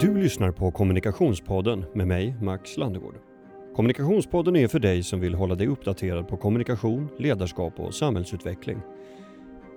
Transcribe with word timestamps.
Du 0.00 0.16
lyssnar 0.16 0.52
på 0.52 0.70
Kommunikationspodden 0.70 1.84
med 1.94 2.06
mig, 2.06 2.36
Max 2.42 2.76
Landegård. 2.76 3.14
Kommunikationspodden 3.76 4.56
är 4.56 4.68
för 4.68 4.78
dig 4.78 5.02
som 5.02 5.20
vill 5.20 5.34
hålla 5.34 5.54
dig 5.54 5.66
uppdaterad 5.66 6.28
på 6.28 6.36
kommunikation, 6.36 7.08
ledarskap 7.18 7.80
och 7.80 7.94
samhällsutveckling. 7.94 8.78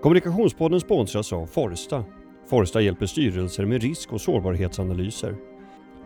Kommunikationspodden 0.02 0.80
sponsras 0.80 1.34
av 1.34 1.46
Forsta. 1.46 2.06
Forsta 2.50 2.82
hjälper 2.82 3.06
styrelser 3.06 3.66
med 3.66 3.82
risk 3.82 4.14
och 4.14 4.22
sårbarhetsanalyser. 4.22 5.36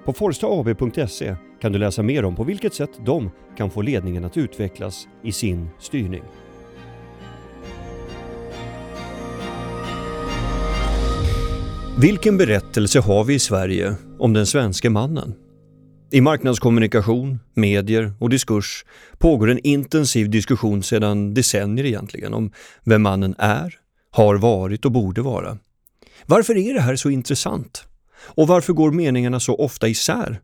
På 0.05 0.14
forstaab.se 0.14 1.36
kan 1.62 1.72
du 1.72 1.80
läsa 1.80 2.04
mer 2.04 2.26
om 2.26 2.36
på 2.36 2.44
vilket 2.44 2.73
sätt 2.73 3.05
de 3.05 3.32
kan 3.58 3.70
få 3.70 3.82
ledningen 3.82 4.26
att 4.26 4.38
utvecklas 4.38 5.08
i 5.23 5.32
sin 5.32 5.70
styrning. 5.80 6.23
Vilken 11.98 12.38
berättelse 12.38 13.00
har 13.00 13.24
vi 13.24 13.34
i 13.34 13.40
Sverige 13.40 13.96
om 14.20 14.34
den 14.34 14.46
svenska 14.46 14.90
mannen? 14.90 15.34
I 16.12 16.22
marknadskommunikation, 16.22 17.40
medier 17.54 18.14
och 18.20 18.30
diskurs 18.30 18.86
pågår 19.18 19.50
en 19.50 19.60
intensiv 19.64 20.30
diskussion 20.30 20.84
sedan 20.84 21.34
decennier 21.34 21.86
egentligen 21.86 22.34
om 22.34 22.52
vem 22.84 23.02
mannen 23.02 23.36
är, 23.38 23.76
har 24.12 24.36
varit 24.36 24.86
och 24.86 24.92
borde 24.92 25.22
vara. 25.22 25.58
Varför 26.26 26.58
är 26.58 26.74
det 26.74 26.82
här 26.82 26.96
så 26.96 27.10
intressant? 27.10 27.84
Och 28.26 28.48
varför 28.48 28.74
går 28.74 28.91
meningarna 28.91 29.40
så 29.40 29.55
ofta 29.55 29.88
isär? 29.88 30.41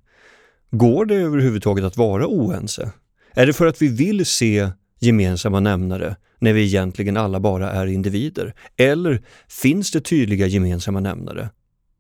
Går 0.72 1.06
det 1.06 1.16
överhuvudtaget 1.16 1.86
att 1.86 1.98
vara 1.98 2.28
oense? 2.28 2.92
Är 3.34 3.46
det 3.46 3.54
för 3.54 3.66
att 3.66 3.82
vi 3.82 3.88
vill 3.88 4.26
se 4.26 4.70
gemensamma 5.00 5.60
nämnare 5.60 6.16
när 6.40 6.54
vi 6.54 6.64
egentligen 6.64 7.18
alla 7.18 7.40
bara 7.40 7.72
är 7.72 7.88
individer? 7.88 8.54
Eller 8.78 9.22
finns 9.48 9.92
det 9.92 10.02
tydliga 10.02 10.48
gemensamma 10.48 11.00
nämnare? 11.00 11.50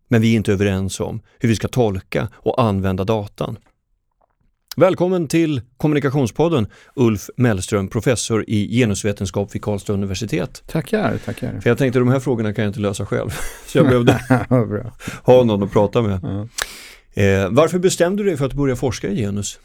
Men 0.07 0.21
vi 0.21 0.31
är 0.31 0.35
inte 0.35 0.53
överens 0.53 0.99
om 0.99 1.21
hur 1.39 1.49
vi 1.49 1.55
ska 1.55 1.67
tolka 1.67 2.27
och 2.33 2.61
använda 2.61 3.03
datan. 3.03 3.57
Välkommen 4.77 5.27
till 5.27 5.61
Kommunikationspodden 5.77 6.67
Ulf 6.95 7.29
Mellström, 7.35 7.87
professor 7.87 8.45
i 8.47 8.77
genusvetenskap 8.79 9.55
vid 9.55 9.61
Karlstad 9.61 9.93
universitet. 9.93 10.63
Tackar, 10.67 11.17
tackar. 11.25 11.59
För 11.59 11.69
jag 11.69 11.77
tänkte 11.77 11.99
de 11.99 12.07
här 12.07 12.19
frågorna 12.19 12.53
kan 12.53 12.63
jag 12.63 12.69
inte 12.69 12.79
lösa 12.79 13.05
själv. 13.05 13.29
Så 13.67 13.77
jag 13.77 13.85
behövde 13.85 14.21
ha 15.23 15.43
någon 15.43 15.63
att 15.63 15.71
prata 15.71 16.01
med. 16.01 16.19
Ja. 16.23 16.47
Eh, 17.21 17.49
varför 17.49 17.79
bestämde 17.79 18.23
du 18.23 18.29
dig 18.29 18.37
för 18.37 18.45
att 18.45 18.53
börja 18.53 18.75
forska 18.75 19.07
i 19.07 19.15
genus? 19.15 19.59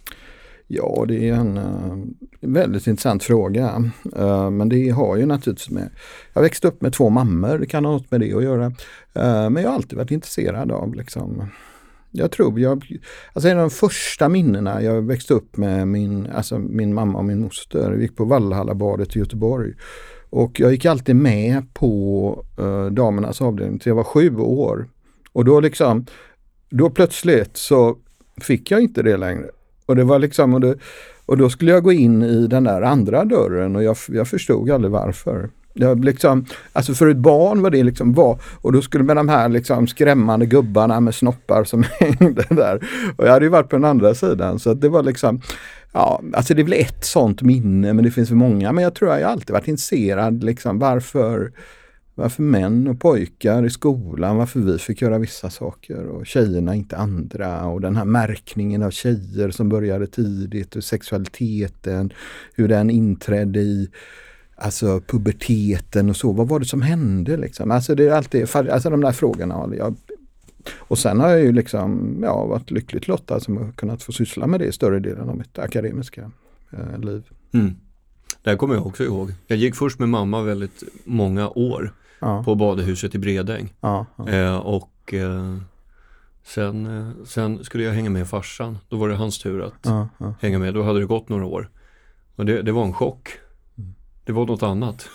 Ja, 0.67 1.05
det 1.09 1.29
är 1.29 1.34
en 1.34 1.59
uh, 1.59 2.05
väldigt 2.41 2.87
intressant 2.87 3.25
fråga. 3.25 3.91
Uh, 4.19 4.51
men 4.51 4.69
det 4.69 4.91
har 4.91 5.17
ju 5.17 5.27
naturligtvis 5.27 5.70
med... 5.70 5.91
Jag 6.33 6.43
växte 6.43 6.69
upp 6.69 6.83
med 6.83 6.93
två 6.93 7.09
mammor, 7.09 7.59
det 7.59 7.67
kan 7.67 7.84
ha 7.84 7.93
något 7.93 8.11
med 8.11 8.20
det 8.20 8.33
att 8.33 8.43
göra. 8.43 8.67
Uh, 8.67 9.51
men 9.51 9.57
jag 9.57 9.69
har 9.69 9.75
alltid 9.75 9.98
varit 9.98 10.11
intresserad 10.11 10.73
av 10.73 10.95
liksom... 10.95 11.47
Jag 12.11 12.31
tror 12.31 12.61
jag... 12.61 12.98
Alltså 13.33 13.48
en 13.48 13.59
av 13.59 13.62
de 13.62 13.70
första 13.70 14.29
minnena 14.29 14.83
jag 14.83 15.03
växte 15.03 15.35
upp 15.35 15.57
med 15.57 15.89
min, 15.89 16.27
alltså 16.27 16.59
min 16.59 16.95
mamma 16.95 17.19
och 17.19 17.25
min 17.25 17.41
moster. 17.41 17.91
Vi 17.91 18.03
gick 18.03 18.17
på 18.17 18.25
Vallhallabadet 18.25 19.17
i 19.17 19.19
Göteborg. 19.19 19.73
Och 20.31 20.61
jag 20.61 20.73
gick 20.73 20.85
alltid 20.85 21.17
med 21.17 21.75
på 21.75 22.45
uh, 22.61 22.87
damernas 22.87 23.42
avdelning 23.42 23.79
till 23.79 23.89
jag 23.89 23.97
var 23.97 24.05
sju 24.05 24.37
år. 24.37 24.89
Och 25.33 25.45
då 25.45 25.61
liksom... 25.61 26.07
Då 26.70 26.91
plötsligt 26.91 27.57
så 27.57 27.97
fick 28.41 28.70
jag 28.70 28.81
inte 28.81 29.03
det 29.03 29.17
längre. 29.17 29.51
Och 29.87 29.97
det 29.97 30.05
var 30.05 30.19
liksom, 30.19 30.55
och, 30.55 30.61
det, 30.61 30.77
och 31.27 31.37
då 31.37 31.51
skulle 31.51 31.71
jag 31.71 31.83
gå 31.83 31.93
in 31.93 32.23
i 32.23 32.47
den 32.47 32.65
där 32.65 32.83
andra 32.83 33.25
dörren 33.25 33.77
och 33.77 33.83
jag, 33.83 33.97
jag 34.09 34.29
förstod 34.29 34.71
aldrig 34.71 34.93
varför. 34.93 35.51
Jag 35.77 36.05
liksom, 36.05 36.47
alltså 36.73 36.95
för 36.95 37.07
ett 37.07 37.17
barn 37.17 37.63
var 37.63 37.71
det 37.71 37.83
liksom 37.83 38.13
var, 38.13 38.39
och 38.61 38.73
då 38.73 38.83
skulle 38.83 39.05
med 39.05 39.17
de 39.17 39.29
här 39.29 39.49
liksom 39.49 39.87
skrämmande 39.87 40.47
gubbarna 40.47 41.01
med 41.01 41.15
snoppar 41.15 41.65
som 41.65 41.83
hängde 42.01 42.47
där. 42.51 42.89
Och 43.17 43.27
jag 43.27 43.33
hade 43.33 43.45
ju 43.45 43.51
varit 43.51 43.69
på 43.69 43.77
den 43.77 43.85
andra 43.85 44.15
sidan 44.15 44.59
så 44.59 44.75
det 44.75 44.89
var 44.89 45.03
liksom, 45.03 45.41
ja, 45.92 46.23
alltså 46.33 46.55
det 46.55 46.63
är 46.63 46.64
väl 46.64 46.73
ett 46.73 47.05
sånt 47.05 47.42
minne 47.42 47.92
men 47.92 48.05
det 48.05 48.11
finns 48.11 48.29
för 48.29 48.37
många. 48.37 48.73
Men 48.73 48.85
jag 48.85 48.95
tror 48.95 49.11
jag 49.11 49.23
alltid 49.23 49.51
varit 49.51 49.69
intresserad 49.69 50.45
liksom 50.45 50.79
varför 50.79 51.53
varför 52.14 52.42
män 52.42 52.89
och 52.89 53.01
pojkar 53.01 53.64
i 53.64 53.70
skolan, 53.70 54.36
varför 54.36 54.61
vi 54.61 54.79
fick 54.79 55.02
göra 55.02 55.19
vissa 55.19 55.51
saker 55.51 56.07
och 56.07 56.27
tjejerna 56.27 56.75
inte 56.75 56.97
andra. 56.97 57.67
Och 57.67 57.80
den 57.80 57.97
här 57.97 58.05
märkningen 58.05 58.83
av 58.83 58.91
tjejer 58.91 59.51
som 59.51 59.69
började 59.69 60.07
tidigt 60.07 60.77
och 60.77 60.85
sexualiteten, 60.85 62.13
hur 62.55 62.69
den 62.69 62.91
inträdde 62.91 63.61
i 63.61 63.91
alltså 64.57 65.01
puberteten 65.01 66.11
och 66.11 66.17
så. 66.17 66.33
Vad 66.33 66.48
var 66.48 66.61
det 66.61 66.67
som 66.67 66.83
hände 66.83 67.36
liksom? 67.36 67.70
Alltså 67.70 67.95
det 67.95 68.08
är 68.08 68.13
alltid, 68.13 68.57
alltså 68.57 68.91
de 68.91 69.01
där 69.01 69.13
frågorna. 69.13 69.70
Jag, 69.79 69.95
och 70.79 70.98
sen 70.98 71.20
har 71.20 71.29
jag 71.29 71.41
ju 71.41 71.52
liksom, 71.52 72.19
ja, 72.23 72.46
varit 72.46 72.70
lyckligt 72.70 73.08
lottad 73.08 73.41
som 73.41 73.57
har 73.57 73.73
kunnat 73.73 74.02
få 74.02 74.13
syssla 74.13 74.46
med 74.46 74.61
det 74.61 74.67
i 74.67 74.73
större 74.73 75.01
delen 75.01 75.29
av 75.29 75.36
mitt 75.36 75.58
akademiska 75.58 76.31
eh, 76.70 76.98
liv. 76.98 77.23
Mm. 77.52 77.75
Det 78.42 78.51
här 78.51 78.57
kommer 78.57 78.75
jag 78.75 78.86
också 78.86 79.05
ihåg. 79.05 79.33
Jag 79.46 79.58
gick 79.58 79.75
först 79.75 79.98
med 79.98 80.08
mamma 80.08 80.42
väldigt 80.42 80.83
många 81.05 81.48
år 81.48 81.92
ja. 82.24 82.42
på 82.42 82.55
badehuset 82.55 83.14
i 83.14 83.18
Bredäng. 83.18 83.73
Ja. 83.80 84.07
Eh, 84.29 84.57
och 84.57 85.14
eh, 85.14 85.57
sen, 86.45 86.98
eh, 86.98 87.24
sen 87.24 87.64
skulle 87.64 87.85
jag 87.85 87.92
hänga 87.92 88.11
med 88.11 88.29
farsan. 88.29 88.79
Då 88.89 88.96
var 88.96 89.08
det 89.08 89.14
hans 89.14 89.39
tur 89.39 89.62
att 89.62 90.12
hänga 90.40 90.58
med. 90.58 90.74
Då 90.74 90.83
hade 90.83 91.01
det 91.01 91.07
gått 91.07 91.29
några 91.29 91.46
år. 91.46 91.70
Och 92.36 92.46
det, 92.46 92.63
det 92.63 92.73
var 92.73 92.84
en 92.84 92.92
chock. 92.92 93.29
Mm. 93.79 93.95
Det 94.24 94.33
var 94.33 94.46
något 94.46 94.63
annat. 94.63 95.08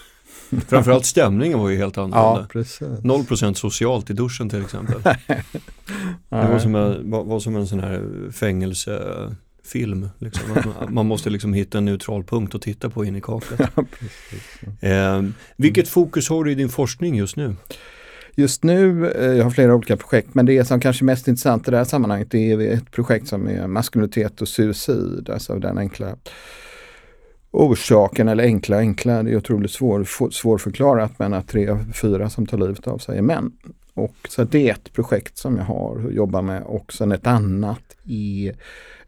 Framförallt 0.68 1.06
stämningen 1.06 1.59
var 1.59 1.69
ju 1.69 1.78
helt 1.78 1.98
annorlunda. 1.98 2.48
Ja, 2.53 2.62
0% 3.24 3.53
socialt 3.53 4.09
i 4.09 4.14
duschen 4.14 4.50
till 4.50 4.62
exempel. 4.62 5.02
det 6.30 6.48
var 6.48 6.59
som, 6.59 6.75
en, 6.75 7.12
var 7.12 7.40
som 7.40 7.56
en 7.56 7.68
sån 7.68 7.80
här 7.80 8.31
fängelse 8.31 9.36
film. 9.69 10.09
Liksom. 10.18 10.50
Man, 10.50 10.94
man, 10.94 11.06
måste 11.06 11.30
liksom 11.30 11.53
hitta 11.53 11.78
en 11.78 11.85
neutral 11.85 12.24
punkt 12.24 12.56
att 12.56 12.62
titta 12.62 12.90
på 12.90 13.06
in 13.06 13.16
i 13.16 13.22
kaklet. 13.22 13.69
eh, 14.80 15.24
vilket 15.57 15.88
fokus 15.88 16.30
har 16.30 16.44
du 16.44 16.52
i 16.52 16.56
din 16.56 16.69
forskning 16.69 17.16
just 17.16 17.35
nu? 17.35 17.56
Just 18.35 18.63
nu, 18.63 19.12
eh, 19.12 19.34
jag 19.34 19.44
har 19.44 19.52
flera 19.52 19.75
olika 19.75 19.97
projekt, 19.97 20.34
men 20.34 20.46
det 20.46 20.66
som 20.66 20.80
kanske 20.80 21.03
är 21.03 21.06
mest 21.06 21.28
intressant 21.28 21.68
i 21.68 21.72
det 21.72 21.78
här 21.78 21.84
sammanhanget 21.84 22.31
det 22.31 22.52
är 22.52 22.59
ett 22.59 22.91
projekt 22.91 23.28
som 23.28 23.47
är 23.47 23.68
maskulinitet 23.68 24.41
och 24.41 24.47
suicid, 24.47 25.30
alltså 25.30 25.59
den 25.59 25.78
enkla 25.78 26.16
orsaken, 27.51 28.28
eller 28.28 28.44
enkla, 28.44 28.78
enkla, 28.78 29.24
det 29.24 29.31
är 29.31 29.38
otroligt 29.38 29.72
svår, 29.72 30.30
svårförklarat, 30.31 31.12
men 31.19 31.34
att 31.34 31.47
tre 31.47 31.68
av 31.68 31.91
fyra 31.94 32.30
som 32.30 32.46
tar 32.46 32.57
livet 32.57 32.88
av 32.88 32.97
sig 32.97 33.18
är 33.18 33.22
män. 33.22 33.51
Och 33.94 34.16
så 34.30 34.44
det 34.44 34.69
är 34.69 34.74
ett 34.74 34.94
projekt 34.94 35.38
som 35.38 35.57
jag 35.57 35.63
har 35.63 36.06
att 36.07 36.13
jobba 36.13 36.41
med 36.41 36.63
och 36.63 36.94
sen 36.94 37.12
ett 37.12 37.28
annat 37.28 37.97
är 38.07 38.56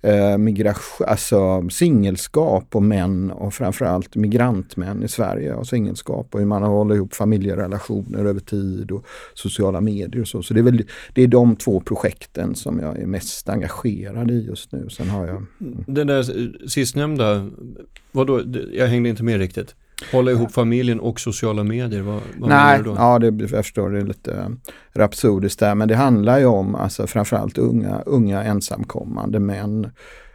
eh, 0.02 0.38
migration, 0.38 1.08
alltså 1.08 1.70
singelskap 1.70 2.76
och 2.76 2.84
män 2.84 3.32
och 3.32 3.54
framförallt 3.54 4.16
migrantmän 4.16 5.04
i 5.04 5.08
Sverige 5.08 5.54
och 5.54 5.68
singelskap 5.68 6.28
och 6.32 6.40
hur 6.40 6.48
man 6.48 6.64
håller 6.64 6.96
ihop 6.96 7.14
familjerelationer 7.14 8.26
över 8.26 8.40
tid 8.40 8.92
och 8.92 9.06
sociala 9.34 9.82
medier 9.82 10.22
och 10.22 10.28
så. 10.28 10.44
Så 10.44 10.54
det 10.54 10.60
är, 10.60 10.64
väl, 10.64 10.84
det 11.14 11.22
är 11.24 11.28
de 11.28 11.56
två 11.56 11.80
projekten 11.80 12.56
som 12.56 12.80
jag 12.80 13.00
är 13.00 13.06
mest 13.06 13.50
engagerad 13.50 14.32
i 14.32 14.46
just 14.46 14.72
nu. 14.72 14.90
Sen 14.90 15.10
har 15.10 15.28
jag... 15.28 15.46
Mm. 15.62 15.84
Den 15.88 16.08
där 16.08 16.24
sistnämnda, 16.68 17.50
vadå, 18.12 18.42
jag 18.74 18.88
hängde 18.88 19.10
inte 19.10 19.24
med 19.24 19.38
riktigt. 19.38 19.76
Hålla 20.12 20.32
ihop 20.32 20.52
familjen 20.52 21.00
och 21.00 21.20
sociala 21.20 21.64
medier, 21.64 22.02
vad, 22.02 22.22
vad 22.38 22.50
Nej, 22.50 22.58
menar 22.58 22.78
du 22.78 22.84
då? 22.84 22.96
Ja, 22.98 23.20
det, 23.20 23.42
jag 23.42 23.66
förstår, 23.66 23.90
det 23.90 24.00
är 24.00 24.06
lite 24.06 24.52
rapsodiskt 24.94 25.60
där, 25.60 25.76
men 25.76 25.88
det 25.88 25.96
handlar 25.96 26.40
ju 26.40 26.46
om 26.46 26.76
alltså, 26.76 27.08
framförallt 27.08 27.58
unga, 27.58 28.02
unga 28.06 28.44
ensamkommande 28.44 29.40
män 29.40 29.92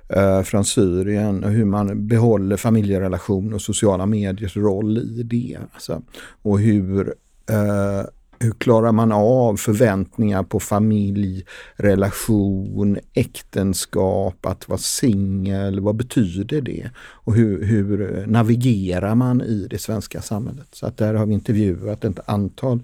eh, 0.08 0.42
från 0.42 0.64
Syrien 0.64 1.44
och 1.44 1.50
hur 1.50 1.64
man 1.64 2.06
behåller 2.06 2.56
familjerelation 2.56 3.54
och 3.54 3.62
sociala 3.62 4.06
mediers 4.06 4.56
roll 4.56 4.98
i 4.98 5.22
det. 5.22 5.58
Alltså, 5.72 6.02
och 6.42 6.60
hur 6.60 7.14
eh, 7.50 8.06
hur 8.38 8.52
klarar 8.52 8.92
man 8.92 9.12
av 9.12 9.56
förväntningar 9.56 10.42
på 10.42 10.60
familj, 10.60 11.44
relation, 11.74 12.98
äktenskap, 13.14 14.46
att 14.46 14.68
vara 14.68 14.78
singel, 14.78 15.80
vad 15.80 15.96
betyder 15.96 16.60
det? 16.60 16.90
Och 16.98 17.34
hur, 17.34 17.64
hur, 17.64 18.24
navigerar 18.26 19.14
man 19.14 19.42
i 19.42 19.66
det 19.70 19.78
svenska 19.78 20.22
samhället? 20.22 20.68
Så 20.72 20.86
att 20.86 20.96
där 20.96 21.14
har 21.14 21.26
vi 21.26 21.34
intervjuat 21.34 22.04
ett 22.04 22.28
antal 22.28 22.82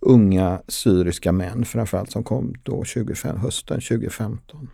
unga 0.00 0.62
syriska 0.68 1.32
män 1.32 1.64
framförallt 1.64 2.10
som 2.10 2.24
kom 2.24 2.54
då 2.62 2.84
25, 2.84 3.36
hösten 3.36 3.80
2015. 3.80 4.68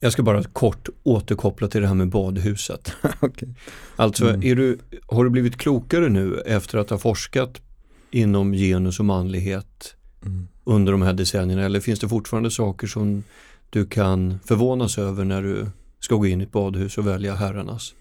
Jag 0.00 0.12
ska 0.12 0.22
bara 0.22 0.42
kort 0.42 0.88
återkoppla 1.02 1.68
till 1.68 1.80
det 1.80 1.86
här 1.86 1.94
med 1.94 2.08
badhuset. 2.08 2.92
okay. 3.20 3.48
Alltså, 3.96 4.28
mm. 4.28 4.40
du, 4.40 4.78
har 5.06 5.24
du 5.24 5.30
blivit 5.30 5.56
klokare 5.56 6.08
nu 6.08 6.40
efter 6.46 6.78
att 6.78 6.90
ha 6.90 6.98
forskat 6.98 7.60
inom 8.10 8.52
genus 8.52 8.98
och 8.98 9.04
manlighet 9.04 9.94
mm. 10.26 10.48
under 10.64 10.92
de 10.92 11.02
här 11.02 11.12
decennierna? 11.12 11.64
Eller 11.64 11.80
finns 11.80 12.00
det 12.00 12.08
fortfarande 12.08 12.50
saker 12.50 12.86
som 12.86 13.24
du 13.70 13.86
kan 13.86 14.38
förvånas 14.44 14.98
över 14.98 15.24
när 15.24 15.42
du 15.42 15.66
ska 16.00 16.14
gå 16.14 16.26
in 16.26 16.40
i 16.40 16.44
ett 16.44 16.52
badhus 16.52 16.98
och 16.98 17.06
välja 17.06 17.34
herrarnas? 17.34 17.94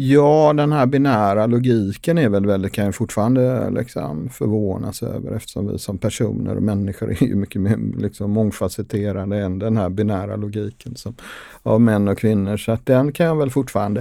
Ja, 0.00 0.52
den 0.56 0.72
här 0.72 0.86
binära 0.86 1.46
logiken 1.46 2.18
är 2.18 2.28
väl 2.28 2.46
väldigt, 2.46 2.72
kan 2.72 2.84
jag 2.84 2.94
fortfarande 2.94 3.70
liksom 3.70 4.28
förvånas 4.28 5.02
över 5.02 5.32
eftersom 5.32 5.72
vi 5.72 5.78
som 5.78 5.98
personer 5.98 6.56
och 6.56 6.62
människor 6.62 7.10
är 7.10 7.22
ju 7.22 7.34
mycket 7.34 7.60
mer 7.60 7.78
liksom 7.98 8.30
mångfacetterade 8.30 9.38
än 9.38 9.58
den 9.58 9.76
här 9.76 9.88
binära 9.88 10.36
logiken 10.36 10.96
som, 10.96 11.14
av 11.62 11.80
män 11.80 12.08
och 12.08 12.18
kvinnor. 12.18 12.56
Så 12.56 12.72
att 12.72 12.86
den 12.86 13.12
kan 13.12 13.26
jag 13.26 13.36
väl 13.36 13.50
fortfarande 13.50 14.00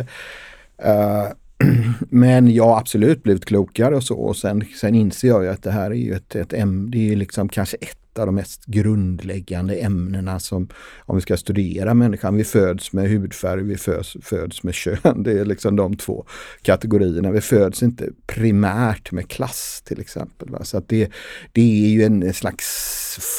uh, 0.86 1.28
men 2.09 2.54
jag 2.54 2.63
har 2.63 2.80
absolut 2.80 3.24
blivit 3.24 3.45
klokare 3.45 3.95
och 3.95 4.04
så. 4.04 4.15
Och 4.15 4.38
sen, 4.38 4.63
sen 4.75 4.95
inser 4.95 5.27
jag 5.27 5.44
ju 5.44 5.50
att 5.50 5.63
det 5.63 5.71
här 5.71 5.92
är 5.92 5.95
ju 5.95 6.13
ett, 6.13 6.36
ett 6.36 6.54
ämne, 6.54 6.92
det 6.92 7.12
är 7.12 7.15
liksom 7.15 7.50
kanske 7.50 7.77
ett 7.77 8.19
av 8.19 8.25
de 8.25 8.36
mest 8.36 8.65
grundläggande 8.65 9.75
ämnena 9.75 10.39
som 10.39 10.68
om 11.00 11.15
vi 11.15 11.21
ska 11.21 11.38
studera 11.38 11.94
människan. 11.94 12.36
Vi 12.36 12.44
föds 12.44 12.94
med 12.94 13.09
hudfärg, 13.09 13.63
vi 13.63 13.77
föds, 13.77 14.18
föds 14.21 14.63
med 14.63 14.74
kön. 14.74 15.24
Det 15.24 15.39
är 15.39 15.45
liksom 15.45 15.75
de 15.75 15.98
två 15.98 16.25
kategorierna. 16.62 17.31
Vi 17.31 17.42
föds 17.42 17.83
inte 17.83 18.09
primärt 18.27 19.12
med 19.12 19.30
klass 19.30 19.81
till 19.86 20.00
exempel. 20.00 20.50
Va? 20.50 20.63
Så 20.63 20.77
att 20.77 20.89
det, 20.89 21.12
det 21.51 21.86
är 21.86 21.89
ju 21.89 22.04
en 22.04 22.33
slags 22.33 22.68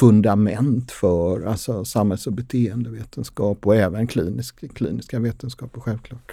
fundament 0.00 0.92
för 0.92 1.46
alltså, 1.46 1.84
samhälls 1.84 2.26
och 2.26 2.32
beteendevetenskap 2.32 3.66
och 3.66 3.76
även 3.76 4.06
klinisk, 4.06 4.74
kliniska 4.74 5.18
vetenskaper 5.18 5.80
självklart. 5.80 6.32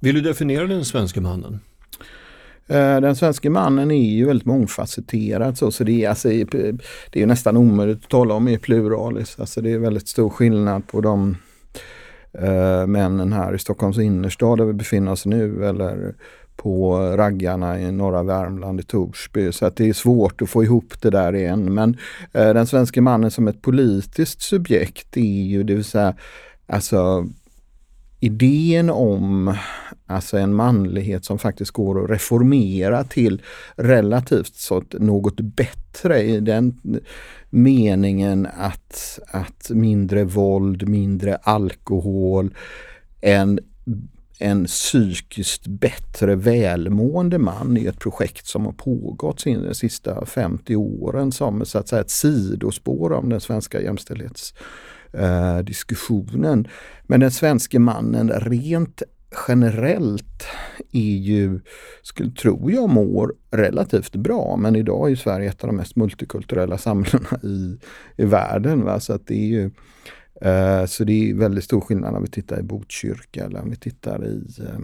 Vill 0.00 0.14
du 0.14 0.20
definiera 0.20 0.66
den 0.66 0.84
svenska 0.84 1.20
mannen? 1.20 1.60
Eh, 2.68 3.00
den 3.00 3.16
svenska 3.16 3.50
mannen 3.50 3.90
är 3.90 4.10
ju 4.10 4.26
väldigt 4.26 4.46
mångfacetterad 4.46 5.58
så, 5.58 5.70
så 5.70 5.84
det, 5.84 6.04
är, 6.04 6.08
alltså, 6.08 6.28
det 6.28 7.22
är 7.22 7.26
nästan 7.26 7.56
omöjligt 7.56 8.04
att 8.04 8.10
tala 8.10 8.34
om 8.34 8.48
i 8.48 8.58
pluralis. 8.58 9.36
Alltså 9.38 9.60
det 9.60 9.70
är 9.70 9.78
väldigt 9.78 10.08
stor 10.08 10.30
skillnad 10.30 10.86
på 10.88 11.00
de 11.00 11.36
uh, 12.42 12.86
männen 12.86 13.32
här 13.32 13.54
i 13.54 13.58
Stockholms 13.58 13.98
innerstad 13.98 14.58
där 14.58 14.64
vi 14.64 14.72
befinner 14.72 15.12
oss 15.12 15.26
nu 15.26 15.66
eller 15.66 16.14
på 16.56 16.98
raggarna 16.98 17.80
i 17.80 17.92
norra 17.92 18.22
Värmland 18.22 18.80
i 18.80 18.82
Torsby. 18.82 19.52
Så 19.52 19.66
att 19.66 19.76
det 19.76 19.88
är 19.88 19.92
svårt 19.92 20.42
att 20.42 20.50
få 20.50 20.64
ihop 20.64 21.00
det 21.00 21.10
där 21.10 21.34
igen. 21.34 21.74
Men 21.74 21.90
uh, 21.90 22.54
den 22.54 22.66
svenska 22.66 23.02
mannen 23.02 23.30
som 23.30 23.48
ett 23.48 23.62
politiskt 23.62 24.42
subjekt 24.42 25.16
är 25.16 25.44
ju 25.44 25.62
det 25.62 25.74
vill 25.74 25.84
säga 25.84 26.14
alltså 26.66 27.26
idén 28.20 28.90
om 28.90 29.54
alltså 30.06 30.38
en 30.38 30.54
manlighet 30.54 31.24
som 31.24 31.38
faktiskt 31.38 31.70
går 31.70 32.04
att 32.04 32.10
reformera 32.10 33.04
till 33.04 33.42
relativt 33.76 34.54
så 34.54 34.82
något 34.90 35.40
bättre 35.40 36.22
i 36.22 36.40
den 36.40 36.80
meningen 37.50 38.48
att, 38.56 39.18
att 39.26 39.70
mindre 39.70 40.24
våld, 40.24 40.88
mindre 40.88 41.36
alkohol, 41.36 42.54
en, 43.20 43.58
en 44.38 44.64
psykiskt 44.64 45.66
bättre 45.66 46.34
välmående 46.34 47.38
man 47.38 47.76
är 47.76 47.88
ett 47.88 47.98
projekt 47.98 48.46
som 48.46 48.64
har 48.64 48.72
pågått 48.72 49.44
de 49.44 49.74
sista 49.74 50.26
50 50.26 50.76
åren 50.76 51.32
som 51.32 51.64
så 51.64 51.78
att 51.78 51.88
säga 51.88 52.00
ett 52.00 52.10
sidospår 52.10 53.12
om 53.12 53.28
den 53.28 53.40
svenska 53.40 53.80
jämställdhets 53.80 54.54
eh, 55.12 55.58
diskussionen. 55.58 56.68
Men 57.02 57.20
den 57.20 57.30
svenske 57.30 57.78
mannen 57.78 58.30
rent 58.30 59.02
generellt 59.48 60.46
är 60.92 61.16
ju, 61.16 61.60
skulle, 62.02 62.30
tror 62.30 62.72
jag, 62.72 62.88
mår 62.88 63.34
relativt 63.50 64.16
bra. 64.16 64.56
Men 64.56 64.76
idag 64.76 65.10
är 65.10 65.16
Sverige 65.16 65.48
ett 65.48 65.64
av 65.64 65.68
de 65.68 65.76
mest 65.76 65.96
multikulturella 65.96 66.78
samhällena 66.88 67.38
i, 67.42 67.78
i 68.16 68.24
världen. 68.24 68.84
Va? 68.84 69.00
Så 69.00 69.12
att 69.12 69.26
det 69.26 69.34
är 69.34 69.46
ju 69.46 69.70
eh, 70.40 70.86
så 70.86 71.04
det 71.04 71.30
är 71.30 71.34
väldigt 71.34 71.64
stor 71.64 71.80
skillnad 71.80 72.14
om 72.14 72.22
vi 72.22 72.30
tittar 72.30 72.60
i 72.60 72.62
Botkyrka 72.62 73.44
eller 73.44 73.60
om 73.60 73.70
vi 73.70 73.76
tittar 73.76 74.26
i 74.26 74.44
eh, 74.60 74.78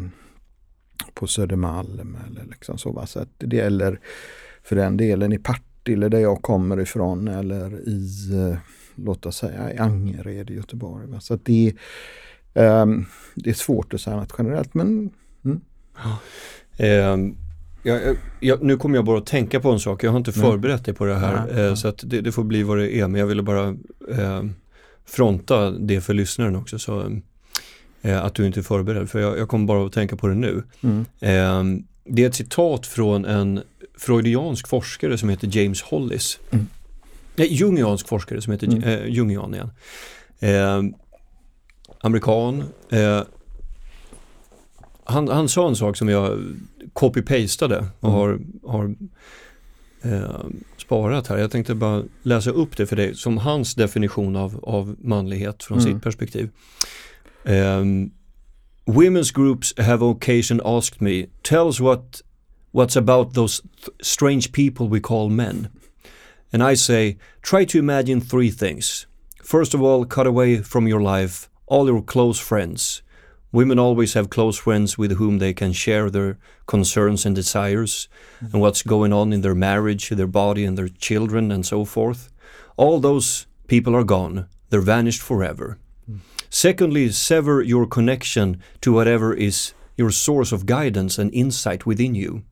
på 1.15 1.27
Södermalm 1.27 2.19
eller 2.31 2.45
liksom 2.45 2.79
så. 2.79 2.93
Va? 2.93 3.07
Så 3.07 3.21
att 3.21 3.31
det 3.39 3.57
gäller 3.57 4.01
för 4.63 4.77
den 4.77 4.97
delen 4.97 5.33
i 5.33 5.39
Partille 5.39 6.09
där 6.09 6.19
jag 6.21 6.43
kommer 6.43 6.81
ifrån 6.81 7.29
eller 7.29 7.89
i 7.89 8.31
eh, 8.33 8.59
låt 8.95 9.27
oss 9.27 9.37
säga 9.37 9.73
i 9.73 9.79
Angered 9.79 10.51
i 10.51 10.55
Göteborg. 10.55 11.07
Va? 11.07 11.21
Så 11.21 11.39
det, 11.43 11.75
um, 12.55 13.07
det 13.35 13.51
är 13.51 13.55
svårt 13.55 13.95
att 13.95 14.01
säga 14.01 14.17
något 14.17 14.35
generellt 14.39 14.75
men 14.75 15.11
mm. 15.45 15.61
ja. 16.77 17.13
um. 17.13 17.37
Jag, 17.87 18.17
jag, 18.41 18.63
nu 18.63 18.77
kommer 18.77 18.97
jag 18.97 19.05
bara 19.05 19.19
att 19.19 19.27
tänka 19.27 19.61
på 19.61 19.71
en 19.71 19.81
sak, 19.81 20.05
jag 20.05 20.11
har 20.11 20.19
inte 20.19 20.33
förberett 20.33 20.85
dig 20.85 20.95
på 20.95 21.05
det 21.05 21.15
här 21.15 21.49
ja, 21.51 21.61
ja. 21.61 21.77
så 21.77 21.89
att 21.89 22.03
det, 22.05 22.21
det, 22.21 22.33
får 22.33 22.45
bli 22.45 22.63
vad 22.63 22.79
det 22.79 22.97
är 22.97 23.09
men 23.09 23.21
jag 23.21 23.27
ville 23.27 23.43
bara 23.43 23.69
eh, 24.11 24.43
fronta 25.05 25.71
det 25.71 26.01
för 26.01 26.15
lyssnaren 26.15 26.57
också 26.57 26.79
så 26.79 27.21
eh, 28.03 28.25
att 28.25 28.35
du 28.35 28.47
inte 28.47 28.61
är 28.61 28.63
förberedd 28.63 29.11
för 29.11 29.21
jag, 29.21 29.39
jag 29.39 29.49
kommer 29.49 29.67
bara 29.67 29.87
att 29.87 29.93
tänka 29.93 30.17
på 30.17 30.27
det 30.27 30.35
nu. 30.35 30.63
Mm. 30.81 31.05
Eh, 31.21 31.85
det 32.05 32.23
är 32.23 32.29
ett 32.29 32.35
citat 32.35 32.87
från 32.87 33.25
en 33.25 33.61
freudiansk 33.99 34.69
forskare 34.69 35.19
som 35.19 35.29
heter 35.29 35.49
James 35.59 35.83
Hollis. 35.83 36.39
Nej, 37.37 37.49
jungiansk 37.55 38.09
forskare 38.09 38.41
som 38.41 38.53
heter 38.53 38.67
mm. 38.67 38.83
eh, 38.83 39.07
Jungian 39.07 39.55
igen. 39.55 39.71
Eh, 40.41 40.83
amerikan. 42.01 42.65
Eh, 42.91 43.23
han, 45.05 45.29
han 45.29 45.49
sa 45.49 45.69
en 45.69 45.77
sak 45.77 45.97
som 45.97 46.09
jag 46.09 46.39
copy-pastade 46.93 47.87
och 48.01 48.09
mm. 48.09 48.21
har, 48.21 48.41
har 48.71 48.95
eh, 50.03 50.45
sparat 50.77 51.27
här. 51.27 51.39
Jag 51.39 51.51
tänkte 51.51 51.75
bara 51.75 52.03
läsa 52.23 52.51
upp 52.51 52.77
det 52.77 52.87
för 52.87 52.97
dig 52.97 53.15
som 53.15 53.39
hans 53.39 53.75
definition 53.75 54.37
av, 54.37 54.61
av 54.63 54.97
manlighet 54.99 55.63
från 55.63 55.79
mm. 55.79 55.93
sitt 55.93 56.03
perspektiv. 56.03 56.51
Um, 57.45 58.11
women's 58.87 59.35
groups 59.35 59.75
have 59.79 60.05
occasion 60.05 60.61
asked 60.65 61.01
me, 61.01 61.27
tell 61.43 61.67
us 61.67 61.81
what, 61.81 62.23
what's 62.73 62.97
about 62.97 63.35
those 63.35 63.63
strange 64.01 64.53
people 64.53 64.89
we 64.89 65.01
call 65.01 65.31
men. 65.31 65.69
And 66.55 66.63
I 66.63 66.75
say, 66.75 67.17
try 67.43 67.65
to 67.65 67.81
imagine 67.81 68.21
three 68.21 68.49
things. 68.49 69.09
First 69.43 69.75
of 69.75 69.83
all, 69.83 70.05
cut 70.05 70.29
away 70.29 70.59
from 70.59 70.87
your 70.87 71.01
life 71.01 71.51
all 71.67 71.89
your 71.89 72.01
close 72.01 72.39
friends. 72.39 73.03
Women 73.51 73.81
always 73.81 74.15
have 74.15 74.31
close 74.31 74.57
friends 74.57 74.97
with 74.97 75.17
whom 75.17 75.39
they 75.39 75.53
can 75.53 75.73
share 75.73 76.11
their 76.11 76.39
concerns 76.69 77.27
and 77.27 77.35
desires 77.35 78.07
mm-hmm. 78.37 78.53
and 78.53 78.61
what's 78.61 78.83
going 78.83 79.13
on 79.13 79.33
in 79.33 79.41
their 79.41 79.55
marriage, 79.57 80.11
their 80.11 80.29
body, 80.29 80.65
and 80.65 80.79
their 80.79 80.87
children, 80.89 81.51
and 81.51 81.67
so 81.67 81.85
forth. 81.85 82.33
All 82.77 83.01
those 83.01 83.49
people 83.67 83.97
are 83.97 84.05
gone, 84.05 84.47
they're 84.71 84.81
vanished 84.81 85.23
forever. 85.23 85.79
Mm. 86.09 86.21
Secondly, 86.51 87.11
sever 87.11 87.63
your 87.63 87.85
connection 87.85 88.61
to 88.81 88.93
whatever 88.93 89.35
is 89.35 89.75
your 89.97 90.13
source 90.13 90.53
of 90.53 90.67
guidance 90.67 91.19
and 91.19 91.35
insight 91.35 91.85
within 91.85 92.15
you 92.15 92.45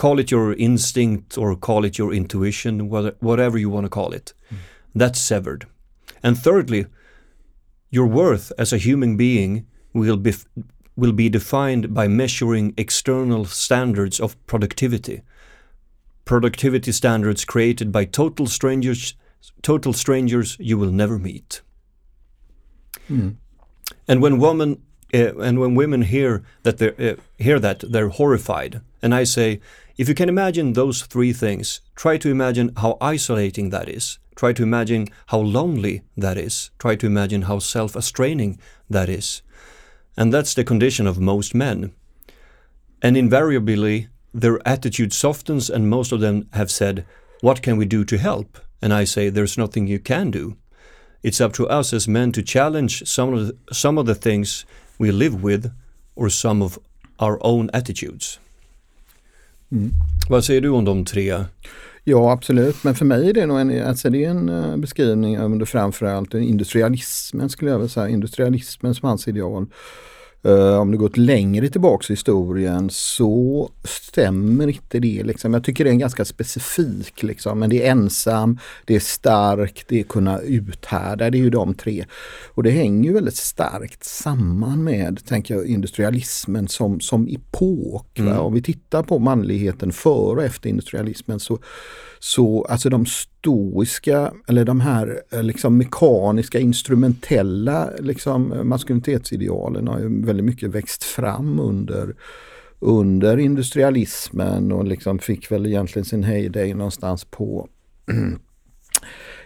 call 0.00 0.18
it 0.18 0.30
your 0.30 0.54
instinct 0.54 1.36
or 1.36 1.54
call 1.54 1.84
it 1.84 1.98
your 1.98 2.14
intuition, 2.14 2.88
whatever 2.88 3.58
you 3.58 3.68
want 3.68 3.84
to 3.84 3.90
call 3.90 4.14
it. 4.14 4.32
Mm. 4.50 4.56
That's 4.94 5.20
severed. 5.20 5.66
And 6.22 6.38
thirdly, 6.38 6.86
your 7.90 8.06
worth 8.06 8.50
as 8.56 8.72
a 8.72 8.78
human 8.78 9.18
being 9.18 9.66
will 9.92 10.16
be 10.16 10.32
will 10.96 11.12
be 11.12 11.28
defined 11.28 11.92
by 11.92 12.08
measuring 12.08 12.72
external 12.76 13.44
standards 13.44 14.20
of 14.20 14.36
productivity. 14.46 15.20
Productivity 16.24 16.92
standards 16.92 17.44
created 17.44 17.92
by 17.92 18.06
total 18.06 18.46
strangers 18.46 19.14
total 19.62 19.92
strangers 19.92 20.56
you 20.58 20.78
will 20.78 20.92
never 20.92 21.18
meet. 21.18 21.60
Mm. 23.10 23.36
And 24.08 24.22
when 24.22 24.38
women 24.38 24.82
uh, 25.12 25.36
and 25.46 25.58
when 25.60 25.74
women 25.74 26.02
hear 26.02 26.42
that 26.62 26.78
they 26.78 26.90
uh, 27.10 27.16
hear 27.38 27.60
that 27.60 27.80
they're 27.92 28.14
horrified 28.20 28.80
and 29.02 29.14
I 29.14 29.24
say 29.24 29.60
if 30.00 30.08
you 30.08 30.14
can 30.14 30.30
imagine 30.30 30.72
those 30.72 31.02
three 31.02 31.34
things, 31.34 31.82
try 31.94 32.16
to 32.16 32.30
imagine 32.30 32.72
how 32.78 32.96
isolating 33.02 33.68
that 33.68 33.86
is. 33.86 34.18
Try 34.34 34.54
to 34.54 34.62
imagine 34.62 35.08
how 35.26 35.40
lonely 35.40 36.04
that 36.16 36.38
is. 36.38 36.70
Try 36.78 36.96
to 36.96 37.06
imagine 37.06 37.42
how 37.42 37.58
self 37.58 37.94
estraining 37.94 38.58
that 38.88 39.10
is. 39.10 39.42
And 40.16 40.32
that's 40.32 40.54
the 40.54 40.64
condition 40.64 41.06
of 41.06 41.20
most 41.20 41.54
men. 41.54 41.92
And 43.02 43.14
invariably, 43.14 44.08
their 44.32 44.66
attitude 44.66 45.12
softens, 45.12 45.68
and 45.68 45.90
most 45.90 46.12
of 46.12 46.20
them 46.20 46.48
have 46.54 46.70
said, 46.70 47.04
What 47.42 47.60
can 47.60 47.76
we 47.76 47.84
do 47.84 48.02
to 48.06 48.16
help? 48.16 48.58
And 48.80 48.94
I 48.94 49.04
say, 49.04 49.28
There's 49.28 49.58
nothing 49.58 49.86
you 49.86 49.98
can 49.98 50.30
do. 50.30 50.56
It's 51.22 51.42
up 51.42 51.52
to 51.54 51.68
us 51.68 51.92
as 51.92 52.08
men 52.08 52.32
to 52.32 52.42
challenge 52.42 53.06
some 53.06 53.34
of 53.34 53.46
the, 53.48 53.74
some 53.74 53.98
of 53.98 54.06
the 54.06 54.14
things 54.14 54.64
we 54.98 55.12
live 55.12 55.42
with 55.42 55.74
or 56.16 56.30
some 56.30 56.62
of 56.62 56.78
our 57.18 57.38
own 57.42 57.68
attitudes. 57.74 58.38
Mm. 59.72 59.90
Vad 60.28 60.44
säger 60.44 60.60
du 60.60 60.68
om 60.68 60.84
de 60.84 61.04
tre? 61.04 61.44
Ja 62.04 62.32
absolut, 62.32 62.84
men 62.84 62.94
för 62.94 63.04
mig 63.04 63.28
är 63.28 63.32
det 63.32 63.46
nog 63.46 63.60
en, 63.60 63.86
alltså 63.86 64.10
det 64.10 64.24
är 64.24 64.30
en 64.30 64.48
eh, 64.48 64.76
beskrivning 64.76 65.38
av 65.38 65.64
framförallt 65.64 66.34
industrialismen 66.34 67.48
skulle 67.48 67.70
jag 67.70 67.78
vilja 67.78 67.88
säga, 67.88 68.08
industrialismen 68.08 68.94
som 68.94 69.08
hans 69.08 69.28
ideal. 69.28 69.66
Uh, 70.46 70.78
om 70.80 70.90
du 70.90 70.98
gått 70.98 71.16
längre 71.16 71.68
tillbaks 71.68 72.10
i 72.10 72.12
historien 72.12 72.90
så 72.90 73.70
stämmer 73.84 74.68
inte 74.68 74.98
det. 74.98 75.22
Liksom. 75.22 75.54
Jag 75.54 75.64
tycker 75.64 75.84
det 75.84 75.90
är 75.90 75.92
en 75.92 75.98
ganska 75.98 76.24
specifik, 76.24 77.22
liksom. 77.22 77.58
men 77.58 77.70
det 77.70 77.86
är 77.86 77.90
ensam, 77.90 78.58
det 78.84 78.96
är 78.96 79.00
stark, 79.00 79.84
det 79.88 80.00
är 80.00 80.04
kunna 80.04 80.38
uthärda, 80.38 81.30
det 81.30 81.38
är 81.38 81.42
ju 81.42 81.50
de 81.50 81.74
tre. 81.74 82.04
Och 82.54 82.62
det 82.62 82.70
hänger 82.70 83.08
ju 83.08 83.14
väldigt 83.14 83.36
starkt 83.36 84.04
samman 84.04 84.84
med, 84.84 85.26
tänker 85.26 85.54
jag, 85.54 85.66
industrialismen 85.66 86.68
som, 86.68 87.00
som 87.00 87.28
epok. 87.28 88.18
Mm. 88.18 88.38
Om 88.38 88.54
vi 88.54 88.62
tittar 88.62 89.02
på 89.02 89.18
manligheten 89.18 89.92
före 89.92 90.36
och 90.36 90.44
efter 90.44 90.70
industrialismen 90.70 91.40
så 91.40 91.58
så 92.20 92.66
alltså 92.68 92.90
de 92.90 93.06
stoiska 93.40 94.32
eller 94.48 94.64
de 94.64 94.80
här 94.80 95.22
eh, 95.32 95.42
liksom 95.42 95.78
mekaniska 95.78 96.58
instrumentella 96.58 97.90
liksom 97.98 98.52
eh, 98.52 98.62
maskulinitetsidealen 98.62 99.88
har 99.88 99.98
ju 99.98 100.24
väldigt 100.24 100.46
mycket 100.46 100.70
växt 100.70 101.04
fram 101.04 101.60
under 101.60 102.14
under 102.78 103.36
industrialismen 103.36 104.72
och 104.72 104.84
liksom 104.84 105.18
fick 105.18 105.52
väl 105.52 105.66
egentligen 105.66 106.04
sin 106.04 106.22
heyday 106.22 106.74
någonstans 106.74 107.24
på 107.24 107.68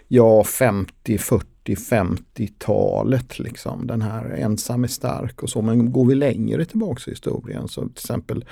ja 0.09 0.45
50, 0.45 1.19
40, 1.19 1.47
50-talet 1.75 3.39
liksom. 3.39 3.87
Den 3.87 4.03
här 4.03 4.31
ensam 4.31 4.85
är 4.85 4.89
stark 4.89 5.43
och 5.43 5.51
så. 5.51 5.63
Men 5.63 5.93
går 5.93 6.07
vi 6.07 6.15
längre 6.15 6.65
tillbaks 6.65 7.09
i 7.09 7.11
historien 7.11 7.69
så 7.69 7.81
till 7.81 7.91
exempel 7.91 8.45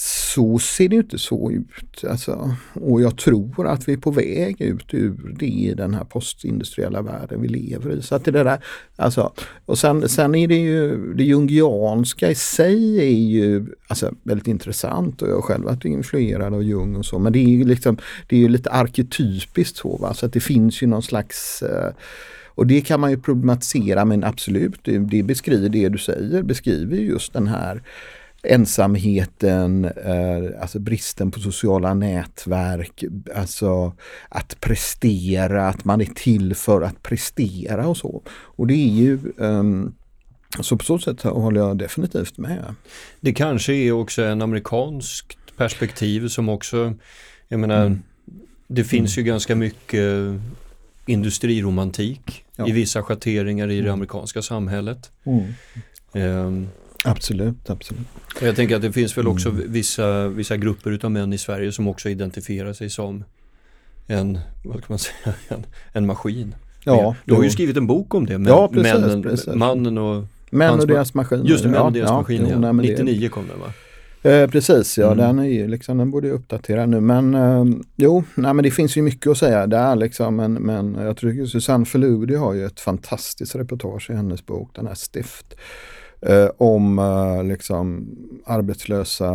så 0.00 0.58
ser 0.58 0.88
det 0.88 0.96
inte 0.96 1.18
så 1.18 1.50
ut. 1.50 2.04
Alltså, 2.10 2.54
och 2.74 3.02
jag 3.02 3.18
tror 3.18 3.66
att 3.66 3.88
vi 3.88 3.92
är 3.92 3.96
på 3.96 4.10
väg 4.10 4.60
ut 4.60 4.94
ur 4.94 5.34
det 5.38 5.46
i 5.46 5.74
den 5.74 5.94
här 5.94 6.04
postindustriella 6.04 7.02
världen 7.02 7.42
vi 7.42 7.48
lever 7.48 7.96
i. 7.96 8.02
Så 8.02 8.14
att 8.14 8.24
det 8.24 8.30
där, 8.30 8.64
alltså, 8.96 9.32
och 9.66 9.78
sen, 9.78 10.08
sen 10.08 10.34
är 10.34 10.48
det 10.48 10.56
ju 10.56 11.12
det 11.14 11.24
jungianska 11.24 12.30
i 12.30 12.34
sig 12.34 12.98
är 12.98 13.28
ju 13.28 13.66
alltså, 13.86 14.14
väldigt 14.22 14.46
intressant 14.46 15.22
och 15.22 15.28
jag 15.28 15.34
har 15.34 15.42
själv 15.42 15.64
varit 15.64 15.84
influerad 15.84 16.54
av 16.54 16.62
Jung 16.62 16.96
och 16.96 17.06
så 17.06 17.18
men 17.18 17.32
det 17.32 17.38
är 17.38 17.48
ju 17.48 17.64
liksom, 17.64 17.96
det 18.28 18.36
är 18.36 18.40
ju 18.40 18.48
lite 18.48 18.70
arketypiskt 18.70 19.76
så. 19.76 19.96
Va? 19.96 20.14
Så 20.14 20.26
att 20.26 20.32
det 20.32 20.40
finns 20.40 20.82
ju 20.82 20.86
någon 20.86 21.02
slags 21.02 21.62
eh, 21.62 21.92
och 22.46 22.66
det 22.66 22.80
kan 22.80 23.00
man 23.00 23.10
ju 23.10 23.18
problematisera 23.18 24.04
men 24.04 24.24
absolut, 24.24 24.80
det, 24.82 24.98
det 24.98 25.22
beskriver 25.22 25.68
det 25.68 25.88
du 25.88 25.98
säger, 25.98 26.42
beskriver 26.42 26.96
just 26.96 27.32
den 27.32 27.46
här 27.46 27.82
ensamheten, 28.42 29.84
eh, 29.84 30.60
alltså 30.60 30.78
bristen 30.78 31.30
på 31.30 31.40
sociala 31.40 31.94
nätverk, 31.94 33.04
alltså 33.34 33.92
att 34.28 34.60
prestera, 34.60 35.68
att 35.68 35.84
man 35.84 36.00
är 36.00 36.04
till 36.04 36.54
för 36.54 36.82
att 36.82 37.02
prestera 37.02 37.88
och 37.88 37.96
så. 37.96 38.22
Och 38.30 38.66
det 38.66 38.74
är 38.74 38.92
ju 38.92 39.18
um, 39.36 39.94
så 40.60 40.76
på 40.76 40.84
så 40.84 40.98
sätt 40.98 41.22
håller 41.22 41.60
jag 41.60 41.78
definitivt 41.78 42.38
med. 42.38 42.74
Det 43.20 43.32
kanske 43.32 43.72
är 43.72 43.92
också 43.92 44.22
en 44.22 44.42
amerikanskt 44.42 45.38
perspektiv 45.56 46.28
som 46.28 46.48
också, 46.48 46.94
jag 47.48 47.60
menar, 47.60 47.86
mm. 47.86 48.02
det 48.66 48.84
finns 48.84 49.16
mm. 49.16 49.26
ju 49.26 49.32
ganska 49.32 49.56
mycket 49.56 50.40
industriromantik 51.06 52.44
ja. 52.56 52.68
i 52.68 52.72
vissa 52.72 53.02
schatteringar 53.02 53.70
i 53.70 53.74
det 53.74 53.80
mm. 53.80 53.92
amerikanska 53.92 54.42
samhället. 54.42 55.10
Um, 56.12 56.68
Absolut, 57.04 57.70
absolut. 57.70 58.06
Jag 58.40 58.56
tänker 58.56 58.76
att 58.76 58.82
det 58.82 58.92
finns 58.92 59.18
väl 59.18 59.28
också 59.28 59.48
mm. 59.48 59.72
vissa, 59.72 60.28
vissa 60.28 60.56
grupper 60.56 60.90
utav 60.90 61.10
män 61.10 61.32
i 61.32 61.38
Sverige 61.38 61.72
som 61.72 61.88
också 61.88 62.08
identifierar 62.08 62.72
sig 62.72 62.90
som 62.90 63.24
en, 64.06 64.38
vad 64.64 64.74
kan 64.74 64.86
man 64.88 64.98
säga, 64.98 65.34
en, 65.48 65.66
en 65.92 66.06
maskin. 66.06 66.54
Ja, 66.84 67.16
du 67.24 67.34
har 67.34 67.42
ju 67.42 67.50
skrivit 67.50 67.76
en 67.76 67.86
bok 67.86 68.14
om 68.14 68.26
det, 68.26 68.38
men, 68.38 68.52
ja, 68.52 68.68
precis, 68.68 68.92
männen, 68.92 69.22
precis. 69.22 69.54
mannen 69.54 69.98
och 69.98 70.24
Män 70.50 70.80
och 70.80 70.86
deras 70.86 71.14
maskiner. 71.14 71.44
Just 71.44 71.62
det, 71.62 71.70
män 71.70 71.82
och 71.82 71.92
deras 71.92 72.10
ja, 72.10 72.16
maskiner. 72.16 72.50
Ja, 72.62 72.72
99 72.72 73.20
det. 73.20 73.28
kom 73.28 73.44
den 73.48 73.60
va? 73.60 73.72
Eh, 74.30 74.50
precis, 74.50 74.98
ja 74.98 75.12
mm. 75.12 75.18
den 75.18 75.38
är 75.38 75.48
ju 75.48 75.68
liksom, 75.68 75.98
den 75.98 76.10
borde 76.10 76.30
uppdatera 76.30 76.86
nu 76.86 77.00
men 77.00 77.34
eh, 77.34 77.64
jo, 77.96 78.24
nej 78.34 78.54
men 78.54 78.62
det 78.62 78.70
finns 78.70 78.96
ju 78.96 79.02
mycket 79.02 79.30
att 79.30 79.38
säga 79.38 79.66
där 79.66 79.96
liksom 79.96 80.36
men, 80.36 80.52
men 80.52 80.94
jag 80.94 81.16
tycker 81.16 81.46
Susanne 81.46 81.84
Ferludi 81.84 82.34
har 82.34 82.54
ju 82.54 82.66
ett 82.66 82.80
fantastiskt 82.80 83.56
reportage 83.56 84.10
i 84.10 84.14
hennes 84.14 84.46
bok, 84.46 84.70
den 84.74 84.86
här 84.86 84.94
Stift 84.94 85.54
eh, 86.20 86.48
om 86.56 86.98
eh, 86.98 87.44
liksom 87.44 88.08
arbetslösa 88.44 89.28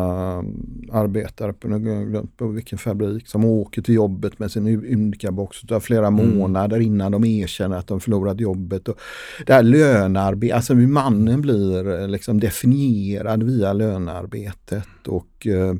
arbetare 0.91 1.53
på, 1.53 2.27
på 2.37 2.47
vilken 2.47 2.77
fabrik 2.77 3.27
som 3.27 3.45
åker 3.45 3.81
till 3.81 3.95
jobbet 3.95 4.39
med 4.39 4.51
sin 4.51 4.67
Unica-box 4.67 5.71
av 5.71 5.79
flera 5.79 6.07
mm. 6.07 6.37
månader 6.37 6.79
innan 6.79 7.11
de 7.11 7.23
erkänner 7.23 7.77
att 7.77 7.87
de 7.87 7.99
förlorat 7.99 8.39
jobbet. 8.39 8.87
Och 8.87 8.99
det 9.45 9.53
här 9.53 9.63
lönearbetet, 9.63 10.55
alltså 10.55 10.73
hur 10.73 10.87
mannen 10.87 11.41
blir 11.41 12.01
eh, 12.01 12.07
liksom 12.07 12.39
definierad 12.39 13.43
via 13.43 13.73
lönearbetet. 13.73 15.07
Och, 15.07 15.47
eh, 15.47 15.75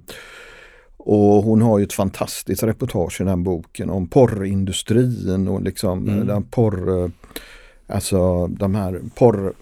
och 0.98 1.44
hon 1.44 1.62
har 1.62 1.80
ju 1.80 1.84
ett 1.84 1.94
fantastiskt 1.94 2.64
reportage 2.64 3.22
i 3.22 3.24
den 3.24 3.44
boken 3.44 3.90
om 3.90 4.08
porrindustrin 4.08 5.48
och 5.48 5.62
liksom 5.62 6.10
mm. 6.10 6.28
den 6.28 6.44
porr, 6.44 7.12
alltså 7.88 8.48
de 8.48 8.76
här 8.76 9.02
porr 9.16 9.54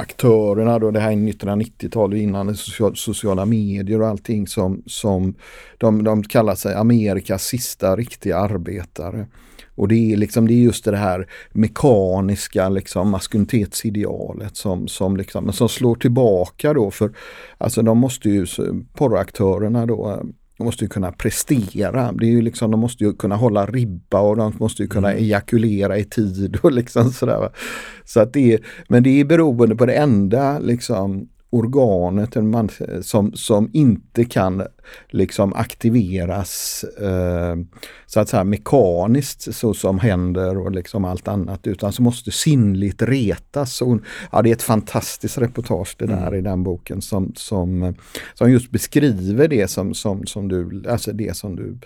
aktörerna 0.00 0.78
då, 0.78 0.90
det 0.90 1.00
här 1.00 1.12
är 1.12 1.16
1990-talet 1.16 2.18
innan 2.18 2.56
sociala 2.94 3.44
medier 3.44 4.00
och 4.00 4.08
allting 4.08 4.46
som, 4.46 4.82
som 4.86 5.34
de, 5.78 6.04
de 6.04 6.22
kallar 6.22 6.54
sig 6.54 6.74
Amerikas 6.74 7.44
sista 7.44 7.96
riktiga 7.96 8.36
arbetare. 8.36 9.26
Och 9.74 9.88
det 9.88 10.12
är, 10.12 10.16
liksom, 10.16 10.48
det 10.48 10.54
är 10.54 10.62
just 10.62 10.84
det 10.84 10.96
här 10.96 11.28
mekaniska 11.52 12.68
liksom, 12.68 13.10
maskulinitetsidealet 13.10 14.56
som, 14.56 14.88
som, 14.88 15.16
liksom, 15.16 15.52
som 15.52 15.68
slår 15.68 15.94
tillbaka 15.94 16.74
då 16.74 16.90
för 16.90 17.12
alltså 17.58 17.82
de 17.82 17.98
måste 17.98 18.28
ju, 18.28 18.46
porraktörerna 18.94 19.86
då, 19.86 20.22
de 20.60 20.64
måste 20.64 20.84
ju 20.84 20.88
kunna 20.88 21.12
prestera. 21.12 22.12
Det 22.12 22.26
är 22.26 22.30
ju 22.30 22.42
liksom, 22.42 22.70
de 22.70 22.80
måste 22.80 23.04
ju 23.04 23.12
kunna 23.12 23.36
hålla 23.36 23.66
ribba 23.66 24.20
och 24.20 24.36
de 24.36 24.52
måste 24.58 24.82
ju 24.82 24.88
kunna 24.88 25.10
mm. 25.10 25.24
ejakulera 25.24 25.98
i 25.98 26.04
tid 26.04 26.58
och 26.62 26.72
liksom 26.80 27.12
sådär. 27.12 27.48
Så 28.04 28.20
att 28.20 28.32
det 28.32 28.52
är, 28.52 28.60
men 28.88 29.02
det 29.02 29.20
är 29.20 29.24
beroende 29.24 29.76
på 29.76 29.86
det 29.86 29.92
enda 29.92 30.58
liksom 30.58 31.28
organet 31.50 32.34
man, 32.34 32.68
som, 33.02 33.32
som 33.32 33.70
inte 33.72 34.24
kan 34.24 34.62
liksom 35.08 35.52
aktiveras 35.52 36.84
eh, 36.84 37.56
så 38.06 38.20
att 38.20 38.28
säga 38.28 38.44
mekaniskt 38.44 39.54
så 39.54 39.74
som 39.74 39.98
händer 39.98 40.58
och 40.58 40.70
liksom 40.70 41.04
allt 41.04 41.28
annat 41.28 41.66
utan 41.66 41.92
som 41.92 42.04
måste 42.04 42.30
sinnligt 42.30 43.02
retas. 43.02 43.82
Och, 43.82 44.00
ja, 44.32 44.42
det 44.42 44.50
är 44.50 44.52
ett 44.52 44.62
fantastiskt 44.62 45.38
reportage 45.38 45.96
det 45.98 46.06
där 46.06 46.26
mm. 46.26 46.38
i 46.38 46.40
den 46.40 46.62
boken 46.62 47.02
som, 47.02 47.32
som, 47.36 47.94
som 48.34 48.50
just 48.50 48.70
beskriver 48.70 49.48
det 49.48 49.68
som, 49.68 49.94
som, 49.94 50.26
som 50.26 50.48
du, 50.48 50.82
alltså 50.88 51.12
det 51.12 51.36
som 51.36 51.56
du 51.56 51.78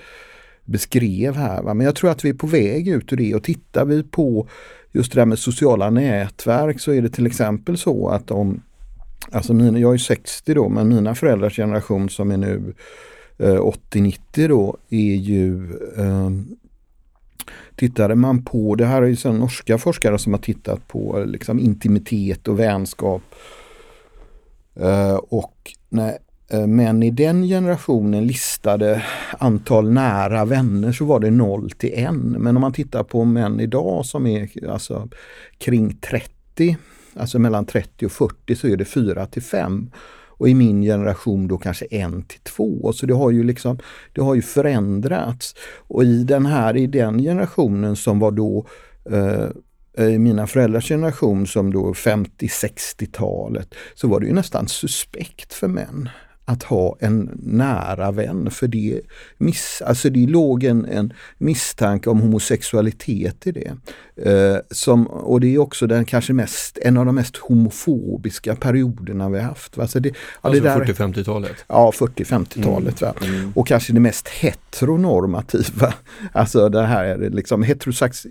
beskrev 0.65 1.37
här. 1.37 1.63
Va? 1.63 1.75
Men 1.75 1.87
jag 1.87 1.97
tror 1.97 2.11
att 2.11 2.25
vi 2.25 2.29
är 2.29 2.35
på 2.35 2.47
väg 2.47 2.89
ut 2.89 3.13
ur 3.13 3.17
det 3.17 3.35
och 3.35 3.45
tittar 3.45 3.85
vi 3.85 4.03
på 4.03 4.49
just 4.93 5.13
det 5.13 5.21
där 5.21 5.27
med 5.27 5.39
sociala 5.39 5.91
nätverk 5.91 6.81
så 6.81 6.93
är 6.93 7.03
det 7.03 7.09
till 7.09 7.27
exempel 7.27 7.79
så 7.79 8.09
att 8.09 8.31
om 8.31 8.63
Alltså 9.33 9.55
mina, 9.55 9.79
jag 9.79 9.95
är 9.95 9.99
60 9.99 10.55
då 10.55 10.69
men 10.69 10.89
mina 10.89 11.15
föräldrars 11.15 11.57
generation 11.57 12.09
som 12.09 12.31
är 12.31 12.37
nu 12.37 12.75
eh, 13.39 13.61
80-90 13.91 14.49
då 14.49 14.77
är 14.91 15.15
ju 15.15 15.73
eh, 15.97 16.31
Tittade 17.77 18.15
man 18.15 18.45
på, 18.45 18.75
det 18.75 18.87
här 18.87 19.03
är 19.03 19.07
ju 19.07 19.17
sen 19.17 19.39
norska 19.39 19.79
forskare 19.79 20.19
som 20.19 20.33
har 20.33 20.41
tittat 20.41 20.89
på 20.89 21.21
eh, 21.21 21.27
liksom 21.27 21.59
intimitet 21.59 22.49
och 22.49 22.61
vänskap. 22.61 23.23
Eh, 24.75 25.15
och 25.15 25.73
när 25.89 26.19
eh, 26.49 26.67
män 26.67 27.03
i 27.03 27.11
den 27.11 27.43
generationen 27.43 28.27
listade 28.27 29.03
antal 29.39 29.93
nära 29.93 30.45
vänner 30.45 30.93
så 30.93 31.05
var 31.05 31.21
det 31.21 31.31
0 31.31 31.71
till 31.71 31.93
1. 31.95 32.13
Men 32.15 32.57
om 32.57 32.61
man 32.61 32.73
tittar 32.73 33.03
på 33.03 33.25
män 33.25 33.61
idag 33.61 34.07
som 34.07 34.27
är 34.27 34.71
alltså 34.71 35.09
kring 35.59 35.97
30 35.97 36.77
alltså 37.17 37.39
mellan 37.39 37.67
30 37.67 38.07
och 38.07 38.13
40 38.13 38.57
så 38.57 38.69
är 38.69 38.77
det 38.77 38.85
4 38.85 39.27
till 39.27 39.43
5. 39.43 39.91
Och 40.37 40.49
i 40.49 40.55
min 40.55 40.83
generation 40.83 41.49
då 41.49 41.59
kanske 41.59 41.85
1 41.85 42.29
till 42.29 42.41
2. 42.41 42.93
Så 42.93 43.07
det 43.07 43.15
har 43.15 43.31
ju 43.31 43.45
liksom, 43.45 43.79
det 44.13 44.21
har 44.21 44.35
ju 44.35 44.43
förändrats. 44.43 45.55
Och 45.87 46.05
i 46.05 46.25
den 46.25 46.47
här, 46.47 46.77
i 46.77 46.87
den 46.87 47.19
generationen 47.19 47.97
som 47.97 48.19
var 48.19 48.31
då 48.31 48.67
eh, 49.11 49.49
eh 49.99 50.09
i 50.09 50.19
mina 50.19 50.47
föräldrars 50.47 50.89
generation 50.89 51.47
som 51.47 51.73
då 51.73 51.93
50-60-talet 51.93 53.75
så 53.95 54.09
var 54.09 54.21
det 54.21 54.27
ju 54.27 54.33
nästan 54.33 54.69
suspekt 54.69 55.53
för 55.53 55.69
män 55.69 56.09
att 56.45 56.63
ha 56.63 56.97
en 57.01 57.31
nära 57.43 58.11
vän 58.11 58.51
för 58.51 58.69
det, 58.69 59.01
miss, 59.39 59.83
alltså 59.87 60.11
det 60.11 60.27
låg 60.27 60.65
en, 60.65 60.85
en 60.85 61.13
misstanke 61.39 62.11
om 62.11 62.21
homosexualitet 62.21 63.47
i 63.47 63.53
det. 63.53 63.77
Eh, 64.17 64.59
som, 64.71 65.07
och 65.07 65.41
det 65.41 65.55
är 65.55 65.59
också 65.59 65.87
den 65.87 66.05
kanske 66.05 66.33
mest, 66.33 66.79
en 66.83 66.97
av 66.97 67.07
de 67.07 67.15
mest 67.15 67.37
homofobiska 67.37 68.57
perioderna 68.57 69.29
vi 69.29 69.41
haft. 69.41 69.79
Alltså, 69.79 70.01
det, 70.01 70.13
alltså 70.41 70.63
det 70.63 70.71
40-50-talet? 70.71 71.65
Ja, 71.67 71.93
40-50-talet. 71.95 73.03
Mm. 73.03 73.35
Mm. 73.35 73.53
Och 73.55 73.67
kanske 73.67 73.93
det 73.93 74.01
mest 74.01 74.29
heteronormativa. 74.29 75.95
Alltså 76.33 76.69
det 76.69 76.87
här 76.87 77.31
liksom 77.31 77.63
heterosex, 77.63 78.27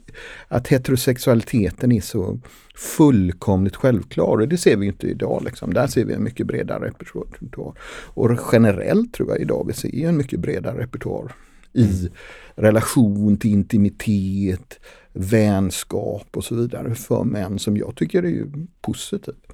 att 0.48 0.68
heterosexualiteten 0.68 1.92
är 1.92 2.02
så 2.02 2.40
fullkomligt 2.76 3.76
självklar 3.76 4.42
och 4.42 4.48
det 4.48 4.58
ser 4.58 4.78
vi 4.78 4.86
inte 4.86 5.08
idag. 5.08 5.42
Liksom. 5.46 5.74
Där 5.74 5.88
ser 5.88 6.06
vi 6.06 6.14
en 6.14 6.24
mycket 6.24 6.48
bredare 6.48 6.88
repertoar. 6.88 7.74
Och 7.90 8.40
generellt 8.52 9.14
tror 9.14 9.30
jag 9.30 9.40
idag 9.40 9.68
vi 9.68 9.74
ser 9.74 10.08
en 10.08 10.18
mycket 10.18 10.40
bredare 10.40 10.82
repertoar 10.82 11.36
i 11.74 12.10
relation 12.56 13.38
till 13.38 13.52
intimitet, 13.52 14.80
vänskap 15.14 16.28
och 16.32 16.44
så 16.44 16.56
vidare 16.56 16.96
för 16.96 17.24
män 17.24 17.60
som 17.60 17.78
jag 17.78 17.96
tycker 17.96 18.26
är 18.26 18.46
positivt. 18.82 19.54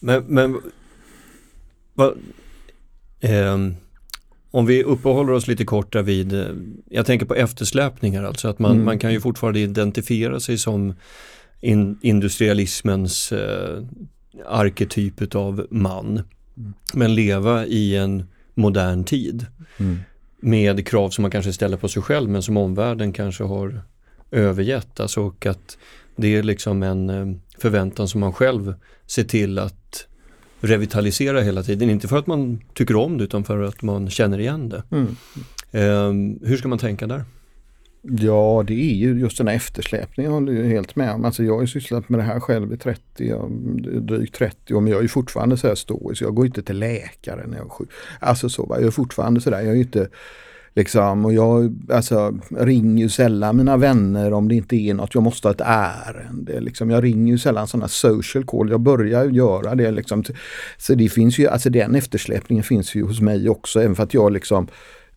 Men, 0.00 0.24
men 0.24 0.60
vad, 1.94 2.18
eh, 3.20 3.58
om 4.50 4.66
vi 4.66 4.84
uppehåller 4.84 5.32
oss 5.32 5.46
lite 5.46 5.64
kort 5.64 5.94
vid, 5.94 6.32
eh, 6.32 6.46
jag 6.90 7.06
tänker 7.06 7.26
på 7.26 7.34
eftersläpningar 7.34 8.24
alltså, 8.24 8.48
att 8.48 8.58
man, 8.58 8.72
mm. 8.72 8.84
man 8.84 8.98
kan 8.98 9.12
ju 9.12 9.20
fortfarande 9.20 9.60
identifiera 9.60 10.40
sig 10.40 10.58
som 10.58 10.94
in, 11.60 11.98
industrialismens 12.02 13.32
eh, 13.32 13.82
arketyp 14.46 15.34
av 15.34 15.66
man. 15.70 16.22
Mm. 16.56 16.74
Men 16.94 17.14
leva 17.14 17.66
i 17.66 17.96
en 17.96 18.24
modern 18.54 19.04
tid. 19.04 19.46
Mm. 19.78 19.98
Med 20.40 20.86
krav 20.86 21.10
som 21.10 21.22
man 21.22 21.30
kanske 21.30 21.52
ställer 21.52 21.76
på 21.76 21.88
sig 21.88 22.02
själv 22.02 22.30
men 22.30 22.42
som 22.42 22.56
omvärlden 22.56 23.12
kanske 23.12 23.44
har 23.44 23.82
övergett. 24.30 25.00
Alltså, 25.00 25.22
och 25.22 25.46
att 25.46 25.78
det 26.16 26.36
är 26.36 26.42
liksom 26.42 26.82
en 26.82 27.10
eh, 27.10 27.26
förväntan 27.58 28.08
som 28.08 28.20
man 28.20 28.32
själv 28.32 28.74
ser 29.06 29.24
till 29.24 29.58
att 29.58 30.06
revitalisera 30.60 31.40
hela 31.40 31.62
tiden. 31.62 31.90
Inte 31.90 32.08
för 32.08 32.18
att 32.18 32.26
man 32.26 32.60
tycker 32.74 32.96
om 32.96 33.18
det 33.18 33.24
utan 33.24 33.44
för 33.44 33.62
att 33.62 33.82
man 33.82 34.10
känner 34.10 34.40
igen 34.40 34.68
det. 34.68 34.82
Mm. 34.90 35.16
Um, 35.72 36.38
hur 36.42 36.56
ska 36.56 36.68
man 36.68 36.78
tänka 36.78 37.06
där? 37.06 37.24
Ja, 38.02 38.64
det 38.66 38.74
är 38.74 38.94
ju 38.94 39.20
just 39.20 39.38
den 39.38 39.48
här 39.48 39.54
eftersläpningen 39.54 40.32
jag 40.32 40.40
håller 40.40 40.52
jag 40.52 40.64
helt 40.64 40.96
med 40.96 41.12
om. 41.12 41.24
Alltså 41.24 41.42
jag 41.44 41.54
har 41.54 41.60
ju 41.60 41.66
sysslat 41.66 42.08
med 42.08 42.20
det 42.20 42.24
här 42.24 42.40
själv 42.40 42.72
i 42.72 42.76
30, 42.76 43.34
drygt 44.00 44.34
30 44.34 44.74
år, 44.74 44.80
men 44.80 44.90
jag 44.90 44.98
är 44.98 45.02
ju 45.02 45.08
fortfarande 45.08 45.56
så 45.56 45.68
här 45.68 45.74
stoisk. 45.74 46.22
Jag 46.22 46.34
går 46.34 46.46
inte 46.46 46.62
till 46.62 46.78
läkare 46.78 47.46
när 47.46 47.56
jag 47.56 47.66
är 47.66 47.70
sjuk. 47.70 47.88
Alltså 48.20 48.48
så, 48.48 48.66
va? 48.66 48.76
jag 48.78 48.86
är 48.86 48.90
fortfarande 48.90 49.40
sådär, 49.40 49.60
jag 49.60 49.74
är 49.74 49.80
inte 49.80 50.08
Liksom, 50.78 51.24
och 51.24 51.32
jag 51.32 51.76
alltså, 51.92 52.38
ringer 52.50 53.02
ju 53.02 53.08
sällan 53.08 53.56
mina 53.56 53.76
vänner 53.76 54.32
om 54.32 54.48
det 54.48 54.54
inte 54.54 54.76
är 54.76 54.94
något 54.94 55.14
jag 55.14 55.22
måste 55.22 55.48
ha 55.48 55.52
ett 55.52 55.60
ärende. 55.64 56.60
Liksom, 56.60 56.90
jag 56.90 57.04
ringer 57.04 57.32
ju 57.32 57.38
sällan 57.38 57.68
sådana 57.68 57.88
social 57.88 58.44
call. 58.44 58.70
Jag 58.70 58.80
börjar 58.80 59.24
göra 59.24 59.74
det. 59.74 59.90
Liksom. 59.90 60.24
Så 60.76 60.94
det 60.94 61.08
finns 61.08 61.38
ju, 61.38 61.48
alltså 61.48 61.70
den 61.70 61.94
eftersläpningen 61.94 62.64
finns 62.64 62.94
ju 62.94 63.02
hos 63.02 63.20
mig 63.20 63.48
också. 63.48 63.80
Även 63.80 63.96
för 63.96 64.02
att 64.02 64.14
jag 64.14 64.32
liksom 64.32 64.68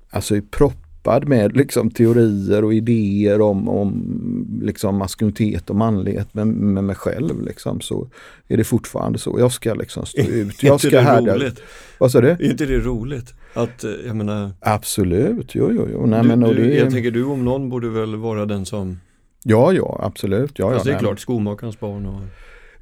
alltså 0.09 0.41
propp 0.51 0.90
proppad 1.03 1.27
med 1.27 1.57
liksom, 1.57 1.91
teorier 1.91 2.63
och 2.63 2.73
idéer 2.73 3.41
om, 3.41 3.69
om 3.69 4.59
liksom, 4.61 4.97
maskulinitet 4.97 5.69
och 5.69 5.75
manlighet 5.75 6.33
med, 6.33 6.47
med 6.47 6.83
mig 6.83 6.95
själv. 6.95 7.41
Liksom, 7.41 7.81
så 7.81 8.07
är 8.47 8.57
det 8.57 8.63
fortfarande 8.63 9.19
så. 9.19 9.35
Jag 9.39 9.51
ska 9.51 9.73
liksom 9.73 10.05
stå 10.05 10.21
ut. 10.21 10.63
Jag 10.63 10.81
ska 10.81 10.99
härda. 10.99 11.51
Vad 11.97 12.11
sa 12.11 12.21
du? 12.21 12.29
Är 12.29 12.51
inte 12.51 12.65
det 12.65 12.79
roligt? 12.79 13.33
Att, 13.53 13.83
eh, 13.83 13.91
jag 14.05 14.15
menar, 14.15 14.51
absolut, 14.59 15.55
jo, 15.55 15.69
jo, 15.71 15.87
jo. 15.91 16.05
Nej, 16.05 16.21
du, 16.21 16.27
men, 16.27 16.39
du, 16.39 16.53
det, 16.53 16.75
jag 16.75 16.91
tänker 16.91 17.11
du 17.11 17.23
om 17.23 17.45
någon 17.45 17.69
borde 17.69 17.89
väl 17.89 18.15
vara 18.15 18.45
den 18.45 18.65
som 18.65 18.99
Ja, 19.43 19.73
ja, 19.73 19.99
absolut. 20.03 20.59
Ja, 20.59 20.73
alltså, 20.73 20.89
ja, 20.89 20.93
det 20.93 20.97
är 20.97 20.99
klart, 20.99 21.19
skomakarens 21.19 21.79
barn 21.79 22.05
och 22.05 22.21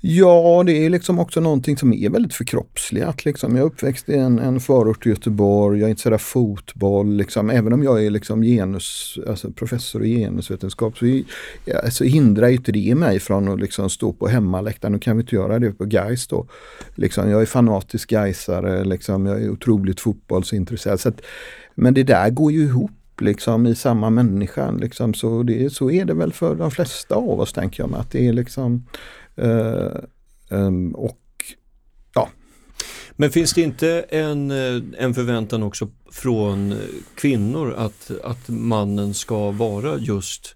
Ja, 0.01 0.63
det 0.65 0.86
är 0.86 0.89
liksom 0.89 1.20
också 1.20 1.39
någonting 1.39 1.77
som 1.77 1.94
är 1.94 2.10
väldigt 2.10 2.34
förkroppsligat. 2.34 3.25
Liksom. 3.25 3.56
Jag 3.56 3.62
är 3.62 3.68
uppväxt 3.68 4.10
i 4.10 4.15
en, 4.15 4.39
en 4.39 4.60
förort 4.60 5.03
till 5.03 5.12
Göteborg, 5.12 5.79
jag 5.79 5.88
är 5.88 5.89
intresserad 5.89 6.13
av 6.13 6.18
fotboll. 6.18 7.15
Liksom. 7.15 7.50
Även 7.50 7.74
om 7.74 7.84
jag 7.84 8.06
är 8.06 8.10
liksom 8.10 8.41
genus, 8.41 9.20
alltså 9.27 9.51
professor 9.51 10.06
i 10.06 10.15
genusvetenskap 10.15 10.98
så, 10.98 11.06
är, 11.06 11.24
så 11.65 11.77
alltså 11.77 12.03
hindrar 12.03 12.48
inte 12.48 12.72
det 12.72 12.96
mig 12.96 13.20
från 13.20 13.48
att 13.48 13.60
liksom 13.60 13.89
stå 13.89 14.13
på 14.13 14.27
hemmaläktaren. 14.27 14.94
Nu 14.94 15.00
kan 15.00 15.18
vi 15.18 15.22
inte 15.22 15.36
göra 15.36 15.60
det 15.60 15.72
på 15.72 15.86
Gais 15.86 16.27
då. 16.27 16.48
Liksom, 16.96 17.29
jag 17.29 17.41
är 17.41 17.46
fanatisk 17.46 18.10
Gaisare, 18.10 18.86
liksom, 18.86 19.25
jag 19.25 19.44
är 19.44 19.50
otroligt 19.50 20.00
fotbollsintresserad. 20.00 21.00
Så 21.00 21.10
att, 21.10 21.22
men 21.75 21.94
det 21.94 22.03
där 22.03 22.29
går 22.29 22.51
ju 22.51 22.63
ihop 22.63 22.91
liksom 23.22 23.68
i 23.68 23.75
samma 23.75 24.10
människa. 24.10 24.72
Liksom. 24.72 25.13
Så, 25.13 25.44
det, 25.44 25.74
så 25.74 25.91
är 25.91 26.06
det 26.06 26.13
väl 26.13 26.34
för 26.34 26.56
de 26.56 26.72
flesta 26.72 27.15
av 27.15 27.39
oss 27.39 27.53
tänker 27.53 27.84
jag 27.84 27.89
mig. 27.89 28.00
Att 28.00 28.12
det 28.12 28.27
är 28.27 28.34
liksom 28.34 28.84
um, 30.50 30.96
och 30.96 31.19
ja. 32.13 32.29
Men 33.12 33.31
finns 33.31 33.53
det 33.53 33.62
inte 33.62 34.05
en, 34.10 34.51
eh, 34.51 34.81
en 34.98 35.13
förväntan 35.13 35.63
också 35.63 35.89
från 36.12 36.75
kvinnor 37.15 37.74
att, 37.77 38.12
att 38.24 38.50
mannen 38.50 39.13
ska 39.13 39.51
vara 39.51 39.98
just 39.98 40.55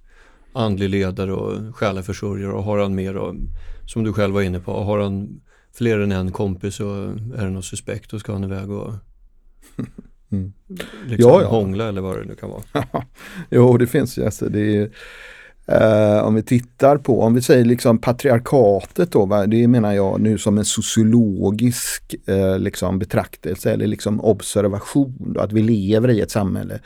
andlig 0.53 0.89
ledare 0.89 1.34
och 1.34 1.75
själaförsörjare 1.75 2.53
och 2.53 2.63
har 2.63 2.79
han 2.79 2.95
mer, 2.95 3.17
och, 3.17 3.36
som 3.86 4.03
du 4.03 4.13
själv 4.13 4.34
var 4.34 4.41
inne 4.41 4.60
på, 4.60 4.84
har 4.84 4.99
han 4.99 5.41
fler 5.73 5.99
än 5.99 6.12
en 6.12 6.31
kompis 6.31 6.79
och 6.79 6.95
är 7.38 7.45
det 7.45 7.49
något 7.49 7.65
suspekt 7.65 8.13
och 8.13 8.19
ska 8.19 8.34
han 8.34 8.43
iväg 8.43 8.71
och 8.71 8.93
mm. 10.31 10.53
liksom 11.05 11.31
ja, 11.31 11.41
ja. 11.41 11.47
hångla 11.47 11.88
eller 11.88 12.01
vad 12.01 12.17
det 12.17 12.25
nu 12.25 12.36
kan 12.36 12.49
vara. 12.49 12.63
jo, 13.49 13.77
det 13.77 13.88
finns 13.88 14.17
ju. 14.17 14.25
Alltså, 14.25 14.49
det 14.49 14.77
är, 14.77 14.91
Uh, 15.71 16.23
om 16.23 16.36
vi 16.36 16.43
tittar 16.43 16.97
på, 16.97 17.21
om 17.21 17.34
vi 17.34 17.41
säger 17.41 17.65
liksom 17.65 17.97
patriarkatet 17.97 19.12
då, 19.12 19.26
va? 19.26 19.45
det 19.45 19.67
menar 19.67 19.93
jag 19.93 20.21
nu 20.21 20.38
som 20.38 20.58
en 20.58 20.65
sociologisk 20.65 22.15
uh, 22.30 22.60
liksom 22.60 22.99
betraktelse 22.99 23.71
eller 23.71 23.88
liksom 23.88 24.21
observation. 24.21 25.34
Då, 25.36 25.41
att 25.41 25.52
vi 25.52 25.62
lever 25.62 26.10
i 26.10 26.21
ett 26.21 26.32
samhälle 26.32 26.80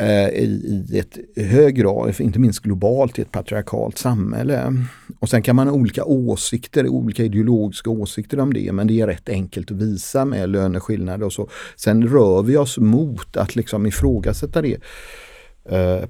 uh, 0.00 0.28
i, 0.28 0.86
i 0.92 0.98
ett 0.98 1.18
hög 1.36 1.74
grad, 1.74 2.20
inte 2.20 2.38
minst 2.38 2.62
globalt, 2.62 3.18
i 3.18 3.22
ett 3.22 3.32
patriarkalt 3.32 3.98
samhälle. 3.98 4.74
Och 5.18 5.28
sen 5.28 5.42
kan 5.42 5.56
man 5.56 5.68
ha 5.68 5.74
olika 5.74 6.04
åsikter, 6.04 6.88
olika 6.88 7.24
ideologiska 7.24 7.90
åsikter 7.90 8.40
om 8.40 8.52
det, 8.52 8.72
men 8.72 8.86
det 8.86 9.00
är 9.00 9.06
rätt 9.06 9.28
enkelt 9.28 9.70
att 9.70 9.76
visa 9.76 10.24
med 10.24 10.48
löneskillnader 10.48 11.26
och 11.26 11.32
så. 11.32 11.48
Sen 11.76 12.08
rör 12.08 12.42
vi 12.42 12.56
oss 12.56 12.78
mot 12.78 13.36
att 13.36 13.56
liksom 13.56 13.86
ifrågasätta 13.86 14.62
det 14.62 14.80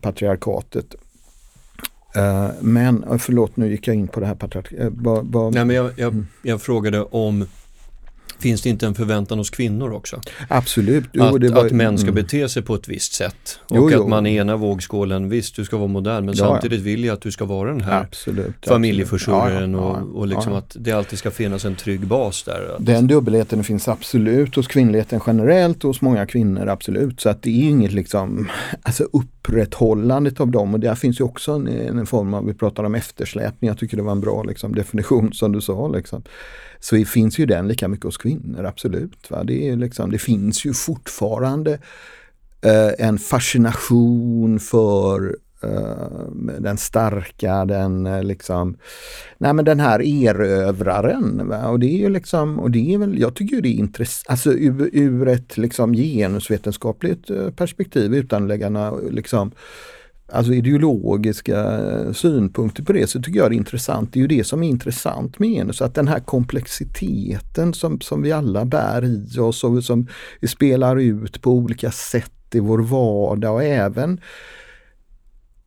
patriarkatet. 0.01 0.95
Uh, 2.17 2.51
men, 2.61 3.05
eh, 3.05 3.19
förlåt 3.19 3.57
nu 3.57 3.71
gick 3.71 3.89
jag 3.89 3.97
in 3.97 4.09
på 4.09 4.21
det 4.21 4.27
här 4.27 4.35
patriarkat. 4.35 4.79
Uh, 4.81 5.51
Nej, 5.51 5.65
men 5.65 5.77
jag, 5.77 5.91
jag, 5.97 6.13
mm. 6.13 6.27
jag, 6.43 6.63
frågade 6.63 7.03
om 7.03 7.47
Finns 8.43 8.63
det 8.63 8.69
inte 8.69 8.87
en 8.87 8.95
förväntan 8.95 9.39
hos 9.39 9.51
kvinnor 9.51 9.93
också? 9.93 10.21
Absolut. 10.49 11.05
Jo, 11.13 11.23
att, 11.23 11.51
var, 11.51 11.67
att 11.67 11.73
män 11.73 11.99
ska 11.99 12.09
mm. 12.09 12.15
bete 12.15 12.49
sig 12.49 12.63
på 12.63 12.75
ett 12.75 12.89
visst 12.89 13.13
sätt. 13.13 13.59
Och 13.69 13.77
jo, 13.77 13.91
jo. 13.91 14.03
att 14.03 14.09
man 14.09 14.27
i 14.27 14.37
ena 14.37 14.57
vågskålen, 14.57 15.29
visst 15.29 15.57
du 15.57 15.65
ska 15.65 15.77
vara 15.77 15.89
modern 15.89 16.25
men 16.25 16.35
ja, 16.35 16.45
samtidigt 16.45 16.79
ja. 16.79 16.85
vill 16.85 17.05
jag 17.05 17.15
att 17.15 17.21
du 17.21 17.31
ska 17.31 17.45
vara 17.45 17.71
den 17.71 17.81
här 17.81 18.01
absolut, 18.01 18.55
familjeförsörjaren 18.67 19.73
ja, 19.73 19.79
och, 19.79 20.17
och 20.17 20.27
liksom 20.27 20.53
att 20.53 20.77
det 20.81 20.93
alltid 20.93 21.19
ska 21.19 21.31
finnas 21.31 21.65
en 21.65 21.77
trygg 21.77 22.07
bas 22.07 22.43
där. 22.43 22.77
Den 22.79 23.07
dubbelheten 23.07 23.65
finns 23.65 23.89
absolut 23.89 24.57
hos 24.57 24.67
kvinnligheten 24.67 25.21
generellt 25.27 25.85
och 25.85 25.89
hos 25.89 26.01
många 26.01 26.27
kvinnor 26.27 26.69
absolut. 26.69 27.21
Så 27.21 27.29
att 27.29 27.43
det 27.43 27.51
är 27.51 27.69
inget 27.69 27.93
liksom, 27.93 28.49
alltså 28.83 29.09
upprätthållandet 29.43 30.41
av 30.41 30.51
dem 30.51 30.75
och 30.75 30.81
där 30.81 30.95
finns 30.95 31.21
ju 31.21 31.25
också 31.25 31.53
en, 31.53 31.69
en 31.69 32.07
form 32.07 32.35
av, 32.35 32.47
vi 32.47 32.55
pratar 32.55 32.85
om 32.85 32.95
eftersläpning, 32.95 33.69
jag 33.69 33.79
tycker 33.79 33.97
det 33.97 34.03
var 34.03 34.13
en 34.13 34.21
bra 34.21 34.43
liksom, 34.43 34.75
definition 34.75 35.33
som 35.33 35.53
du 35.53 35.61
sa. 35.61 35.89
Liksom 35.89 36.23
så 36.81 37.05
finns 37.05 37.39
ju 37.39 37.47
den 37.47 37.69
lika 37.69 37.89
mycket 37.89 38.05
hos 38.05 38.17
kvinnor, 38.17 38.65
absolut. 38.65 39.31
Va? 39.31 39.45
Det, 39.45 39.69
är 39.69 39.77
liksom, 39.77 40.11
det 40.11 40.19
finns 40.19 40.65
ju 40.65 40.75
fortfarande 40.75 41.73
eh, 42.63 43.07
en 43.07 43.19
fascination 43.19 44.61
för 44.61 45.37
den 46.59 46.77
starka, 46.77 47.65
den 47.65 48.07
eh, 48.07 48.23
liksom, 48.23 48.77
nej 49.39 49.53
men 49.53 49.65
den 49.65 49.81
här 49.81 50.03
erövraren. 50.03 51.49
Va? 51.49 51.69
Och 51.69 51.81
det 51.81 51.87
är 51.87 51.99
ju 51.99 52.09
liksom, 52.09 52.59
och 52.59 52.71
det 52.71 52.95
är 52.95 52.99
väl, 52.99 53.19
jag 53.19 53.35
tycker 53.35 53.61
det 53.61 53.69
är 53.69 53.79
intressant, 53.79 54.31
alltså 54.31 54.53
ur, 54.53 54.91
ur 54.93 55.29
ett 55.29 55.57
liksom 55.57 55.93
genusvetenskapligt 55.93 57.31
eh, 57.31 57.51
perspektiv 57.51 58.15
utan 58.15 58.43
att 58.43 58.49
lägga 58.49 58.91
liksom 59.11 59.53
alltså 60.33 60.53
ideologiska 60.53 61.81
eh, 61.81 62.13
synpunkter 62.13 62.83
på 62.83 62.93
det 62.93 63.07
så 63.07 63.23
tycker 63.23 63.39
jag 63.39 63.51
det 63.51 63.55
är 63.55 63.59
intressant. 63.59 64.13
Det 64.13 64.19
är 64.19 64.21
ju 64.21 64.27
det 64.27 64.45
som 64.45 64.63
är 64.63 64.69
intressant 64.69 65.39
med 65.39 65.49
genus, 65.49 65.83
att 65.83 65.95
den 65.95 66.09
här 66.09 66.21
komplexiteten 66.21 67.75
som, 67.75 68.01
som 68.01 68.23
vi 68.23 68.33
alla 68.33 68.65
bär 68.65 69.05
i 69.05 69.39
oss 69.39 69.65
och 69.65 69.85
som 69.85 70.07
vi 70.41 70.49
spelar 70.49 70.97
ut 70.97 71.43
på 71.43 71.51
olika 71.51 71.91
sätt 71.91 72.33
i 72.55 72.61
vår 72.61 72.79
vardag 72.79 73.55
och 73.55 73.65
även 73.65 74.21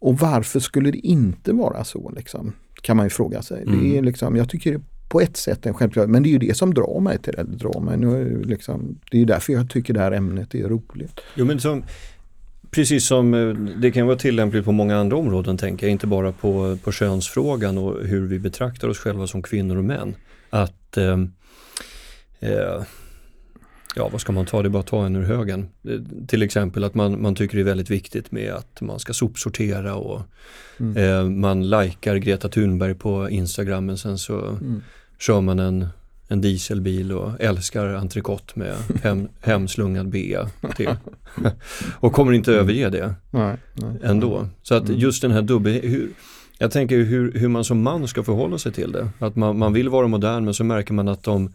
och 0.06 0.20
varför 0.20 0.60
skulle 0.60 0.91
det 0.91 1.08
inte 1.08 1.54
vara 1.54 1.84
så 1.84 2.12
liksom? 2.15 2.54
Kan 2.82 2.98
man 2.98 3.06
ju 3.06 3.10
fråga 3.10 3.41
sig. 3.41 3.63
Mm. 3.63 3.80
Det 3.80 3.98
är 3.98 4.02
liksom, 4.02 4.36
jag 4.36 4.50
tycker 4.50 4.82
på 5.10 5.22
ett 5.22 5.38
sätt 5.38 5.65
en 5.65 5.74
självklarhet, 5.74 6.10
men 6.10 6.24
det 6.24 6.30
är 6.30 6.32
ju 6.32 6.39
det 6.39 6.58
som 6.58 6.74
drar 6.74 7.00
mig 7.00 7.18
till 7.18 7.34
det. 7.34 7.44
Drar 7.44 7.80
mig. 7.80 7.98
Nu, 7.98 8.44
liksom, 8.44 9.00
det 9.12 9.22
är 9.22 9.26
därför 9.26 9.54
jag 9.54 9.70
tycker 9.70 9.94
det 9.94 10.00
här 10.00 10.12
ämnet 10.12 10.56
är 10.56 10.68
roligt. 10.68 11.20
Jo, 11.36 11.46
men 11.46 11.60
som, 11.60 11.84
Precis 12.72 13.06
som 13.06 13.34
eh, 13.34 13.48
det 13.82 13.91
kan 13.91 14.08
vara 14.08 14.18
tillämpligt 14.18 14.65
på 14.65 14.72
många 14.72 14.98
andra 14.98 15.18
områden 15.18 15.58
tänker 15.58 15.88
jag, 15.88 15.91
inte 15.91 16.08
bara 16.08 16.32
på, 16.32 16.78
på 16.84 16.91
könsfrågan 16.91 17.78
och 17.78 18.06
hur 18.06 18.28
vi 18.28 18.39
betraktar 18.39 18.88
oss 18.88 18.98
själva 18.98 19.28
som 19.28 19.41
kvinnor 19.41 19.78
och 19.78 19.86
män. 19.86 20.15
Att 20.50 20.98
eh, 20.98 21.20
eh, 22.39 22.84
ja 23.96 24.10
vad 24.10 24.22
ska 24.22 24.32
man 24.32 24.46
ta, 24.46 24.62
det 24.62 24.68
är 24.68 24.70
bara 24.70 24.80
att 24.80 24.88
ta 24.88 25.06
en 25.06 25.16
ur 25.16 25.24
högen. 25.24 25.68
Till 26.28 26.44
exempel 26.44 26.84
att 26.84 26.96
man, 26.96 27.22
man 27.22 27.36
tycker 27.36 27.56
det 27.56 27.62
är 27.62 27.66
väldigt 27.66 27.90
viktigt 27.90 28.32
med 28.32 28.54
att 28.54 28.82
man 28.82 29.00
ska 29.00 29.14
sopsortera 29.14 29.96
och 29.96 30.22
mm. 30.78 30.98
eh, 30.98 31.30
man 31.30 31.70
likar 31.70 32.16
Greta 32.16 32.50
Thunberg 32.50 32.94
på 32.96 33.30
Instagram 33.30 33.86
men 33.86 33.98
sen 33.98 34.18
så 34.18 34.48
mm. 34.48 34.82
kör 35.20 35.42
man 35.42 35.60
en, 35.60 35.88
en 36.28 36.42
dieselbil 36.42 37.12
och 37.12 37.42
älskar 37.42 37.94
entrecote 37.94 38.60
med 38.60 38.76
hem, 39.04 39.28
hemslungad 39.40 40.10
bea 40.10 40.50
till. 40.76 40.96
och 42.00 42.14
kommer 42.14 42.32
inte 42.32 42.52
mm. 42.52 42.62
överge 42.62 42.90
det 42.90 43.16
nej, 43.30 43.58
nej, 43.74 44.00
ändå. 44.04 44.48
Så 44.64 44.76
att 44.76 44.90
mm. 44.90 45.00
just 45.00 45.22
den 45.22 45.32
här 45.32 45.42
dubbel... 45.42 46.08
jag 46.58 46.72
tänker 46.72 46.98
hur, 46.98 47.32
hur 47.32 47.48
man 47.48 47.64
som 47.64 47.82
man 47.82 48.08
ska 48.08 48.24
förhålla 48.24 48.58
sig 48.58 48.72
till 48.72 48.92
det. 48.92 49.10
Att 49.20 49.36
man, 49.36 49.58
man 49.58 49.74
vill 49.74 49.90
vara 49.90 50.08
modern 50.08 50.46
men 50.46 50.54
så 50.54 50.64
märker 50.64 50.94
man 50.94 51.08
att 51.08 51.24
de 51.24 51.54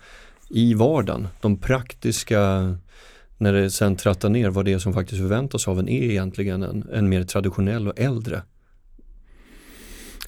i 0.51 0.75
vardagen, 0.75 1.29
de 1.41 1.57
praktiska, 1.57 2.75
när 3.39 3.53
det 3.53 3.71
sen 3.71 3.97
trattar 3.97 4.29
ner 4.29 4.51
vad 4.51 4.65
det 4.65 4.73
är 4.73 4.79
som 4.79 4.93
faktiskt 4.95 5.21
förväntas 5.21 5.69
av 5.69 5.79
en 5.79 5.89
är 5.89 6.03
egentligen 6.03 6.63
en, 6.63 6.89
en 6.93 7.09
mer 7.09 7.23
traditionell 7.25 7.89
och 7.89 8.01
äldre 8.01 8.43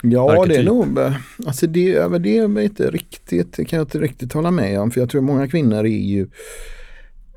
Ja, 0.03 0.33
arketyp. 0.33 0.55
det 0.57 0.61
är 0.61 0.65
nog, 0.65 0.99
alltså 1.47 1.67
det, 1.67 2.19
det 2.19 2.39
är 2.39 2.61
inte 2.61 2.91
riktigt, 2.91 3.57
det 3.57 3.65
kan 3.65 3.77
jag 3.77 3.85
inte 3.85 4.01
riktigt 4.01 4.33
hålla 4.33 4.51
med 4.51 4.81
om. 4.81 4.91
För 4.91 5.01
jag 5.01 5.11
tror 5.11 5.21
många 5.21 5.49
kvinnor 5.49 5.79
är 5.79 5.89
ju 5.89 6.29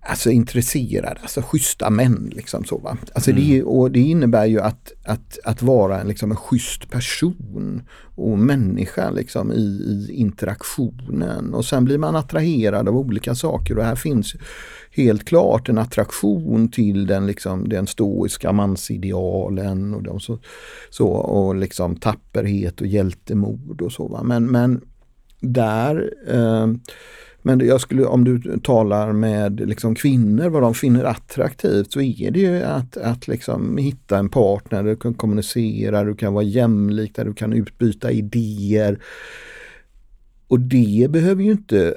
alltså 0.06 0.32
intresserade, 0.32 1.20
alltså 1.22 1.42
schyssta 1.42 1.90
män. 1.90 2.32
Liksom 2.36 2.64
så, 2.64 2.78
va? 2.78 2.98
Alltså 3.14 3.32
mm. 3.32 3.44
det, 3.44 3.64
och 3.64 3.92
det 3.92 4.00
innebär 4.00 4.46
ju 4.46 4.62
att, 4.62 4.92
att, 5.04 5.40
att 5.44 5.62
vara 5.62 6.04
liksom 6.04 6.32
en 6.32 6.38
schysst 6.38 6.90
person 6.90 7.82
och 8.16 8.40
människa 8.40 9.10
liksom 9.10 9.52
i, 9.52 9.56
i 10.10 10.14
interaktionen. 10.14 11.54
Och 11.54 11.66
sen 11.66 11.86
blir 11.86 11.98
man 11.98 12.16
attraherad 12.16 12.88
av 12.90 12.98
olika 12.98 13.36
saker 13.36 13.78
och 13.78 13.84
här 13.84 13.96
finns 13.96 14.36
helt 14.92 15.26
klart 15.26 15.70
en 15.70 15.78
attraktion 15.78 16.72
till 16.72 17.08
den, 17.08 17.28
liksom, 17.28 17.70
den 17.70 17.88
stoiska 17.88 18.52
mansidealen 18.52 19.94
och, 19.94 20.04
de 20.04 20.20
så, 20.20 20.40
så, 20.90 21.08
och 21.08 21.56
liksom 21.56 21.96
tapperhet 21.96 22.82
och 22.82 22.88
hjältemod 22.88 23.82
och 23.82 23.92
så. 23.92 24.08
Va? 24.08 24.24
Men, 24.24 24.46
men 24.46 24.82
där 25.40 26.14
eh, 26.28 26.68
men 27.46 27.68
jag 27.68 27.82
skulle, 27.82 28.06
om 28.06 28.24
du 28.24 28.60
talar 28.60 29.14
med 29.14 29.68
liksom 29.68 29.96
kvinnor, 29.96 30.50
vad 30.50 30.62
de 30.62 30.74
finner 30.74 31.04
attraktivt, 31.04 31.92
så 31.92 32.02
är 32.02 32.32
det 32.32 32.40
ju 32.40 32.64
att, 32.64 32.98
att 32.98 33.28
liksom 33.28 33.78
hitta 33.78 34.18
en 34.18 34.30
partner 34.30 34.84
du 34.84 34.96
kan 34.96 35.14
kommunicera, 35.14 36.04
du 36.04 36.16
kan 36.16 36.34
vara 36.34 36.44
jämlik, 36.44 37.16
där 37.16 37.26
du 37.26 37.34
kan 37.34 37.54
utbyta 37.54 38.12
idéer. 38.12 39.00
Och 40.48 40.60
det 40.60 41.08
behöver 41.12 41.44
ju 41.44 41.52
inte 41.52 41.96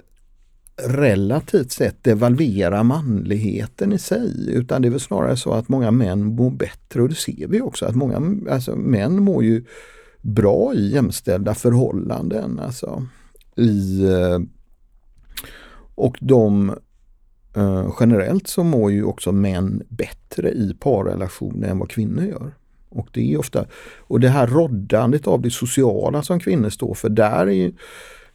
relativt 0.87 1.73
sett 1.73 2.05
devalvera 2.05 2.83
manligheten 2.83 3.93
i 3.93 3.99
sig 3.99 4.33
utan 4.49 4.83
det 4.83 4.89
är 4.89 4.91
väl 4.91 5.01
snarare 5.01 5.37
så 5.37 5.53
att 5.53 5.69
många 5.69 5.91
män 5.91 6.25
mår 6.25 6.51
bättre 6.51 7.03
och 7.03 7.09
det 7.09 7.15
ser 7.15 7.47
vi 7.49 7.61
också 7.61 7.87
att 7.87 7.95
många 7.95 8.37
alltså, 8.51 8.77
män 8.77 9.23
mår 9.23 9.45
ju 9.45 9.65
bra 10.21 10.75
i 10.75 10.93
jämställda 10.93 11.55
förhållanden. 11.55 12.59
Alltså, 12.59 13.07
i 13.57 14.05
eh, 14.05 14.39
och 15.99 16.19
de 16.21 16.75
eh, 17.57 17.93
generellt 18.01 18.49
så 18.49 18.65
mår 18.65 18.93
ju 18.93 19.05
också 19.05 19.33
män 19.33 19.83
bättre 19.89 20.51
i 20.51 20.75
parrelationer 20.81 21.69
än 21.69 21.79
vad 21.79 21.91
kvinnor 21.91 22.25
gör. 22.25 22.55
Och 22.89 23.09
det 23.13 23.33
är 23.33 23.39
ofta, 23.39 23.67
och 23.99 24.21
det 24.21 24.29
här 24.29 24.47
roddandet 24.47 25.27
av 25.27 25.43
det 25.43 25.51
sociala 25.51 26.23
som 26.23 26.41
kvinnor 26.41 26.71
står 26.71 26.95
för, 26.95 27.09
där, 27.09 27.47
är 27.47 27.53
ju, 27.53 27.73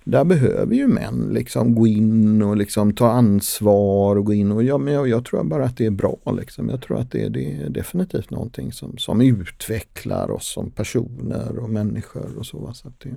där 0.03 0.23
behöver 0.23 0.75
ju 0.75 0.87
män 0.87 1.29
liksom 1.31 1.75
gå 1.75 1.87
in 1.87 2.41
och 2.41 2.57
liksom 2.57 2.93
ta 2.93 3.11
ansvar 3.11 4.15
och 4.15 4.25
gå 4.25 4.33
in 4.33 4.51
och 4.51 4.63
ja, 4.63 4.77
men 4.77 4.93
jag, 4.93 5.07
jag 5.07 5.25
tror 5.25 5.43
bara 5.43 5.65
att 5.65 5.77
det 5.77 5.85
är 5.85 5.91
bra. 5.91 6.17
Liksom. 6.37 6.69
Jag 6.69 6.81
tror 6.81 6.99
att 6.99 7.11
det, 7.11 7.29
det 7.29 7.53
är 7.53 7.69
definitivt 7.69 8.29
någonting 8.29 8.71
som, 8.71 8.97
som 8.97 9.21
utvecklar 9.21 10.31
oss 10.31 10.53
som 10.53 10.71
personer 10.71 11.57
och 11.57 11.69
människor 11.69 12.37
och 12.37 12.45
så. 12.45 12.73
så 12.73 12.91
det, 12.97 13.09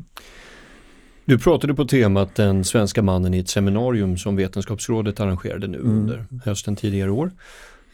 du 1.26 1.38
pratade 1.38 1.74
på 1.74 1.84
temat 1.84 2.34
den 2.34 2.64
svenska 2.64 3.02
mannen 3.02 3.34
i 3.34 3.38
ett 3.38 3.48
seminarium 3.48 4.16
som 4.16 4.36
Vetenskapsrådet 4.36 5.20
arrangerade 5.20 5.66
nu 5.66 5.78
mm. 5.78 5.90
under 5.90 6.26
hösten 6.44 6.76
tidigare 6.76 7.10
år. 7.10 7.30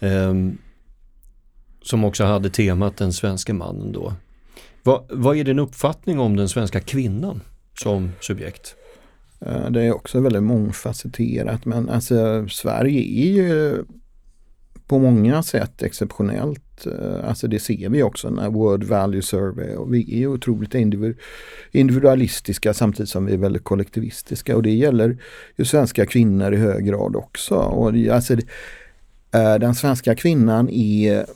Um, 0.01 0.59
som 1.83 2.05
också 2.05 2.25
hade 2.25 2.51
temat 2.51 2.97
den 2.97 3.13
svenska 3.13 3.55
mannen 3.55 3.93
då. 3.93 4.15
Va, 4.83 5.05
vad 5.09 5.37
är 5.37 5.45
din 5.45 5.59
uppfattning 5.59 6.19
om 6.21 6.37
den 6.37 6.49
svenska 6.49 6.81
kvinnan 6.81 7.41
som 7.79 8.13
subjekt? 8.21 8.75
Eh, 9.41 9.71
det 9.71 9.83
är 9.83 9.95
också 9.95 10.21
väldigt 10.21 10.43
mångfacetterat 10.43 11.65
men 11.65 11.89
alltså 11.89 12.49
Sverige 12.49 13.01
är 13.01 13.33
ju 13.33 13.85
på 14.87 14.99
många 14.99 15.43
sätt 15.43 15.83
exceptionellt. 15.83 16.62
Eh, 16.87 17.29
alltså 17.29 17.49
det 17.49 17.59
ser 17.59 17.89
vi 17.89 18.03
också 18.03 18.31
när 18.31 18.51
World 18.51 18.85
Value 18.85 19.23
Survey 19.23 19.77
och 19.77 19.95
vi 19.95 20.23
är 20.23 20.27
otroligt 20.27 20.75
individualistiska 21.73 22.75
samtidigt 22.75 23.11
som 23.11 23.27
vi 23.27 23.33
är 23.33 23.39
väldigt 23.39 23.65
kollektivistiska 23.65 24.57
och 24.57 24.63
det 24.63 24.71
gäller 24.71 25.19
ju 25.57 25.65
svenska 25.65 26.07
kvinnor 26.07 26.55
i 26.55 26.57
hög 26.57 26.85
grad 26.85 27.17
också. 27.17 27.55
Och 27.55 27.95
alltså 28.11 28.37
det, 28.37 28.45
eh, 29.35 29.55
den 29.59 29.75
svenska 29.75 30.15
kvinnan 30.15 30.69
är, 30.69 31.27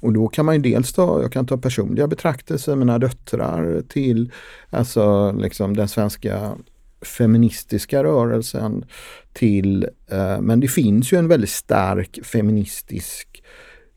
och 0.00 0.12
då 0.12 0.28
kan 0.28 0.46
man 0.46 0.54
ju 0.54 0.60
dels 0.60 0.92
ta, 0.92 1.22
jag 1.22 1.32
kan 1.32 1.46
ta 1.46 1.58
personliga 1.58 2.06
betraktelser, 2.06 2.76
mina 2.76 2.98
döttrar 2.98 3.82
till 3.88 4.32
alltså 4.70 5.32
liksom 5.32 5.76
den 5.76 5.88
svenska 5.88 6.54
feministiska 7.02 8.04
rörelsen 8.04 8.84
till, 9.32 9.88
eh, 10.10 10.40
men 10.40 10.60
det 10.60 10.68
finns 10.68 11.12
ju 11.12 11.18
en 11.18 11.28
väldigt 11.28 11.50
stark 11.50 12.18
feministisk 12.24 13.42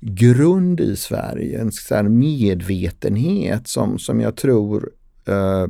grund 0.02 0.80
i 0.80 0.96
Sverige, 0.96 1.62
en 1.62 1.72
så 1.72 2.04
medvetenhet 2.04 3.68
som, 3.68 4.00
som 4.00 4.22
jag 4.22 4.36
tror 4.36 4.92
eh, 5.28 5.68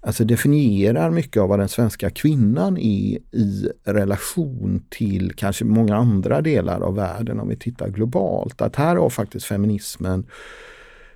alltså 0.00 0.24
definierar 0.24 1.10
mycket 1.10 1.42
av 1.42 1.48
vad 1.48 1.58
den 1.58 1.68
svenska 1.68 2.10
kvinnan 2.10 2.76
är 2.76 3.18
i 3.32 3.68
relation 3.84 4.84
till 4.90 5.32
kanske 5.36 5.64
många 5.64 5.96
andra 5.96 6.40
delar 6.40 6.80
av 6.80 6.94
världen 6.94 7.40
om 7.40 7.48
vi 7.48 7.56
tittar 7.56 7.88
globalt. 7.88 8.62
Att 8.62 8.76
här 8.76 8.96
har 8.96 9.10
faktiskt 9.10 9.46
feminismen 9.46 10.26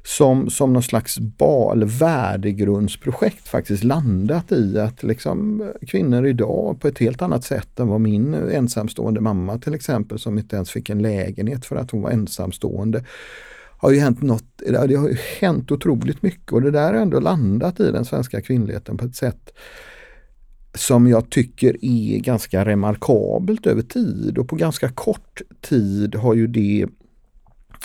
som, 0.06 0.50
som 0.50 0.72
någon 0.72 0.82
slags 0.82 1.18
ba, 1.18 1.72
eller 1.72 1.86
värdegrundsprojekt 1.86 3.48
faktiskt 3.48 3.84
landat 3.84 4.52
i 4.52 4.78
att 4.78 5.02
liksom 5.02 5.60
eh, 5.60 5.86
kvinnor 5.86 6.26
idag 6.26 6.80
på 6.80 6.88
ett 6.88 6.98
helt 6.98 7.22
annat 7.22 7.44
sätt 7.44 7.80
än 7.80 7.88
vad 7.88 8.00
min 8.00 8.34
ensamstående 8.34 9.20
mamma 9.20 9.58
till 9.58 9.74
exempel 9.74 10.18
som 10.18 10.38
inte 10.38 10.56
ens 10.56 10.70
fick 10.70 10.90
en 10.90 11.02
lägenhet 11.02 11.66
för 11.66 11.76
att 11.76 11.90
hon 11.90 12.02
var 12.02 12.10
ensamstående 12.10 13.04
har 13.78 13.90
ju 13.90 13.98
hänt 13.98 14.22
något, 14.22 14.44
det 14.56 14.96
har 14.96 15.08
ju 15.08 15.16
hänt 15.40 15.72
otroligt 15.72 16.22
mycket 16.22 16.52
och 16.52 16.62
det 16.62 16.70
där 16.70 16.94
har 16.94 17.00
ändå 17.00 17.20
landat 17.20 17.80
i 17.80 17.90
den 17.90 18.04
svenska 18.04 18.40
kvinnligheten 18.40 18.96
på 18.96 19.04
ett 19.04 19.16
sätt 19.16 19.52
som 20.74 21.06
jag 21.06 21.30
tycker 21.30 21.76
är 21.84 22.18
ganska 22.18 22.64
remarkabelt 22.64 23.66
över 23.66 23.82
tid 23.82 24.38
och 24.38 24.48
på 24.48 24.56
ganska 24.56 24.88
kort 24.88 25.42
tid 25.60 26.14
har 26.14 26.34
ju 26.34 26.46
det 26.46 26.86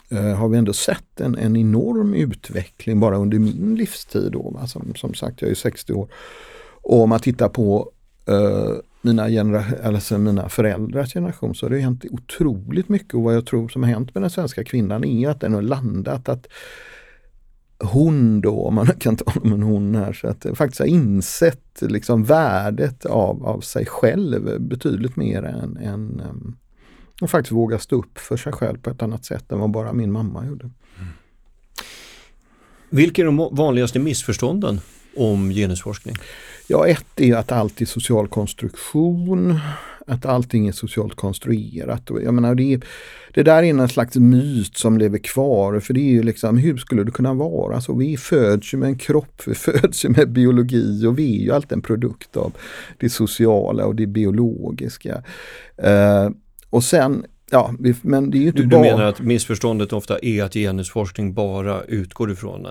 Eh, 0.09 0.35
har 0.35 0.49
vi 0.49 0.57
ändå 0.57 0.73
sett 0.73 1.21
en, 1.21 1.37
en 1.37 1.57
enorm 1.57 2.13
utveckling 2.13 2.99
bara 2.99 3.17
under 3.17 3.39
min 3.39 3.75
livstid. 3.75 4.31
Då, 4.31 4.49
va? 4.49 4.67
Som, 4.67 4.93
som 4.95 5.13
sagt, 5.13 5.41
jag 5.41 5.51
är 5.51 5.55
60 5.55 5.93
år. 5.93 6.09
Och 6.83 7.01
om 7.01 7.09
man 7.09 7.19
tittar 7.19 7.49
på 7.49 7.91
uh, 8.29 8.75
mina, 9.01 9.29
genera 9.29 9.63
alltså 9.83 10.17
mina 10.17 10.49
föräldrars 10.49 11.13
generation 11.13 11.55
så 11.55 11.65
har 11.65 11.69
det 11.71 11.79
hänt 11.79 12.05
otroligt 12.11 12.89
mycket 12.89 13.13
och 13.13 13.23
vad 13.23 13.35
jag 13.35 13.45
tror 13.45 13.69
som 13.69 13.83
har 13.83 13.89
hänt 13.89 14.15
med 14.15 14.23
den 14.23 14.29
svenska 14.29 14.63
kvinnan 14.63 15.03
är 15.03 15.29
att 15.29 15.41
den 15.41 15.53
har 15.53 15.61
landat 15.61 16.29
att 16.29 16.47
hon 17.83 18.41
då, 18.41 18.65
om 18.65 18.75
man 18.75 18.87
kan 18.99 19.15
tala 19.15 19.41
om 19.41 19.53
en 19.53 19.63
hon 19.63 19.95
här, 19.95 20.13
så 20.13 20.27
att 20.27 20.45
eh, 20.45 20.53
faktiskt 20.53 20.79
har 20.79 20.87
insett 20.87 21.81
liksom 21.81 22.23
värdet 22.23 23.05
av, 23.05 23.45
av 23.45 23.59
sig 23.59 23.85
själv 23.85 24.61
betydligt 24.61 25.15
mer 25.15 25.43
än, 25.43 25.77
än 25.77 26.21
um, 26.29 26.57
och 27.21 27.29
faktiskt 27.29 27.51
våga 27.51 27.79
stå 27.79 27.95
upp 27.95 28.17
för 28.17 28.37
sig 28.37 28.53
själv 28.53 28.77
på 28.77 28.89
ett 28.89 29.01
annat 29.01 29.25
sätt 29.25 29.51
än 29.51 29.59
vad 29.59 29.71
bara 29.71 29.93
min 29.93 30.11
mamma 30.11 30.45
gjorde. 30.45 30.63
Mm. 30.63 31.13
Vilka 32.89 33.21
är 33.21 33.25
de 33.25 33.49
vanligaste 33.51 33.99
missförstånden 33.99 34.79
om 35.17 35.49
genusforskning? 35.49 36.15
Ja, 36.67 36.87
ett 36.87 37.19
är 37.19 37.35
att 37.35 37.51
allt 37.51 37.81
är 37.81 37.85
social 37.85 38.27
konstruktion, 38.27 39.59
att 40.07 40.25
allting 40.25 40.67
är 40.67 40.71
socialt 40.71 41.15
konstruerat. 41.15 42.09
Jag 42.23 42.33
menar, 42.33 42.55
det, 42.55 42.81
det 43.33 43.43
där 43.43 43.63
är 43.63 43.69
en 43.69 43.89
slags 43.89 44.15
myt 44.15 44.77
som 44.77 44.97
lever 44.97 45.17
kvar, 45.17 45.79
för 45.79 45.93
det 45.93 45.99
är 45.99 46.11
ju 46.11 46.23
liksom, 46.23 46.57
hur 46.57 46.77
skulle 46.77 47.03
det 47.03 47.11
kunna 47.11 47.33
vara 47.33 47.81
så? 47.81 47.93
Vi 47.93 48.17
föds 48.17 48.73
ju 48.73 48.77
med 48.77 48.87
en 48.87 48.97
kropp, 48.97 49.41
vi 49.47 49.55
föds 49.55 50.05
ju 50.05 50.09
med 50.09 50.29
biologi 50.29 51.05
och 51.05 51.19
vi 51.19 51.39
är 51.39 51.43
ju 51.43 51.51
alltid 51.51 51.71
en 51.71 51.81
produkt 51.81 52.37
av 52.37 52.53
det 52.97 53.09
sociala 53.09 53.85
och 53.85 53.95
det 53.95 54.07
biologiska. 54.07 55.23
Uh, 55.83 56.29
och 56.71 56.83
sen, 56.83 57.25
ja, 57.51 57.73
men 58.01 58.31
det 58.31 58.37
är 58.37 58.41
ju 58.41 58.47
inte 58.47 58.61
du, 58.61 58.67
bara... 58.67 58.83
Du 58.83 58.89
menar 58.89 59.03
att 59.03 59.19
missförståndet 59.19 59.93
ofta 59.93 60.19
är 60.21 60.43
att 60.43 60.53
genusforskning 60.53 61.33
bara 61.33 61.83
utgår 61.83 62.31
ifrån? 62.31 62.67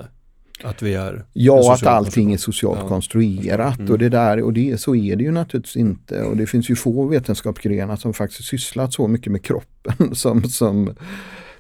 Att 0.62 0.82
vi 0.82 0.94
är 0.94 1.24
Ja, 1.32 1.74
att 1.74 1.86
allting 1.86 2.32
är 2.32 2.36
socialt 2.36 2.78
Ja. 2.82 2.88
konstruerat 2.88 3.78
Mm. 3.78 3.92
och 3.92 3.98
det 3.98 4.08
där 4.08 4.42
och 4.42 4.52
det, 4.52 4.80
så 4.80 4.94
är 4.94 5.16
det 5.16 5.24
ju 5.24 5.30
naturligtvis 5.32 5.76
inte. 5.76 6.22
Och 6.22 6.36
det 6.36 6.46
finns 6.46 6.70
ju 6.70 6.76
få 6.76 7.06
vetenskapsgrenar 7.06 7.96
som 7.96 8.14
faktiskt 8.14 8.48
sysslat 8.48 8.92
så 8.92 9.08
mycket 9.08 9.32
med 9.32 9.42
kroppen 9.44 10.14
som, 10.14 10.42
som, 10.44 10.94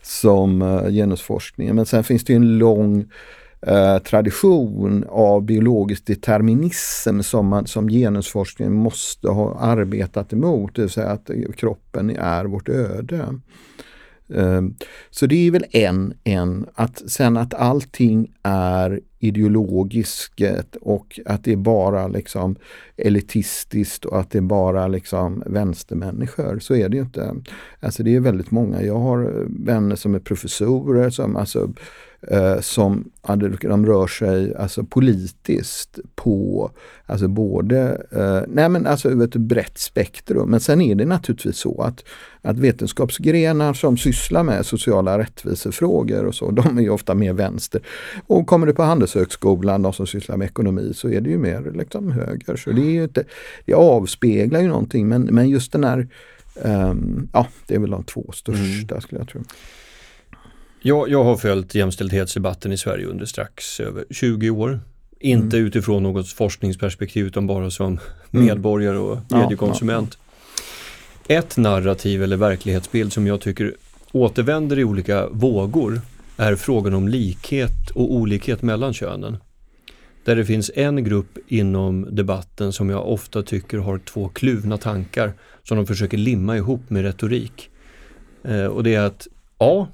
som 0.02 0.62
uh, 0.62 0.90
genusforskningen. 0.90 1.76
Men 1.76 1.86
sen 1.86 2.04
finns 2.04 2.24
det 2.24 2.32
ju 2.32 2.36
en 2.36 2.58
lång 2.58 3.06
eh, 3.66 3.98
tradition 3.98 5.04
av 5.08 5.42
biologisk 5.42 6.06
determinism 6.06 7.20
som, 7.20 7.46
man, 7.46 7.66
som 7.66 7.88
genusforskningen 7.88 8.74
måste 8.74 9.28
ha 9.28 9.58
arbetat 9.58 10.32
emot. 10.32 10.74
Det 10.74 10.82
vill 10.82 10.90
säga 10.90 11.08
att 11.10 11.30
kroppen 11.56 12.10
är 12.16 12.44
vårt 12.44 12.68
öde. 12.68 13.40
Eh, 14.34 14.62
Så 15.10 15.26
det 15.26 15.46
är 15.46 15.50
väl 15.50 15.66
en, 15.70 16.14
en 16.24 16.66
att 16.74 17.10
sen 17.10 17.36
att 17.36 17.54
allting 17.54 18.32
är 18.42 19.00
ideologiskt 19.18 20.76
och 20.80 21.20
att 21.26 21.44
det 21.44 21.52
är 21.52 21.56
bara 21.56 22.08
liksom 22.08 22.56
elitistiskt 22.96 24.04
och 24.04 24.20
att 24.20 24.30
det 24.30 24.38
är 24.38 24.42
bara 24.42 24.88
liksom 24.88 25.42
vänstermänniskor. 25.46 26.58
Så 26.58 26.74
är 26.74 26.88
det 26.88 26.96
ju 26.96 27.02
inte. 27.02 27.34
Alltså 27.80 28.02
det 28.02 28.16
är 28.16 28.20
väldigt 28.20 28.50
många. 28.50 28.82
Jag 28.82 28.98
har 28.98 29.46
vänner 29.64 29.96
som 29.96 30.14
är 30.14 30.18
professorer 30.18 31.10
som 31.10 31.36
alltså 31.36 31.72
eh, 32.28 32.60
som 32.60 33.10
ja, 33.26 33.36
de 33.36 33.86
rör 33.86 34.06
sig 34.06 34.54
alltså 34.54 34.84
politiskt 34.84 35.98
på 36.14 36.70
alltså 37.06 37.28
både, 37.28 38.06
eh, 38.10 38.40
nej 38.48 38.68
men 38.68 38.86
alltså 38.86 39.10
över 39.10 39.24
ett 39.24 39.36
brett 39.36 39.78
spektrum. 39.78 40.50
Men 40.50 40.60
sen 40.60 40.80
är 40.80 40.94
det 40.94 41.04
naturligtvis 41.04 41.56
så 41.56 41.82
att, 41.82 42.04
att 42.42 42.58
vetenskapsgrenar 42.58 43.74
som 43.74 43.96
sysslar 43.96 44.42
med 44.42 44.66
sociala 44.66 45.18
rättvisefrågor 45.18 46.24
och 46.24 46.34
så, 46.34 46.50
de 46.50 46.78
är 46.78 46.82
ju 46.82 46.90
ofta 46.90 47.14
mer 47.14 47.32
vänster. 47.32 47.82
Och 48.26 48.46
kommer 48.46 48.66
det 48.66 48.74
på 48.74 48.82
Handelshögskolan, 48.82 49.82
de 49.82 49.92
som 49.92 50.06
sysslar 50.06 50.36
med 50.36 50.44
ekonomi, 50.44 50.92
så 50.94 51.08
är 51.08 51.20
det 51.20 51.30
ju 51.30 51.38
mer 51.38 51.72
liksom 51.74 52.12
höger. 52.12 52.56
Så 52.56 52.70
det, 52.70 52.82
är 52.82 53.02
inte, 53.02 53.24
det 53.64 53.74
avspeglar 53.74 54.60
ju 54.60 54.68
någonting 54.68 55.08
men, 55.08 55.22
men 55.22 55.48
just 55.48 55.72
den 55.72 55.84
här, 55.84 56.08
ehm, 56.62 57.28
ja 57.32 57.46
det 57.66 57.74
är 57.74 57.78
väl 57.78 57.90
de 57.90 58.04
två 58.04 58.32
största 58.32 59.00
skulle 59.00 59.20
jag 59.20 59.28
tro. 59.28 59.40
Jag, 60.82 61.08
jag 61.08 61.24
har 61.24 61.36
följt 61.36 61.74
jämställdhetsdebatten 61.74 62.72
i 62.72 62.76
Sverige 62.78 63.06
under 63.06 63.26
strax 63.26 63.80
över 63.80 64.04
20 64.10 64.50
år. 64.50 64.80
Inte 65.20 65.56
utifrån 65.56 66.02
något 66.02 66.28
forskningsperspektiv 66.28 67.26
utan 67.26 67.46
bara 67.46 67.70
som 67.70 67.98
Mm. 68.32 68.46
medborgare 68.46 68.98
och 68.98 69.18
Ja, 69.28 69.40
mediekonsument. 69.40 70.18
Ett 71.28 71.56
narrativ 71.56 72.22
eller 72.22 72.36
verklighetsbild 72.36 73.12
som 73.12 73.26
jag 73.26 73.40
tycker 73.40 73.74
återvänder 74.12 74.78
i 74.78 74.84
olika 74.84 75.28
vågor 75.28 76.00
är 76.36 76.56
frågan 76.56 76.94
om 76.94 77.08
likhet 77.08 77.90
och 77.94 78.12
olikhet 78.14 78.62
mellan 78.62 78.92
könen. 78.94 79.36
Där 80.24 80.36
det 80.36 80.44
finns 80.44 80.70
en 80.74 81.04
grupp 81.04 81.38
inom 81.48 82.06
debatten 82.10 82.72
som 82.72 82.90
jag 82.90 83.08
ofta 83.08 83.42
tycker 83.42 83.78
har 83.78 83.98
två 83.98 84.28
kluvna 84.28 84.76
tankar 84.76 85.32
som 85.62 85.76
de 85.76 85.86
försöker 85.86 86.18
limma 86.18 86.56
ihop 86.56 86.90
med 86.90 87.02
retorik. 87.02 87.70
Eh, 88.44 88.64
och 88.64 88.84
det 88.84 88.94
är 88.94 89.00
att 89.00 89.26
A. 89.58 89.86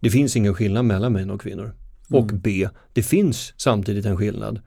Det 0.00 0.10
finns 0.10 0.36
ingen 0.36 0.54
skillnad 0.54 0.84
mellan 0.84 1.12
män 1.12 1.30
och 1.30 1.40
kvinnor. 1.40 1.74
Och 2.10 2.26
B. 2.26 2.68
Det 2.92 3.02
finns 3.02 3.54
samtidigt 3.56 4.06
en 4.06 4.16
skillnad. 4.16 4.60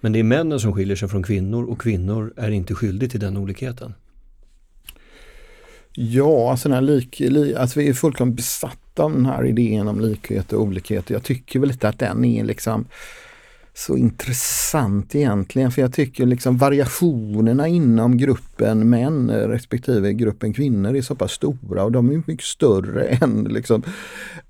Men 0.00 0.12
det 0.12 0.18
är 0.18 0.24
männen 0.24 0.60
som 0.60 0.72
skiljer 0.72 0.96
sig 0.96 1.08
från 1.08 1.22
kvinnor 1.22 1.64
och 1.64 1.80
kvinnor 1.80 2.32
är 2.36 2.50
inte 2.50 2.74
skyldig 2.74 3.10
till 3.10 3.20
den 3.20 3.36
olikheten. 3.36 3.94
Ja, 5.92 6.50
alltså, 6.50 6.68
den 6.68 6.74
här 6.74 6.82
lik, 6.82 7.20
li, 7.20 7.54
alltså 7.54 7.80
vi 7.80 7.88
är 7.88 7.92
fullkomligt 7.92 8.36
besatta 8.36 9.02
av 9.02 9.12
den 9.12 9.26
här 9.26 9.46
idén 9.46 9.88
om 9.88 10.00
likhet 10.00 10.52
och 10.52 10.62
olikhet. 10.62 11.10
Jag 11.10 11.22
tycker 11.22 11.60
väl 11.60 11.70
inte 11.70 11.88
att 11.88 11.98
den 11.98 12.24
är 12.24 12.44
liksom 12.44 12.86
så 13.76 13.96
intressant 13.96 15.14
egentligen. 15.14 15.70
För 15.70 15.82
jag 15.82 15.92
tycker 15.92 16.26
liksom 16.26 16.56
variationerna 16.56 17.68
inom 17.68 18.16
gruppen 18.16 18.90
män 18.90 19.30
respektive 19.30 20.12
gruppen 20.12 20.52
kvinnor 20.52 20.96
är 20.96 21.02
så 21.02 21.14
pass 21.14 21.32
stora 21.32 21.84
och 21.84 21.92
de 21.92 22.10
är 22.10 22.22
mycket 22.26 22.44
större 22.46 23.06
än 23.20 23.44
liksom, 23.44 23.82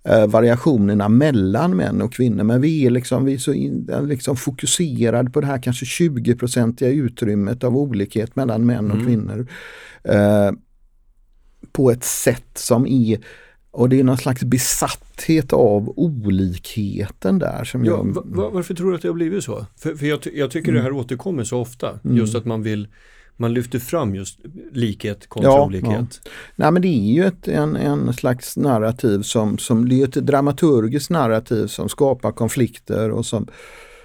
eh, 0.05 0.27
variationerna 0.27 1.09
mellan 1.09 1.77
män 1.77 2.03
och 2.03 2.13
kvinnor. 2.13 2.45
Men 2.45 2.61
vi 2.61 2.87
är, 2.87 2.91
liksom, 2.91 3.25
vi 3.25 3.35
är 3.35 3.39
så 3.39 3.53
in, 3.53 3.91
liksom 4.03 4.37
fokuserade 4.37 5.31
på 5.31 5.41
det 5.41 5.47
här 5.47 5.63
kanske 5.63 5.85
20-procentiga 5.85 6.89
utrymmet 6.89 7.65
av 7.65 7.77
olikhet 7.77 8.37
mellan 8.37 8.67
män 8.67 8.91
och 8.91 8.97
Mm. 8.97 9.07
kvinnor. 9.07 9.47
Eh, 10.05 10.53
på 11.73 11.91
ett 11.91 12.05
sätt 12.05 12.51
som 12.55 12.87
är 12.87 13.19
och 13.75 13.89
det 13.89 14.01
är 14.01 14.05
någon 14.05 14.19
slags 14.19 14.43
besatthet 14.43 15.53
av 15.53 15.93
olikheten 15.97 17.39
där 17.39 17.65
som 17.65 17.85
Ja, 17.85 17.93
jag... 17.93 18.15
va, 18.15 18.23
va, 18.25 18.51
varför 18.51 18.75
tror 18.75 18.91
du 18.91 18.97
att 18.97 19.03
det 19.03 19.09
har 19.09 19.15
blivit 19.15 19.45
så? 19.45 19.67
För, 19.77 19.95
för 19.95 20.07
jag, 20.07 20.19
jag 20.35 20.51
tycker 20.51 20.73
det 20.73 20.83
här 20.83 20.93
återkommer 20.93 21.45
så 21.45 21.61
ofta. 21.61 21.99
Mm. 22.05 22.17
Just 22.17 22.35
att 22.35 22.45
man 22.45 22.63
vill 22.63 22.89
man 23.37 23.55
lyfter 23.55 23.79
fram 23.79 24.15
just 24.15 24.39
likhet 24.73 25.27
kontra 25.27 25.51
Ja, 25.51 25.65
olikhet. 25.65 26.29
Nej 26.57 26.71
men 26.71 26.83
det 26.83 26.89
är 26.89 27.13
ju 27.13 27.25
ett, 27.25 27.49
en, 27.49 27.77
en 27.77 28.13
slags 28.13 28.57
narrativ 28.57 29.23
som, 29.23 29.59
som 29.59 29.89
det 29.89 30.01
är 30.01 30.05
ett 30.05 30.15
dramaturgiskt 30.15 31.11
narrativ 31.11 31.67
som 31.67 31.89
skapar 31.89 32.33
konflikter 32.33 33.11
och 33.11 33.27
som, 33.27 33.47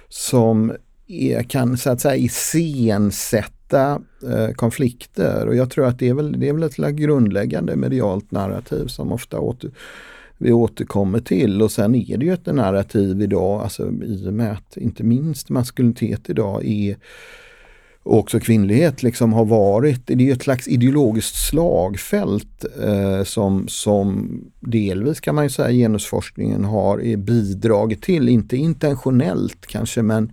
som 0.08 0.72
är, 1.06 1.42
kan 1.42 1.78
så 1.78 1.90
att 1.90 2.00
säga 2.00 2.16
iscensätta 2.16 3.59
eh, 3.78 4.54
konflikter. 4.54 5.46
Och 5.46 5.56
jag 5.56 5.70
tror 5.70 5.86
att 5.86 5.98
det 5.98 6.08
är 6.08 6.14
väl, 6.14 6.40
det 6.40 6.48
är 6.48 6.52
väl 6.52 6.62
ett 6.62 6.96
grundläggande 6.96 7.76
medialt 7.76 8.30
narrativ 8.30 8.86
som 8.86 9.12
ofta 9.12 9.38
åter, 9.38 9.70
vi 10.38 10.52
återkommer 10.52 11.20
till. 11.20 11.62
Och 11.62 11.72
sen 11.72 11.94
är 11.94 12.16
det 12.16 12.26
ju 12.26 12.32
ett 12.32 12.46
narrativ 12.46 13.22
idag, 13.22 13.62
alltså 13.62 13.92
i 14.02 14.28
och 14.28 14.32
med 14.32 14.52
att 14.52 14.76
inte 14.76 15.02
minst 15.02 15.48
maskulinitet 15.48 16.30
idag 16.30 16.64
är 16.64 16.96
och 18.02 18.18
också 18.18 18.40
kvinnlighet 18.40 19.02
liksom 19.02 19.32
har 19.32 19.44
varit, 19.44 20.06
det 20.06 20.12
är 20.12 20.18
ju 20.18 20.32
ett 20.32 20.42
slags 20.42 20.68
ideologiskt 20.68 21.48
slagfält 21.48 22.64
eh, 22.82 23.22
som, 23.24 23.68
som 23.68 24.30
delvis 24.60 25.20
kan 25.20 25.34
man 25.34 25.44
ju 25.44 25.50
säga 25.50 25.70
genusforskningen 25.70 26.64
har 26.64 27.06
eh, 27.06 27.16
bidragit 27.16 28.02
till, 28.02 28.28
inte 28.28 28.56
intentionellt 28.56 29.66
kanske 29.66 30.02
men 30.02 30.32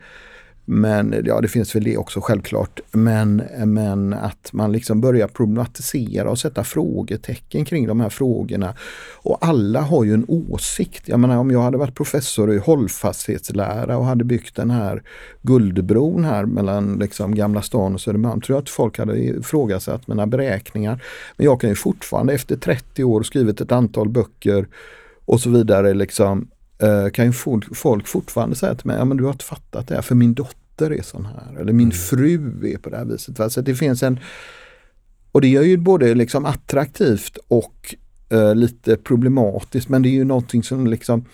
men 0.70 1.24
ja, 1.26 1.42
det 1.42 1.48
finns 1.48 1.76
väl 1.76 1.84
det 1.84 1.98
också 1.98 2.22
självklart. 2.22 2.80
Men, 2.92 3.44
men 3.66 4.14
att 4.14 4.50
man 4.54 4.72
liksom 4.72 5.02
börjar 5.02 5.28
problematisera 5.28 6.30
och 6.30 6.40
sätta 6.40 6.64
frågetecken 6.64 7.66
kring 7.66 7.88
de 7.88 8.00
här 8.00 8.10
frågorna. 8.10 8.74
Och 9.16 9.38
alla 9.42 9.82
har 9.82 10.04
ju 10.04 10.14
en 10.14 10.26
åsikt. 10.28 11.08
Jag 11.08 11.20
menar 11.20 11.38
om 11.38 11.52
jag 11.52 11.62
hade 11.62 11.78
varit 11.78 11.96
professor 11.96 12.54
i 12.54 12.58
hållfasthetslära 12.58 13.98
och 13.98 14.06
hade 14.06 14.24
byggt 14.24 14.56
den 14.56 14.72
här 14.72 15.04
guldbron 15.42 16.26
här 16.26 16.46
mellan 16.46 17.00
liksom 17.00 17.36
Gamla 17.36 17.62
stan 17.62 17.94
och 17.94 18.02
Södermalm. 18.02 18.42
Tror 18.42 18.56
jag 18.56 18.64
att 18.64 18.70
folk 18.70 19.00
hade 19.00 19.20
ifrågasatt 19.20 20.08
mina 20.08 20.28
beräkningar. 20.28 21.04
Men 21.38 21.46
jag 21.46 21.62
kan 21.62 21.70
ju 21.70 21.76
fortfarande 21.76 22.34
efter 22.34 22.56
30 22.56 23.04
år 23.04 23.24
skrivit 23.24 23.62
ett 23.62 23.72
antal 23.72 24.10
böcker 24.10 24.68
och 25.26 25.42
så 25.42 25.50
vidare 25.50 25.94
liksom 25.94 26.48
kan 27.14 27.26
ju 27.26 27.34
folk, 27.34 27.76
folk 27.76 28.08
fortfarande 28.08 28.56
säga 28.56 28.76
till 28.76 28.88
mig, 28.88 28.98
ja 28.98 29.06
men 29.06 29.18
du 29.18 29.24
har 29.24 29.32
inte 29.32 29.46
fattat 29.46 29.88
det 29.88 29.96
här 29.96 30.02
för 30.02 30.16
min 30.16 30.34
dotter 30.34 30.92
är 30.92 31.02
sån 31.02 31.26
här 31.26 31.62
eller 31.62 31.74
min 31.74 31.92
fru 31.92 32.74
är 32.74 32.78
på 32.78 32.90
det 32.90 32.98
här 32.98 33.06
viset. 33.06 33.40
Va? 33.40 33.50
Så 33.50 33.62
det 33.62 33.76
finns 33.76 34.04
en, 34.04 34.20
och 35.32 35.42
det 35.42 35.48
gör 35.48 35.64
ju 35.64 35.78
både 35.78 36.16
liksom 36.16 36.46
attraktivt 36.46 37.38
och 37.48 37.96
uh, 38.34 38.56
lite 38.56 38.98
problematiskt 38.98 39.90
men 39.90 40.02
det 40.02 40.10
är 40.10 40.14
ju 40.14 40.24
någonting 40.24 40.64
som 40.64 40.88
liksom 40.88 41.26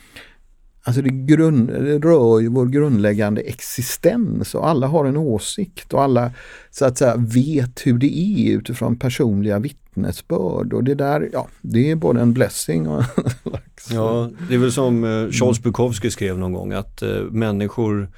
Alltså 0.86 1.02
det, 1.02 1.10
grund, 1.10 1.68
det 1.68 2.00
rör 2.00 2.40
ju 2.40 2.48
vår 2.48 2.66
grundläggande 2.66 3.42
existens 3.42 4.56
och 4.56 4.70
alla 4.70 4.88
har 4.88 5.06
en 5.06 5.18
åsikt 5.18 5.94
och 5.94 6.04
alla 6.04 6.32
så 6.72 6.86
att 6.86 6.98
säga 6.98 7.16
vet 7.16 7.88
hur 7.88 7.98
det 7.98 8.18
är 8.18 8.58
utifrån 8.58 9.00
personliga 9.00 9.60
vittnesbörd. 9.60 10.74
Och 10.74 10.84
det 10.84 10.96
där, 10.96 11.30
ja, 11.34 11.48
det 11.62 11.92
är 11.92 11.96
både 11.96 12.22
en 12.22 12.34
blessing 12.34 12.88
och 12.88 13.04
en 13.18 13.30
slags... 13.42 13.92
Ja, 13.92 14.30
det 14.50 14.56
är 14.56 14.58
väl 14.58 14.72
som 14.72 15.04
eh, 15.04 15.32
Charles 15.32 15.64
Bukowski 15.64 16.12
skrev 16.12 16.38
någon 16.38 16.54
gång 16.54 16.74
att 16.74 17.02
eh, 17.02 17.22
människor 17.32 18.10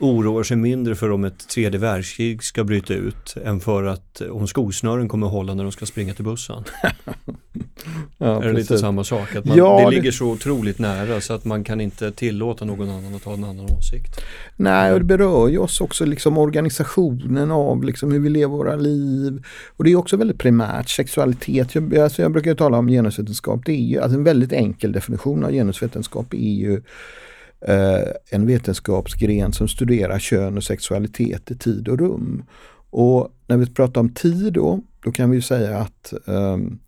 oroar 0.00 0.42
sig 0.42 0.56
mindre 0.56 0.94
för 0.94 1.10
om 1.10 1.24
ett 1.24 1.48
tredje 1.48 1.80
världskrig 1.80 2.42
ska 2.42 2.64
bryta 2.64 2.94
ut 2.94 3.36
än 3.44 3.60
för 3.60 3.84
att 3.84 4.20
eh, 4.20 4.28
om 4.28 4.46
skosnören 4.46 5.08
kommer 5.08 5.26
hålla 5.26 5.54
när 5.54 5.62
de 5.62 5.72
ska 5.72 5.86
springa 5.86 6.14
till 6.14 6.24
bussen. 6.24 6.64
Ja, 8.18 8.42
är 8.42 8.46
det 8.46 8.52
lite 8.52 8.78
samma 8.78 9.04
sak? 9.04 9.36
Att 9.36 9.44
man, 9.44 9.56
Ja, 9.56 9.80
det 9.84 9.96
ligger 9.96 10.10
så 10.10 10.26
otroligt 10.26 10.78
nära 10.78 11.20
så 11.20 11.32
att 11.32 11.44
man 11.44 11.64
kan 11.64 11.80
inte 11.80 12.12
tillåta 12.12 12.64
någon 12.64 12.90
annan 12.90 13.14
att 13.14 13.24
ha 13.24 13.34
en 13.34 13.44
annan 13.44 13.66
åsikt. 13.78 14.20
Nej, 14.56 14.92
och 14.92 14.98
det 14.98 15.04
berör 15.04 15.48
ju 15.48 15.58
oss 15.58 15.80
också, 15.80 16.04
liksom 16.04 16.38
organisationen 16.38 17.50
av 17.50 17.84
liksom 17.84 18.12
hur 18.12 18.20
vi 18.20 18.28
lever 18.28 18.56
våra 18.56 18.76
liv. 18.76 19.42
Och 19.76 19.84
det 19.84 19.92
är 19.92 19.96
också 19.96 20.16
väldigt 20.16 20.38
primärt, 20.38 20.88
sexualitet. 20.88 21.74
Jag, 21.74 21.98
alltså 21.98 22.22
jag 22.22 22.32
brukar 22.32 22.54
tala 22.54 22.78
om 22.78 22.88
genusvetenskap, 22.88 23.60
det 23.64 23.72
är 23.72 23.84
ju 23.84 24.00
alltså 24.00 24.18
en 24.18 24.24
väldigt 24.24 24.52
enkel 24.52 24.92
definition 24.92 25.44
av 25.44 25.50
genusvetenskap 25.50 26.34
är 26.34 26.54
ju 26.54 26.82
Eh, 27.60 28.08
en 28.30 28.46
vetenskapsgren 28.46 29.52
som 29.52 29.68
studerar 29.68 30.18
kön 30.18 30.56
och 30.56 30.64
sexualitet 30.64 31.50
i 31.50 31.58
tid 31.58 31.88
och 31.88 31.98
rum. 31.98 32.44
Och 32.90 33.28
när 33.46 33.56
vi 33.56 33.66
pratar 33.66 34.00
om 34.00 34.14
tid 34.14 34.52
då, 34.52 34.80
då 35.04 35.12
kan 35.12 35.30
vi 35.30 35.36
ju 35.36 35.42
säga 35.42 35.78
att 35.78 36.12
ehm, 36.26 36.78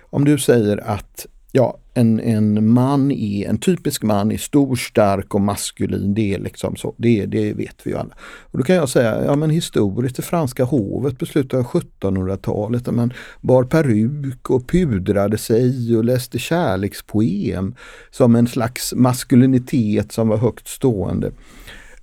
om 0.00 0.24
du 0.24 0.38
säger 0.38 0.76
att 0.76 1.26
ja, 1.52 1.78
en, 1.94 2.20
en 2.20 2.72
man 2.72 3.10
är, 3.10 3.48
en 3.48 3.58
typisk 3.58 4.02
man 4.02 4.32
är 4.32 4.36
stor, 4.38 4.76
stark 4.76 5.34
och 5.34 5.40
maskulin. 5.40 6.14
Det 6.14 6.34
är 6.34 6.38
liksom 6.38 6.76
så, 6.76 6.94
det, 6.96 7.26
det 7.26 7.52
vet 7.52 7.76
vi 7.84 7.90
ju 7.90 7.96
alla. 7.96 8.14
Och 8.22 8.58
då 8.58 8.64
kan 8.64 8.76
jag 8.76 8.88
säga, 8.88 9.24
ja 9.24 9.36
men 9.36 9.50
historiskt, 9.50 10.16
det 10.16 10.22
franska 10.22 10.64
hovet 10.64 11.18
på 11.18 11.26
slutet 11.26 11.58
av 11.58 11.64
1700-talet 11.64 12.84
där 12.84 12.92
man 12.92 13.12
bar 13.40 13.64
peruk 13.64 14.50
och 14.50 14.68
pudrade 14.68 15.38
sig 15.38 15.96
och 15.96 16.04
läste 16.04 16.38
kärlekspoem 16.38 17.74
som 18.10 18.36
en 18.36 18.46
slags 18.46 18.94
maskulinitet 18.94 20.12
som 20.12 20.28
var 20.28 20.36
högt 20.36 20.68
stående. 20.68 21.26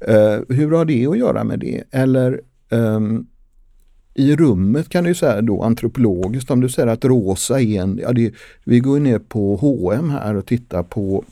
Uh, 0.09 0.55
hur 0.55 0.71
har 0.71 0.85
det 0.85 1.07
att 1.07 1.17
göra 1.17 1.43
med 1.43 1.59
det? 1.59 1.83
Eller 1.91 2.41
um, 2.69 3.27
i 4.15 4.35
rummet 4.35 4.89
kan 4.89 5.03
du 5.03 5.15
säga 5.15 5.41
då 5.41 5.61
antropologiskt 5.63 6.51
om 6.51 6.61
du 6.61 6.69
säger 6.69 6.87
att 6.87 7.05
rosa 7.05 7.61
är 7.61 7.81
en, 7.81 7.99
ja 8.01 8.13
det, 8.13 8.33
vi 8.63 8.79
går 8.79 8.99
ner 8.99 9.19
på 9.19 9.55
H&M 9.55 10.09
här 10.09 10.35
och 10.35 10.45
tittar 10.45 10.83
på, 10.83 11.23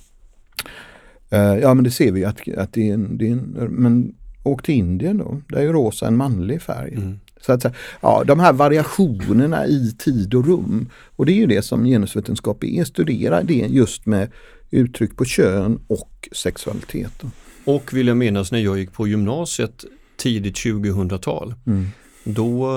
eh, 1.30 1.56
ja 1.56 1.74
men 1.74 1.84
det 1.84 1.92
ser 1.92 2.12
vi 2.12 2.26
att, 2.26 2.58
att 2.58 2.74
det 2.74 2.90
är 2.90 2.94
en, 2.94 3.18
det 3.18 3.28
är 3.28 3.32
en 3.32 3.68
men 3.70 4.16
åk 4.44 4.64
till 4.64 4.76
Indien 4.76 5.18
då, 5.18 5.42
där 5.48 5.58
är 5.58 5.74
rosa 5.74 6.08
en 6.08 6.18
manlig 6.18 6.62
färg. 6.62 6.94
Mm. 6.94 7.20
Så 7.42 7.52
att 7.52 7.66
ja, 8.02 8.24
de 8.28 8.40
här 8.40 8.54
variationerna 8.54 9.68
i 9.68 9.96
tid 9.98 10.34
och 10.34 10.46
rum. 10.48 10.90
Och 11.16 11.26
det 11.26 11.32
är 11.32 11.36
ju 11.36 11.48
det 11.48 11.62
som 11.62 11.86
genusvetenskap 11.86 12.64
är, 12.64 12.84
studera 12.84 13.44
det 13.44 13.54
just 13.54 14.06
med 14.06 14.32
uttryck 14.72 15.18
på 15.18 15.26
kön 15.26 15.80
och 15.88 16.30
sexualitet. 16.32 17.24
Och 17.66 17.94
vill 17.94 18.08
jag 18.08 18.18
minnas 18.18 18.52
när 18.52 18.60
jag 18.60 18.80
gick 18.80 18.94
på 18.94 19.08
gymnasiet 19.08 19.86
tidigt 20.18 20.56
2000-tal. 20.56 21.54
Mm. 21.66 21.88
Då, 22.24 22.70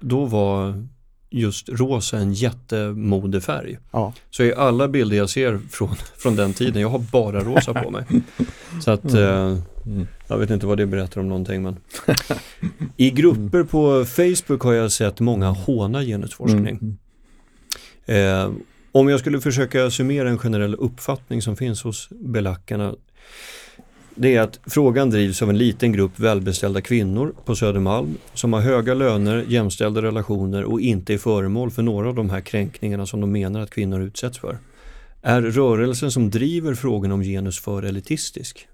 då 0.00 0.24
var 0.24 0.84
just 1.30 1.68
rosa 1.68 2.18
en 2.18 2.32
jättemodefärg. 2.32 3.78
Ja. 3.90 4.12
Så 4.30 4.42
i 4.42 4.54
alla 4.54 4.88
bilder 4.88 5.16
jag 5.16 5.30
ser 5.30 5.60
från, 5.70 5.96
från 6.16 6.36
den 6.36 6.52
tiden, 6.52 6.82
jag 6.82 6.88
har 6.88 6.98
bara 6.98 7.40
rosa 7.40 7.74
på 7.74 7.90
mig. 7.90 8.04
Så 8.84 8.90
att 8.90 9.12
mm. 9.12 9.52
Eh, 9.52 10.06
jag 10.26 10.38
vet 10.38 10.50
inte 10.50 10.66
vad 10.66 10.78
det 10.78 10.86
berättar 10.86 11.20
om 11.20 11.28
någonting 11.28 11.62
men 11.62 11.76
I 12.96 13.10
grupper 13.10 13.64
på 13.64 14.04
Facebook 14.04 14.62
har 14.62 14.72
jag 14.72 14.92
sett 14.92 15.20
många 15.20 15.50
håna 15.50 16.02
genusforskning. 16.02 16.78
Mm. 16.82 16.96
Eh, 18.06 18.52
om 18.92 19.08
jag 19.08 19.20
skulle 19.20 19.40
försöka 19.40 19.90
summera 19.90 20.28
en 20.28 20.38
generell 20.38 20.74
uppfattning 20.74 21.42
som 21.42 21.56
finns 21.56 21.82
hos 21.82 22.08
belackarna 22.10 22.94
det 24.18 24.36
är 24.36 24.40
att 24.40 24.60
frågan 24.66 25.10
drivs 25.10 25.42
av 25.42 25.50
en 25.50 25.58
liten 25.58 25.92
grupp 25.92 26.18
välbeställda 26.18 26.80
kvinnor 26.80 27.34
på 27.44 27.56
Södermalm 27.56 28.16
som 28.34 28.52
har 28.52 28.60
höga 28.60 28.94
löner, 28.94 29.44
jämställda 29.48 30.02
relationer 30.02 30.64
och 30.64 30.80
inte 30.80 31.14
är 31.14 31.18
föremål 31.18 31.70
för 31.70 31.82
några 31.82 32.08
av 32.08 32.14
de 32.14 32.30
här 32.30 32.40
kränkningarna 32.40 33.06
som 33.06 33.20
de 33.20 33.32
menar 33.32 33.60
att 33.60 33.70
kvinnor 33.70 34.00
utsätts 34.00 34.38
för. 34.38 34.58
Är 35.22 35.42
rörelsen 35.42 36.10
som 36.10 36.30
driver 36.30 36.74
frågan 36.74 37.12
om 37.12 37.22
genus 37.22 37.60
för 37.60 37.82
elitistisk? 37.82 38.68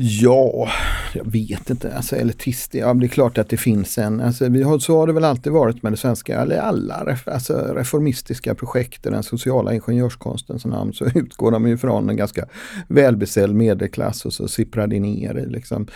Ja, 0.00 0.68
jag 1.14 1.32
vet 1.32 1.70
inte. 1.70 1.96
Alltså 1.96 2.16
elitist, 2.16 2.74
ja, 2.74 2.94
det 2.94 3.06
är 3.06 3.08
klart 3.08 3.38
att 3.38 3.48
det 3.48 3.56
finns 3.56 3.98
en, 3.98 4.20
alltså, 4.20 4.48
vi 4.48 4.62
har, 4.62 4.78
så 4.78 4.98
har 4.98 5.06
det 5.06 5.12
väl 5.12 5.24
alltid 5.24 5.52
varit 5.52 5.82
med 5.82 5.92
det 5.92 5.96
svenska, 5.96 6.40
eller 6.40 6.58
alla 6.58 7.18
alltså, 7.24 7.74
reformistiska 7.74 8.54
projekt 8.54 9.02
den 9.02 9.22
sociala 9.22 9.74
ingenjörskonstens 9.74 10.64
namn 10.64 10.92
så 10.92 11.04
utgår 11.14 11.50
de 11.50 11.66
ifrån 11.66 12.10
en 12.10 12.16
ganska 12.16 12.46
välbeställd 12.88 13.54
medelklass 13.54 14.26
och 14.26 14.32
så 14.32 14.48
sipprar 14.48 14.86
det 14.86 15.00
ner 15.00 15.38
i 15.38 15.46
liksom 15.46 15.86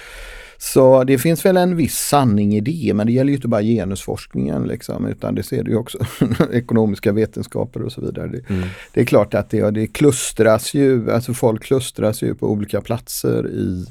så 0.64 1.04
det 1.04 1.18
finns 1.18 1.44
väl 1.46 1.56
en 1.56 1.76
viss 1.76 1.98
sanning 1.98 2.54
i 2.54 2.60
det, 2.60 2.94
men 2.94 3.06
det 3.06 3.12
gäller 3.12 3.30
ju 3.30 3.36
inte 3.36 3.48
bara 3.48 3.62
genusforskningen 3.62 4.62
liksom, 4.62 5.06
utan 5.06 5.34
det 5.34 5.42
ser 5.42 5.62
du 5.62 5.76
också 5.76 5.98
ekonomiska 6.52 7.12
vetenskaper 7.12 7.82
och 7.82 7.92
så 7.92 8.00
vidare. 8.00 8.28
Det, 8.28 8.50
mm. 8.50 8.68
det, 8.92 9.00
är 9.00 9.04
klart 9.04 9.34
att 9.34 9.50
det, 9.50 9.70
det 9.70 9.86
klustras 9.86 10.74
ju, 10.74 11.10
alltså 11.12 11.34
folk 11.34 11.62
klustras 11.62 12.22
ju 12.22 12.34
på 12.34 12.50
olika 12.50 12.80
platser 12.80 13.48
i, 13.50 13.86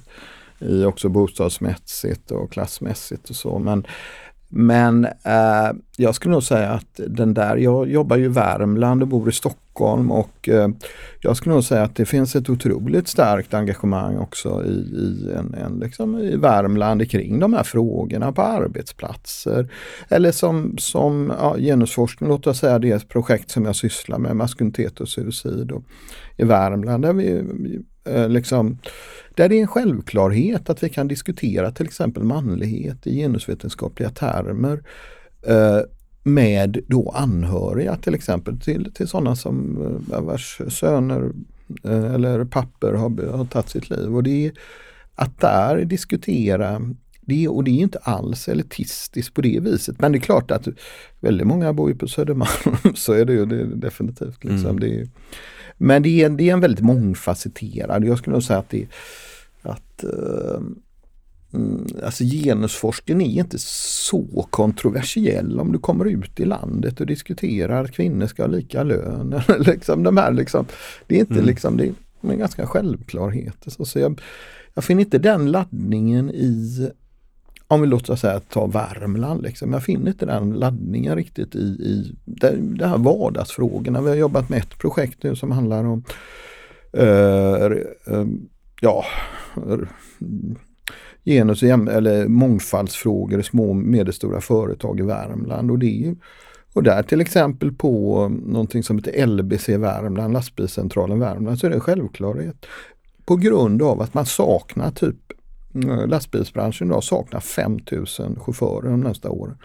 i 0.60 0.84
också 0.84 1.10
bostadsmässigt 1.10 2.31
och 2.31 2.51
klassmässigt 2.51 3.29
och 3.29 3.36
så. 3.36 3.60
Men, 3.60 3.84
men 4.53 5.05
eh, 5.05 5.71
jag 5.97 6.15
skulle 6.15 6.31
nog 6.31 6.43
säga 6.43 6.69
att 6.69 6.99
den 7.07 7.33
där, 7.33 7.57
jag 7.57 7.89
jobbar 7.89 8.17
ju 8.17 8.25
i 8.25 8.27
Värmland 8.27 9.01
och 9.01 9.07
bor 9.07 9.29
i 9.29 9.31
Stockholm 9.31 10.11
och 10.11 10.49
eh, 10.49 10.69
jag 11.19 11.37
skulle 11.37 11.55
nog 11.55 11.63
säga 11.63 11.83
att 11.83 11.95
det 11.95 12.05
finns 12.05 12.35
ett 12.35 12.49
otroligt 12.49 13.07
starkt 13.07 13.53
engagemang 13.53 14.17
också 14.17 14.65
i, 14.65 14.69
i, 14.69 15.33
en, 15.37 15.53
en, 15.53 15.79
liksom 15.79 16.19
i 16.19 16.35
Värmland 16.35 17.11
kring 17.11 17.39
de 17.39 17.53
här 17.53 17.63
frågorna 17.63 18.31
på 18.31 18.41
arbetsplatser. 18.41 19.71
Eller 20.09 20.31
som, 20.31 20.77
som 20.77 21.33
ja, 21.39 21.55
genusforskning, 21.57 22.29
låt 22.29 22.47
oss 22.47 22.59
säga 22.59 22.79
det 22.79 22.91
är 22.91 22.95
ett 22.95 23.09
projekt 23.09 23.51
som 23.51 23.65
jag 23.65 23.75
sysslar 23.75 24.17
med, 24.17 24.35
maskulinitet 24.35 24.99
och 24.99 25.09
suicid 25.09 25.71
och, 25.71 25.83
i 26.37 26.43
Värmland 26.43 27.03
där 27.03 27.13
vi 27.13 27.43
eh, 28.03 28.29
liksom 28.29 28.77
där 29.35 29.49
det 29.49 29.55
är 29.55 29.61
en 29.61 29.67
självklarhet 29.67 30.69
att 30.69 30.83
vi 30.83 30.89
kan 30.89 31.07
diskutera 31.07 31.71
till 31.71 31.85
exempel 31.85 32.23
manlighet 32.23 33.07
i 33.07 33.15
genusvetenskapliga 33.15 34.09
termer 34.09 34.83
eh, 35.47 35.79
med 36.23 36.79
då 36.87 37.09
anhöriga 37.15 37.95
till 37.95 38.15
exempel 38.15 38.59
till, 38.59 38.93
till 38.93 39.07
sådana 39.07 39.35
som 39.35 39.77
eh, 40.11 40.21
vars 40.21 40.61
söner 40.69 41.31
eh, 41.83 42.13
eller 42.13 42.45
papper 42.45 42.93
har, 42.93 43.37
har 43.37 43.45
tagit 43.45 43.69
sitt 43.69 43.89
liv. 43.89 44.15
Och 44.15 44.23
det 44.23 44.45
är, 44.45 44.51
att 45.15 45.39
där 45.39 45.85
diskutera 45.85 46.81
det, 47.21 47.47
och 47.47 47.63
det 47.63 47.71
är 47.71 47.81
inte 47.81 47.99
alls 47.99 48.47
elitistiskt 48.47 49.34
på 49.34 49.41
det 49.41 49.60
viset. 49.60 49.99
Men 49.99 50.12
det 50.12 50.17
är 50.17 50.19
klart 50.19 50.51
att 50.51 50.67
väldigt 51.19 51.47
många 51.47 51.73
bor 51.73 51.89
ju 51.89 51.95
på 51.95 52.07
Södermalm, 52.07 52.77
så 52.95 53.13
är 53.13 53.25
det 53.25 53.34
ju 53.34 53.45
det, 53.45 53.65
definitivt. 53.65 54.43
Liksom. 54.43 54.69
Mm. 54.69 54.79
Det 54.79 55.01
är, 55.01 55.10
men 55.77 56.03
det 56.03 56.23
är, 56.23 56.29
det 56.29 56.49
är 56.49 56.53
en 56.53 56.60
väldigt 56.60 56.86
mångfacetterad, 56.86 58.05
jag 58.05 58.17
skulle 58.17 58.34
nog 58.34 58.43
säga 58.43 58.60
att 58.60 58.69
det 58.69 58.88
att 59.62 60.03
uh, 60.03 60.62
Alltså 62.03 62.23
genusforskning 62.23 63.21
är 63.21 63.39
inte 63.39 63.60
så 63.60 64.47
kontroversiell 64.49 65.60
om 65.60 65.71
du 65.71 65.79
kommer 65.79 66.05
ut 66.05 66.39
i 66.39 66.45
landet 66.45 66.99
och 66.99 67.05
diskuterar 67.05 67.84
att 67.84 67.91
kvinnor 67.91 68.27
ska 68.27 68.43
ha 68.43 68.47
lika 68.47 68.84
lön. 68.84 69.41
liksom 69.60 70.03
de 70.03 70.17
här 70.17 70.31
liksom, 70.31 70.65
det 71.07 71.15
är 71.15 71.19
inte 71.19 71.34
mm. 71.34 71.45
liksom, 71.45 71.77
det 71.77 71.86
är 71.86 71.93
en 72.21 72.39
ganska 72.39 72.67
självklarhet. 72.67 73.55
Så 73.65 73.99
jag, 73.99 74.21
jag 74.73 74.84
finner 74.84 75.01
inte 75.01 75.17
den 75.17 75.51
laddningen 75.51 76.29
i, 76.29 76.89
om 77.71 77.81
vi 77.81 77.88
låter 77.88 78.15
säga 78.15 78.39
ta 78.39 78.65
Värmland, 78.65 79.41
liksom. 79.41 79.73
jag 79.73 79.84
finner 79.84 80.12
inte 80.12 80.25
den 80.25 80.53
laddningen 80.53 81.15
riktigt 81.15 81.55
i, 81.55 81.60
i 81.60 82.15
det, 82.25 82.55
det 82.60 82.88
här 82.88 82.97
vardagsfrågorna. 82.97 84.01
Vi 84.01 84.10
har 84.10 84.15
jobbat 84.15 84.49
med 84.49 84.60
ett 84.60 84.77
projekt 84.77 85.23
nu 85.23 85.36
som 85.36 85.51
handlar 85.51 85.84
om 85.84 86.03
uh, 86.97 87.71
uh, 88.13 88.27
ja, 88.81 89.05
genus 91.25 91.63
eller 91.63 92.27
mångfaldsfrågor 92.27 93.39
i 93.39 93.43
små 93.43 93.69
och 93.69 93.75
medelstora 93.75 94.41
företag 94.41 94.99
i 94.99 95.03
Värmland. 95.03 95.71
Och, 95.71 95.79
det 95.79 96.05
är, 96.05 96.15
och 96.73 96.84
där 96.84 97.03
till 97.03 97.21
exempel 97.21 97.71
på 97.71 98.27
någonting 98.45 98.84
som 98.84 98.97
heter 98.97 99.25
LBC 99.25 99.69
Värmland, 99.69 100.34
lastbilscentralen 100.34 101.19
Värmland, 101.19 101.60
så 101.60 101.65
är 101.65 101.69
det 101.69 101.75
en 101.75 101.81
självklarhet. 101.81 102.65
På 103.25 103.36
grund 103.36 103.81
av 103.81 104.01
att 104.01 104.13
man 104.13 104.25
saknar 104.25 104.91
typ 104.91 105.17
lastbilsbranschen 106.07 106.88
idag 106.88 107.03
saknar 107.03 107.39
5000 107.39 108.39
chaufförer 108.39 108.89
de 108.89 109.01
nästa 109.01 109.29
åren. 109.29 109.57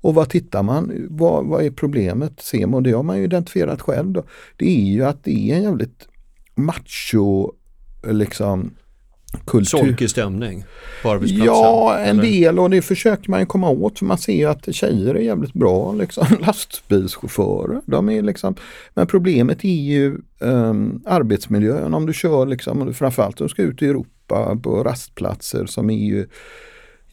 Och 0.00 0.14
vad 0.14 0.28
tittar 0.28 0.62
man? 0.62 1.06
Vad, 1.10 1.46
vad 1.46 1.64
är 1.64 1.70
problemet? 1.70 2.40
Ser 2.40 2.66
man, 2.66 2.82
det 2.82 2.92
har 2.92 3.02
man 3.02 3.18
ju 3.18 3.24
identifierat 3.24 3.80
själv. 3.80 4.12
Då. 4.12 4.24
Det 4.56 4.66
är 4.66 4.92
ju 4.92 5.04
att 5.04 5.24
det 5.24 5.50
är 5.50 5.56
en 5.56 5.62
jävligt 5.62 6.08
macho 6.54 7.52
liksom 8.06 8.70
kultur. 9.46 9.78
Solkig 9.78 10.10
stämning 10.10 10.64
på 11.02 11.10
arbetsplatsen? 11.10 11.46
Ja, 11.46 11.98
en 11.98 12.18
eller? 12.18 12.22
del 12.22 12.58
och 12.58 12.70
det 12.70 12.82
försöker 12.82 13.30
man 13.30 13.40
ju 13.40 13.46
komma 13.46 13.68
åt 13.70 13.98
för 13.98 14.06
man 14.06 14.18
ser 14.18 14.36
ju 14.36 14.44
att 14.44 14.74
tjejer 14.74 15.14
är 15.14 15.20
jävligt 15.20 15.52
bra 15.52 15.92
liksom. 15.92 16.26
lastbilschaufförer. 16.40 17.80
De 17.86 18.10
är 18.10 18.22
liksom, 18.22 18.54
men 18.94 19.06
problemet 19.06 19.64
är 19.64 19.82
ju 19.82 20.18
um, 20.38 21.02
arbetsmiljön 21.06 21.94
om 21.94 22.06
du 22.06 22.12
kör 22.12 22.46
liksom, 22.46 22.94
framförallt 22.94 23.40
om 23.40 23.46
du 23.46 23.48
ska 23.48 23.62
ut 23.62 23.82
i 23.82 23.86
Europa 23.86 24.13
på 24.62 24.82
rastplatser 24.84 25.66
som 25.66 25.90
är 25.90 26.06
ju 26.06 26.26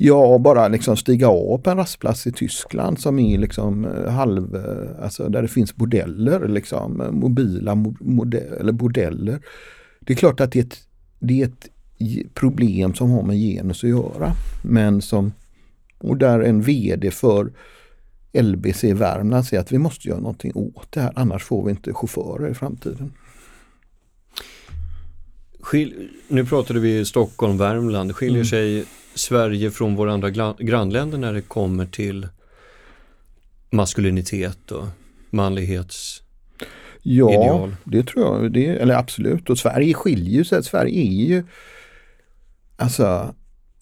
Ja, 0.04 0.38
bara 0.38 0.67
liksom 0.67 0.97
stiga 0.97 1.28
av 1.28 1.58
på 1.58 1.69
en 1.69 1.78
rastplats 1.78 2.28
i 2.28 2.32
Tyskland 2.32 3.00
som 3.00 3.19
är 3.19 3.38
liksom 3.38 3.86
eh, 3.86 4.12
halv, 4.12 4.56
eh, 4.56 5.04
alltså 5.04 5.30
där 5.30 5.41
det 5.41 5.47
finns 5.47 5.76
bordeller, 5.76 6.47
liksom, 6.47 7.02
eh, 7.02 7.12
mobila 7.12 7.76
modell, 8.00 8.54
eller 8.60 8.71
bordeller. 8.71 9.39
Det 10.00 10.13
är 10.13 10.17
klart 10.17 10.39
att 10.39 10.52
det 10.52 10.60
är 10.60 10.63
ett, 10.63 10.78
det 11.19 11.41
är 11.41 11.45
ett 11.45 11.69
problem 12.34 12.93
som 12.93 13.12
har 13.12 13.24
med 13.24 13.38
genus 13.38 13.84
att 13.84 13.89
göra. 13.89 14.32
Men 14.63 15.02
som, 15.02 15.34
och 15.97 16.17
där 16.17 16.39
en 16.39 16.62
VD 16.62 17.12
för 17.12 17.52
LBC 18.34 18.93
Värmland 18.93 19.45
säger 19.45 19.62
att 19.62 19.71
vi 19.71 19.78
måste 19.78 20.08
göra 20.08 20.19
någonting 20.19 20.52
åt 20.56 20.91
det 20.91 21.02
här, 21.02 21.13
annars 21.15 21.43
får 21.43 21.65
vi 21.65 21.71
inte 21.71 21.93
chaufförer 21.93 22.50
i 22.50 22.54
framtiden. 22.54 23.12
Skil, 25.62 26.10
nu 26.28 26.45
pratade 26.45 26.80
vi 26.80 27.06
Stockholm, 27.06 27.58
Värmland. 27.58 28.15
Skiljer 28.15 28.36
mm. 28.36 28.45
sig 28.45 28.86
Sverige 29.13 29.71
från 29.71 29.96
våra 29.96 30.13
andra 30.13 30.56
grannländer 30.60 31.17
när 31.17 31.33
det 31.33 31.42
kommer 31.42 31.86
till 31.86 32.27
maskulinitet 33.69 34.71
och 34.71 34.88
manlighets 35.29 36.23
ja, 37.02 37.29
ideal? 37.29 37.75
det 37.83 38.04
tror 38.04 38.25
jag. 38.25 38.52
Det, 38.52 38.67
eller 38.67 38.96
absolut. 38.96 39.50
Och 39.50 39.58
Sverige 39.58 39.94
skiljer 39.94 40.44
sig. 40.44 40.63
Sverige 40.63 41.02
är 41.02 41.27
ju 41.27 41.44
alltså 42.77 43.36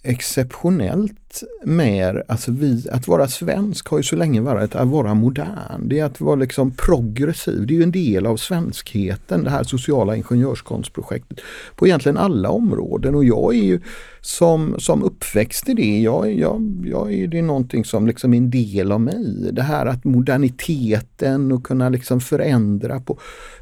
exceptionellt 0.09 1.43
mer, 1.63 2.23
alltså 2.27 2.51
vi, 2.51 2.89
att 2.91 3.07
vara 3.07 3.27
svensk 3.27 3.87
har 3.87 3.97
ju 3.97 4.03
så 4.03 4.15
länge 4.15 4.41
varit 4.41 4.75
att 4.75 4.87
vara 4.87 5.13
modern. 5.13 5.87
Det 5.89 5.99
är 5.99 6.05
att 6.05 6.21
vara 6.21 6.35
liksom 6.35 6.71
progressiv. 6.71 7.67
Det 7.67 7.73
är 7.73 7.77
ju 7.77 7.83
en 7.83 7.91
del 7.91 8.25
av 8.25 8.37
svenskheten, 8.37 9.43
det 9.43 9.49
här 9.49 9.63
sociala 9.63 10.15
ingenjörskonstprojektet 10.15 11.39
på 11.75 11.87
egentligen 11.87 12.17
alla 12.17 12.49
områden 12.49 13.15
och 13.15 13.25
jag 13.25 13.55
är 13.55 13.63
ju 13.63 13.79
som, 14.21 14.75
som 14.79 15.03
uppväxt 15.03 15.69
i 15.69 15.73
det, 15.73 15.99
jag, 15.99 16.33
jag, 16.33 16.83
jag 16.85 17.13
är, 17.13 17.27
det 17.27 17.39
är 17.39 17.43
någonting 17.43 17.85
som 17.85 18.07
liksom 18.07 18.33
är 18.33 18.37
en 18.37 18.49
del 18.49 18.91
av 18.91 19.01
mig. 19.01 19.49
Det 19.51 19.63
här 19.63 19.85
att 19.85 20.03
moderniteten 20.03 21.51
och 21.51 21.63
kunna 21.63 21.89
liksom 21.89 22.21
förändra 22.21 22.99
på 22.99 23.19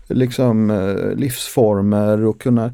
liksom 0.07 0.69
eh, 0.69 1.15
livsformer 1.15 2.25
och 2.25 2.41
kunna 2.41 2.73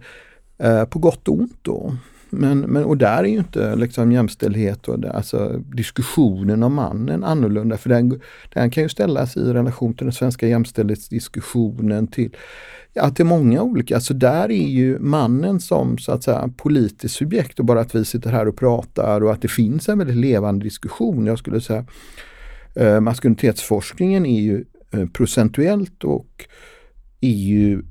eh, 0.58 0.86
på 0.86 1.00
gott 1.00 1.28
och 1.28 1.34
ont 1.34 1.58
då. 1.62 1.94
Men, 2.34 2.60
men, 2.60 2.84
och 2.84 2.98
där 2.98 3.18
är 3.18 3.28
ju 3.28 3.38
inte 3.38 3.76
liksom 3.76 4.12
jämställdhet 4.12 4.88
och 4.88 5.00
det, 5.00 5.12
alltså 5.12 5.62
diskussionen 5.76 6.64
om 6.64 6.74
mannen 6.74 7.24
annorlunda 7.24 7.78
för 7.78 7.90
den, 7.90 8.22
den 8.54 8.72
kan 8.72 8.84
ju 8.84 8.90
ställas 8.90 9.38
i 9.38 9.54
relation 9.54 9.94
till 9.94 10.06
den 10.06 10.14
svenska 10.14 10.48
jämställdhetsdiskussionen 10.48 12.08
till 12.08 12.36
ja, 12.94 13.10
till 13.10 13.26
många 13.26 13.62
olika, 13.62 13.96
alltså 13.96 14.14
där 14.14 14.52
är 14.52 14.68
ju 14.68 15.00
mannen 15.00 15.60
som 15.60 15.98
så 15.98 16.12
att 16.12 16.24
säga 16.24 16.50
politiskt 16.58 17.16
subjekt 17.16 17.60
och 17.60 17.66
bara 17.66 17.82
att 17.82 17.96
vi 17.96 18.06
sitter 18.06 18.32
här 18.32 18.48
och 18.48 18.58
pratar 18.58 19.24
och 19.24 19.32
att 19.32 19.42
det 19.42 19.48
finns 19.48 19.90
en 19.90 19.98
väldigt 19.98 20.18
levande 20.18 20.66
diskussion. 20.66 21.26
Jag 21.26 21.40
skulle 21.40 21.62
säga 21.62 21.86
eh, 22.76 23.00
maskulinitetsforskningen 23.00 24.26
är 24.26 24.42
ju 24.42 24.66
eh, 24.92 25.06
procentuellt 25.06 26.04
och 26.04 26.46
är 27.22 27.30
ju 27.30 27.84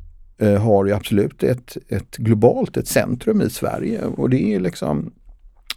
Eh, 0.43 0.63
har 0.63 0.87
ju 0.87 0.93
absolut 0.93 1.43
ett, 1.43 1.77
ett 1.89 2.17
globalt, 2.17 2.77
ett 2.77 2.89
centrum 2.89 3.43
i 3.43 3.51
Sverige 3.51 4.05
och 4.05 4.31
det 4.31 4.55
är 4.55 4.61
liksom 4.61 5.13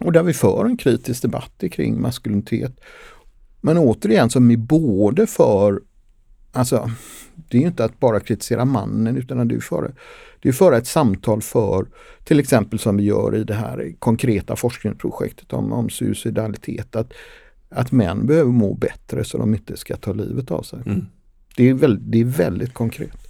och 0.00 0.12
där 0.12 0.22
vi 0.22 0.32
för 0.32 0.64
en 0.64 0.76
kritisk 0.76 1.22
debatt 1.22 1.64
kring 1.72 2.00
maskulinitet. 2.00 2.80
Men 3.60 3.78
återigen 3.78 4.30
som 4.30 4.50
är 4.50 4.56
både 4.56 5.26
för, 5.26 5.80
alltså 6.52 6.90
det 7.34 7.58
är 7.58 7.62
inte 7.62 7.84
att 7.84 8.00
bara 8.00 8.20
kritisera 8.20 8.64
mannen 8.64 9.16
utan 9.16 9.48
det 9.48 9.54
är 9.54 9.60
för, 9.60 9.94
det 10.40 10.48
är 10.48 10.52
föra 10.52 10.76
ett 10.76 10.86
samtal 10.86 11.42
för, 11.42 11.86
till 12.24 12.40
exempel 12.40 12.78
som 12.78 12.96
vi 12.96 13.02
gör 13.02 13.36
i 13.36 13.44
det 13.44 13.54
här 13.54 13.92
konkreta 13.98 14.56
forskningsprojektet 14.56 15.52
om, 15.52 15.72
om 15.72 15.90
suicidalitet, 15.90 16.96
att, 16.96 17.12
att 17.68 17.92
män 17.92 18.26
behöver 18.26 18.52
må 18.52 18.74
bättre 18.74 19.24
så 19.24 19.38
de 19.38 19.54
inte 19.54 19.76
ska 19.76 19.96
ta 19.96 20.12
livet 20.12 20.50
av 20.50 20.62
sig. 20.62 20.78
Mm. 20.86 21.06
Det, 21.56 21.68
är 21.68 21.74
väldigt, 21.74 22.12
det 22.12 22.20
är 22.20 22.24
väldigt 22.24 22.74
konkret. 22.74 23.25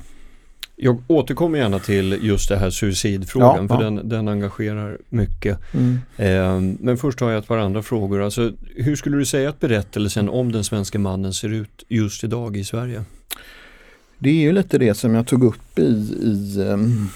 Jag 0.76 1.02
återkommer 1.06 1.58
gärna 1.58 1.78
till 1.78 2.18
just 2.22 2.48
det 2.48 2.56
här 2.56 2.70
suicidfrågan 2.70 3.66
ja, 3.70 3.76
för 3.76 3.84
ja. 3.84 3.90
Den, 3.90 4.08
den 4.08 4.28
engagerar 4.28 4.98
mycket. 5.08 5.58
Mm. 5.74 5.98
Eh, 6.16 6.76
men 6.80 6.98
först 6.98 7.20
har 7.20 7.30
jag 7.30 7.38
ett 7.38 7.48
par 7.48 7.58
andra 7.58 7.82
frågor. 7.82 8.22
Alltså, 8.22 8.52
hur 8.76 8.96
skulle 8.96 9.16
du 9.16 9.26
säga 9.26 9.48
att 9.48 9.60
berättelsen 9.60 10.28
om 10.28 10.52
den 10.52 10.64
svenska 10.64 10.98
mannen 10.98 11.32
ser 11.34 11.48
ut 11.48 11.84
just 11.88 12.24
idag 12.24 12.56
i 12.56 12.64
Sverige? 12.64 13.04
Det 14.18 14.30
är 14.30 14.34
ju 14.34 14.52
lite 14.52 14.78
det 14.78 14.94
som 14.94 15.14
jag 15.14 15.26
tog 15.26 15.44
upp 15.44 15.78
i, 15.78 15.82
i 15.82 16.60
um 16.60 17.08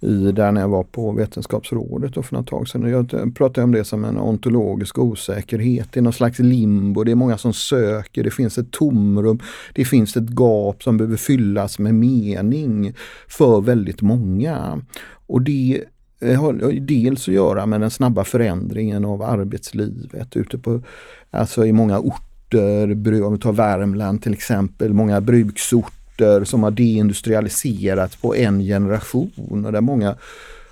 i 0.00 0.32
där 0.32 0.52
när 0.52 0.60
jag 0.60 0.68
var 0.68 0.84
på 0.84 1.12
Vetenskapsrådet 1.12 2.16
och 2.16 2.24
för 2.26 2.36
något 2.36 2.46
tag 2.46 2.68
sedan. 2.68 2.90
Jag 2.90 3.34
pratade 3.36 3.64
om 3.64 3.72
det 3.72 3.84
som 3.84 4.04
en 4.04 4.18
ontologisk 4.18 4.98
osäkerhet. 4.98 5.88
Det 5.92 6.00
är 6.00 6.02
någon 6.02 6.12
slags 6.12 6.38
limbo, 6.38 7.04
det 7.04 7.10
är 7.10 7.16
många 7.16 7.38
som 7.38 7.52
söker, 7.52 8.24
det 8.24 8.30
finns 8.30 8.58
ett 8.58 8.70
tomrum, 8.70 9.40
det 9.74 9.84
finns 9.84 10.16
ett 10.16 10.30
gap 10.30 10.82
som 10.82 10.96
behöver 10.96 11.16
fyllas 11.16 11.78
med 11.78 11.94
mening 11.94 12.94
för 13.28 13.60
väldigt 13.60 14.02
många. 14.02 14.80
Och 15.26 15.42
det 15.42 15.84
eh, 16.20 16.40
har 16.40 16.80
dels 16.80 17.28
att 17.28 17.34
göra 17.34 17.66
med 17.66 17.80
den 17.80 17.90
snabba 17.90 18.24
förändringen 18.24 19.04
av 19.04 19.22
arbetslivet 19.22 20.36
ute 20.36 20.58
på, 20.58 20.82
alltså 21.30 21.66
i 21.66 21.72
många 21.72 21.98
orter, 21.98 23.22
om 23.22 23.32
vi 23.32 23.38
tar 23.38 23.52
Värmland 23.52 24.22
till 24.22 24.32
exempel, 24.32 24.94
många 24.94 25.20
bruksorter 25.20 25.97
orter 26.18 26.44
som 26.44 26.62
har 26.62 26.70
deindustrialiserats 26.70 28.16
på 28.16 28.36
en 28.36 28.60
generation 28.60 29.64
och 29.64 29.72
där 29.72 29.80
många 29.80 30.16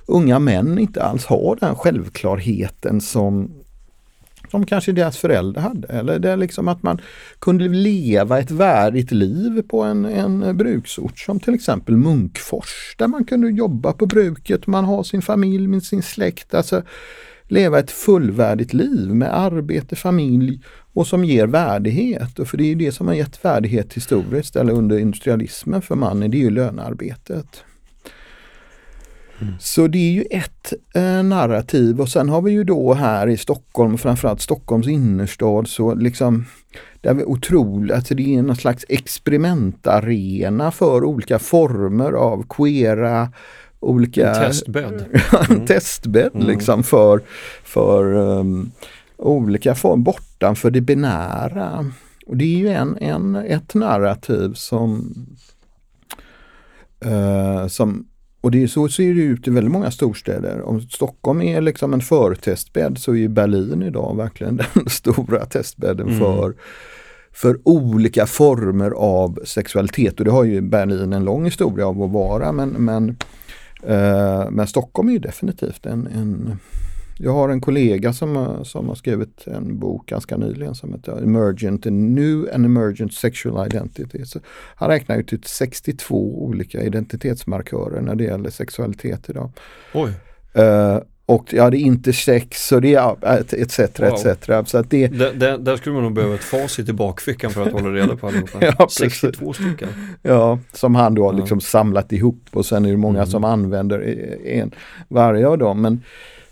unga 0.07 0.38
män 0.38 0.78
inte 0.78 1.03
alls 1.03 1.26
har 1.26 1.57
den 1.61 1.74
självklarheten 1.74 3.01
som 3.01 3.51
som 4.51 4.66
kanske 4.66 4.92
deras 4.92 5.18
föräldrar 5.18 5.62
hade. 5.62 5.88
Eller 5.88 6.18
det 6.18 6.30
är 6.30 6.36
liksom 6.36 6.68
att 6.68 6.82
man 6.82 7.01
kunde 7.38 7.68
leva 7.68 8.38
ett 8.38 8.51
värdigt 8.51 9.12
liv 9.12 9.62
på 9.68 9.82
en, 9.82 10.05
en 10.05 10.57
bruksort 10.57 11.18
som 11.18 11.40
till 11.40 11.55
exempel 11.55 11.97
Munkfors 11.97 12.94
där 12.99 13.07
man 13.07 13.24
kunde 13.24 13.51
jobba 13.51 13.92
på 13.92 14.07
bruket, 14.07 14.66
man 14.66 14.84
har 14.84 15.03
sin 15.03 15.22
familj 15.22 15.68
med 15.68 15.82
sin 15.82 16.03
släkt. 16.03 16.55
Alltså 16.55 16.82
leva 17.49 17.78
ett 17.78 17.90
fullvärdigt 17.90 18.72
liv 18.72 19.14
med 19.14 19.38
arbete, 19.38 19.97
familj 19.97 20.61
och 20.92 21.07
som 21.07 21.24
ger 21.24 21.47
värdighet. 21.47 22.38
Och 22.38 22.49
för 22.49 22.57
det 22.57 22.72
är 22.72 22.76
det 22.76 22.92
som 22.92 23.07
har 23.07 23.14
gett 23.14 23.44
värdighet 23.44 23.94
historiskt 23.94 24.57
eller 24.57 24.72
under 24.72 24.99
industrialismen 24.99 25.82
för 25.82 25.94
mannen, 25.94 26.30
det 26.30 26.36
är 26.36 26.40
ju 26.40 26.51
lönearbetet. 26.51 27.64
Mm. 29.40 29.55
Så 29.61 29.86
det 29.86 29.99
är 29.99 30.12
ju 30.12 30.24
ett 30.30 30.72
eh, 30.94 31.22
narrativ 31.22 32.01
och 32.01 32.09
sen 32.09 32.28
har 32.28 32.42
vi 32.42 32.53
ju 32.53 32.64
då 32.64 32.94
här 32.94 33.26
i 33.26 33.36
Stockholm, 33.36 33.99
framförallt 33.99 34.40
Stockholms 34.40 34.88
innerstad, 34.88 35.68
så 35.68 35.94
liksom 35.94 36.44
det 37.01 37.09
är 37.09 37.28
otroligt, 37.28 37.92
alltså 37.92 38.14
det 38.14 38.34
är 38.34 38.42
någon 38.42 38.57
slags 38.57 38.84
experimentarena 38.88 40.70
för 40.70 41.05
olika 41.05 41.38
former 41.38 42.12
av 42.12 42.44
queera 42.49 43.28
olika... 43.80 44.30
En 44.30 44.34
testbädd. 44.34 45.04
en 45.50 45.66
testbädd 45.66 46.34
mm. 46.34 46.46
liksom 46.46 46.82
för, 46.82 47.20
för 47.64 48.14
um, 48.14 48.70
olika 49.16 49.74
former 49.74 50.04
bortanför 50.04 50.70
det 50.70 50.80
binära. 50.80 51.90
Och 52.26 52.36
det 52.36 52.44
är 52.44 52.58
ju 52.58 52.68
en, 52.68 52.98
en, 53.00 53.36
ett 53.36 53.74
narrativ 53.74 54.52
som, 54.54 55.14
uh, 57.06 57.66
som 57.66 58.06
och 58.40 58.50
det 58.50 58.68
så 58.68 58.88
ser 58.88 59.14
det 59.14 59.20
ut 59.20 59.48
i 59.48 59.50
väldigt 59.50 59.72
många 59.72 59.90
storstäder. 59.90 60.62
Om 60.62 60.80
Stockholm 60.80 61.42
är 61.42 61.60
liksom 61.60 61.94
en 61.94 62.00
förtestbädd 62.00 62.98
så 62.98 63.14
är 63.14 63.28
Berlin 63.28 63.82
idag 63.82 64.16
verkligen 64.16 64.56
den 64.74 64.88
stora 64.88 65.46
testbädden 65.46 66.08
mm. 66.08 66.18
för 66.18 66.54
för 67.32 67.58
olika 67.64 68.26
former 68.26 68.90
av 68.90 69.38
sexualitet 69.44 70.18
och 70.18 70.24
det 70.24 70.30
har 70.30 70.44
ju 70.44 70.60
Berlin 70.60 71.12
en 71.12 71.24
lång 71.24 71.44
historia 71.44 71.86
av 71.86 72.02
att 72.02 72.10
vara 72.10 72.52
men, 72.52 72.68
men 72.68 73.16
men 74.51 74.66
Stockholm 74.66 75.09
är 75.09 75.12
ju 75.12 75.18
definitivt 75.18 75.87
en, 75.87 76.07
en 76.07 76.59
jag 77.18 77.32
har 77.32 77.49
en 77.49 77.61
kollega 77.61 78.12
som, 78.12 78.61
som 78.64 78.89
har 78.89 78.95
skrivit 78.95 79.47
en 79.47 79.78
bok 79.78 80.07
ganska 80.07 80.37
nyligen 80.37 80.74
som 80.74 80.95
heter 80.95 81.22
Emergent, 81.22 81.84
New 81.84 82.49
and 82.55 82.66
Emergent 82.66 83.14
Sexual 83.14 83.66
Identity. 83.66 84.24
Så 84.24 84.41
han 84.74 84.89
räknar 84.89 85.18
ut 85.18 85.28
till 85.28 85.43
62 85.43 86.45
olika 86.45 86.82
identitetsmarkörer 86.82 88.01
när 88.01 88.14
det 88.14 88.24
gäller 88.24 88.51
sexualitet 88.51 89.30
idag. 89.30 89.51
Oj. 89.95 90.11
Uh, 90.59 90.99
och 91.26 91.52
ja, 91.52 91.70
det 91.70 91.76
är 91.76 91.80
intersex 91.80 92.72
och 92.72 92.80
det 92.80 92.94
etc. 93.52 93.78
Wow. 93.78 94.08
etc. 94.08 94.70
Så 94.70 94.78
att 94.78 94.90
det... 94.90 95.06
Där, 95.06 95.32
där, 95.32 95.58
där, 95.58 95.76
skulle 95.76 95.94
man 95.94 96.02
nog 96.02 96.12
behöva 96.12 96.34
ett 96.34 96.44
facit 96.44 96.88
i 96.88 96.92
bakfickan 96.92 97.50
för 97.50 97.66
att 97.66 97.72
hålla 97.72 97.88
reda 97.88 98.16
på 98.16 98.26
allihopa. 98.26 98.58
ja, 98.78 98.88
62 98.90 99.52
stycken. 99.52 99.88
Ja, 100.22 100.58
som 100.72 100.94
han 100.94 101.14
då 101.14 101.24
har 101.24 101.32
ja. 101.32 101.38
liksom 101.38 101.60
samlat 101.60 102.12
ihop 102.12 102.40
och 102.50 102.66
sen 102.66 102.84
är 102.84 102.90
det 102.90 102.96
många 102.96 103.18
mm. 103.18 103.30
som 103.30 103.44
använder 103.44 104.00
en, 104.46 104.70
varje 105.08 105.48
av 105.48 105.58
dem. 105.58 105.80
Men, 105.80 106.02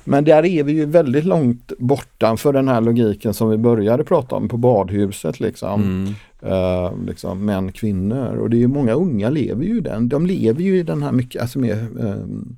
men 0.04 0.24
där 0.24 0.44
är 0.44 0.64
vi 0.64 0.72
ju 0.72 0.86
väldigt 0.86 1.24
långt 1.24 1.72
bortanför 1.78 2.52
den 2.52 2.68
här 2.68 2.80
logiken 2.80 3.34
som 3.34 3.50
vi 3.50 3.56
började 3.56 4.04
prata 4.04 4.36
om 4.36 4.48
på 4.48 4.56
badhuset. 4.56 5.40
Liksom. 5.40 5.82
Mm. 5.82 6.14
Uh, 6.52 7.04
liksom 7.06 7.44
män, 7.44 7.72
kvinnor 7.72 8.36
och 8.36 8.50
det 8.50 8.62
är 8.62 8.66
många 8.66 8.92
unga 8.92 9.30
lever 9.30 9.64
ju 9.64 9.78
i 9.78 9.80
den. 9.80 10.08
De 10.08 10.26
lever 10.26 10.62
ju 10.62 10.78
i 10.78 10.82
den 10.82 11.02
här 11.02 11.12
mycket, 11.12 11.42
alltså 11.42 11.58
mer 11.58 11.86
um, 11.96 12.56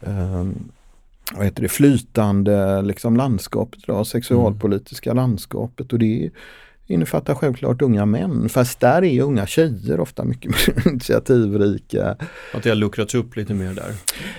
um, 0.00 0.70
vad 1.34 1.44
heter 1.44 1.62
det, 1.62 1.68
flytande 1.68 2.82
liksom, 2.82 3.16
landskapet, 3.16 3.80
då, 3.86 4.04
sexualpolitiska 4.04 5.10
mm. 5.10 5.22
landskapet. 5.22 5.92
Och 5.92 5.98
det 5.98 6.30
innefattar 6.90 7.34
självklart 7.34 7.82
unga 7.82 8.06
män. 8.06 8.48
Fast 8.48 8.80
där 8.80 9.04
är 9.04 9.22
unga 9.22 9.46
tjejer 9.46 10.00
ofta 10.00 10.24
mycket 10.24 10.50
mer 10.50 10.88
initiativrika. 10.92 12.16
Att 12.54 12.62
det 12.62 12.68
har 12.68 12.76
luckrats 12.76 13.14
upp 13.14 13.36
lite 13.36 13.54
mer 13.54 13.74
där? 13.74 13.92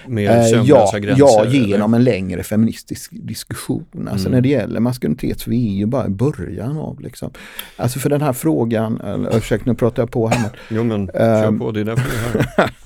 Mer 0.07 0.29
eh, 0.29 0.47
ja, 0.47 0.91
gränser? 0.93 1.15
Ja, 1.17 1.45
genom 1.45 1.93
eller? 1.93 1.99
en 1.99 2.03
längre 2.03 2.43
feministisk 2.43 3.11
diskussion. 3.11 4.07
Alltså 4.11 4.27
mm. 4.27 4.31
när 4.31 4.41
det 4.41 4.49
gäller 4.49 4.79
maskulinitet 4.79 5.39
så 5.39 5.49
är 5.49 5.51
vi 5.51 5.57
ju 5.57 5.85
bara 5.85 6.05
i 6.05 6.09
början 6.09 6.77
av 6.77 6.99
liksom. 6.99 7.31
Alltså 7.75 7.99
för 7.99 8.09
den 8.09 8.21
här 8.21 8.33
frågan, 8.33 9.01
eller, 9.01 9.37
ursäkta 9.37 9.71
nu 9.71 9.75
pratar 9.75 10.03
jag 10.03 10.11
på 10.11 10.27
här. 10.27 10.41
Men, 10.41 10.51
jo 10.69 10.83
men 10.83 11.07
kör 11.07 11.47
ehm, 11.47 11.59
på, 11.59 11.71
det 11.71 11.79
är 11.79 11.85
därför 11.85 12.09
vi 12.11 12.39
är 12.39 12.43
här. 12.57 12.71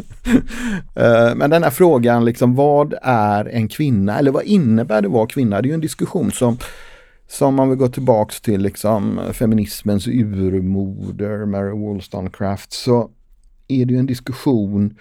Eh, 0.95 1.35
men 1.35 1.49
den 1.49 1.63
här 1.63 1.69
frågan, 1.69 2.25
liksom, 2.25 2.55
vad 2.55 2.93
är 3.01 3.45
en 3.45 3.67
kvinna? 3.67 4.19
Eller 4.19 4.31
vad 4.31 4.43
innebär 4.43 5.01
det 5.01 5.07
att 5.07 5.13
vara 5.13 5.27
kvinna? 5.27 5.61
Det 5.61 5.65
är 5.65 5.69
ju 5.69 5.73
en 5.73 5.81
diskussion 5.81 6.31
som 6.31 6.57
som 7.27 7.55
man 7.55 7.69
vill 7.69 7.77
gå 7.77 7.87
tillbaks 7.87 8.41
till 8.41 8.61
liksom 8.61 9.19
feminismens 9.33 10.07
urmoder 10.07 11.45
Mary 11.45 11.71
Wollstonecraft 11.71 12.73
så 12.73 13.09
är 13.67 13.85
det 13.85 13.93
ju 13.93 13.99
en 13.99 14.05
diskussion 14.05 14.95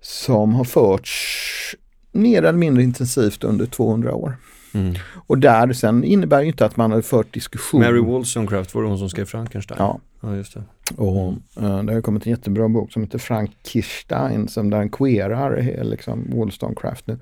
som 0.00 0.54
har 0.54 0.64
förts 0.64 1.76
mer 2.12 2.38
eller 2.42 2.58
mindre 2.58 2.82
intensivt 2.82 3.44
under 3.44 3.66
200 3.66 4.14
år. 4.14 4.36
Mm. 4.74 4.94
Och 5.26 5.38
där 5.38 5.72
sen 5.72 6.04
innebär 6.04 6.40
ju 6.40 6.46
inte 6.46 6.66
att 6.66 6.76
man 6.76 6.92
har 6.92 7.02
fört 7.02 7.34
diskussion. 7.34 7.80
Mary 7.80 8.00
Wollstonecraft 8.00 8.74
var 8.74 8.82
det 8.82 8.88
hon 8.88 8.98
som 8.98 9.10
skrev 9.10 9.24
Frankenstein? 9.24 9.78
Ja. 9.80 10.00
ja 10.20 10.36
just 10.36 10.54
det. 10.54 10.62
Och 10.96 11.32
uh, 11.62 11.84
det 11.84 11.94
har 11.94 12.00
kommit 12.00 12.26
en 12.26 12.30
jättebra 12.30 12.68
bok 12.68 12.92
som 12.92 13.02
heter 13.02 13.18
Frankenstein 13.18 14.48
som 14.48 14.70
där 14.70 14.78
han 14.78 14.90
queerar 14.90 15.82
liksom 15.84 16.24
Wollstonecraft 16.30 17.06
nu. 17.06 17.18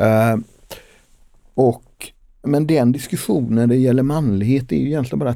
Uh, 0.00 0.36
och, 1.54 1.82
men 2.42 2.66
den 2.66 2.92
diskussionen 2.92 3.54
när 3.54 3.66
det 3.66 3.76
gäller 3.76 4.02
manlighet 4.02 4.72
är 4.72 4.76
ju 4.76 4.86
egentligen 4.86 5.18
bara 5.18 5.34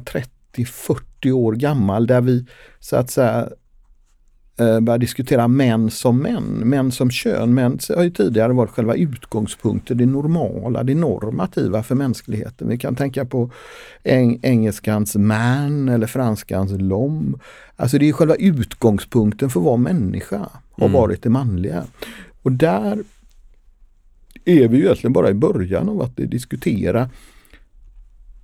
30-40 0.55 1.31
år 1.31 1.53
gammal 1.53 2.07
där 2.07 2.21
vi 2.21 2.45
så 2.79 2.95
att 2.95 3.11
säga 3.11 3.49
eh, 4.59 4.79
börja 4.79 4.97
diskutera 4.97 5.47
män 5.47 5.91
som 5.91 6.17
män, 6.17 6.43
män 6.43 6.91
som 6.91 7.11
kön. 7.11 7.53
Män 7.53 7.79
har 7.95 8.03
ju 8.03 8.09
tidigare 8.09 8.53
varit 8.53 8.69
själva 8.69 8.95
utgångspunkten, 8.95 9.97
det 9.97 10.05
normala, 10.05 10.83
det 10.83 10.95
normativa 10.95 11.83
för 11.83 11.95
mänskligheten. 11.95 12.69
Vi 12.69 12.77
kan 12.77 12.95
tänka 12.95 13.25
på 13.25 13.51
eng 14.03 14.39
engelskans 14.41 15.15
man 15.15 15.89
eller 15.89 16.07
franskans 16.07 16.71
lom. 16.71 17.39
Alltså 17.75 17.97
det 17.97 18.09
är 18.09 18.13
själva 18.13 18.35
utgångspunkten 18.35 19.49
för 19.49 19.59
att 19.59 19.65
vara 19.65 19.77
människa, 19.77 20.49
har 20.71 20.85
mm. 20.85 20.91
varit 20.91 21.23
det 21.23 21.29
manliga. 21.29 21.83
Och 22.41 22.51
där 22.51 23.03
är 24.47 24.67
vi 24.67 24.77
ju 24.77 24.83
egentligen 24.83 25.13
bara 25.13 25.29
i 25.29 25.33
början 25.33 25.89
av 25.89 26.01
att 26.01 26.15
diskutera 26.15 27.09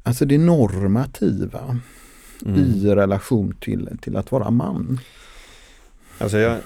alltså 0.03 0.25
det 0.25 0.37
normativa 0.37 1.79
mm. 2.45 2.59
i 2.59 2.95
relation 2.95 3.55
till, 3.59 3.89
till 4.01 4.17
att 4.17 4.31
vara 4.31 4.51
man. 4.51 4.99
Alltså 6.17 6.37
jag, 6.37 6.57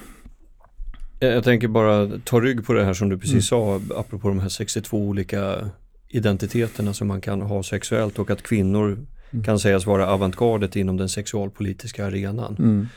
jag 1.20 1.44
tänker 1.44 1.68
bara 1.68 2.10
ta 2.24 2.40
rygg 2.40 2.66
på 2.66 2.72
det 2.72 2.84
här 2.84 2.94
som 2.94 3.08
du 3.08 3.18
precis 3.18 3.32
mm. 3.32 3.42
sa, 3.42 3.80
apropå 3.96 4.28
de 4.28 4.38
här 4.38 4.48
62 4.48 4.98
olika 4.98 5.70
identiteterna 6.08 6.94
som 6.94 7.08
man 7.08 7.20
kan 7.20 7.40
ha 7.40 7.62
sexuellt 7.62 8.18
och 8.18 8.30
att 8.30 8.42
kvinnor 8.42 9.06
mm. 9.30 9.44
kan 9.44 9.58
sägas 9.58 9.86
vara 9.86 10.06
avantgardet 10.06 10.76
inom 10.76 10.96
den 10.96 11.08
sexualpolitiska 11.08 12.06
arenan. 12.06 12.56
Mm. 12.58 12.88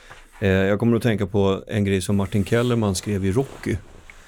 Eh, 0.42 0.50
jag 0.50 0.80
kommer 0.80 0.98
att 0.98 1.04
tänka 1.04 1.28
på 1.28 1.64
en 1.68 1.86
grej 1.86 2.02
som 2.02 2.16
Martin 2.16 2.46
Kellerman 2.46 2.96
skrev 2.96 3.26
i 3.26 3.32
Rocky. 3.32 3.76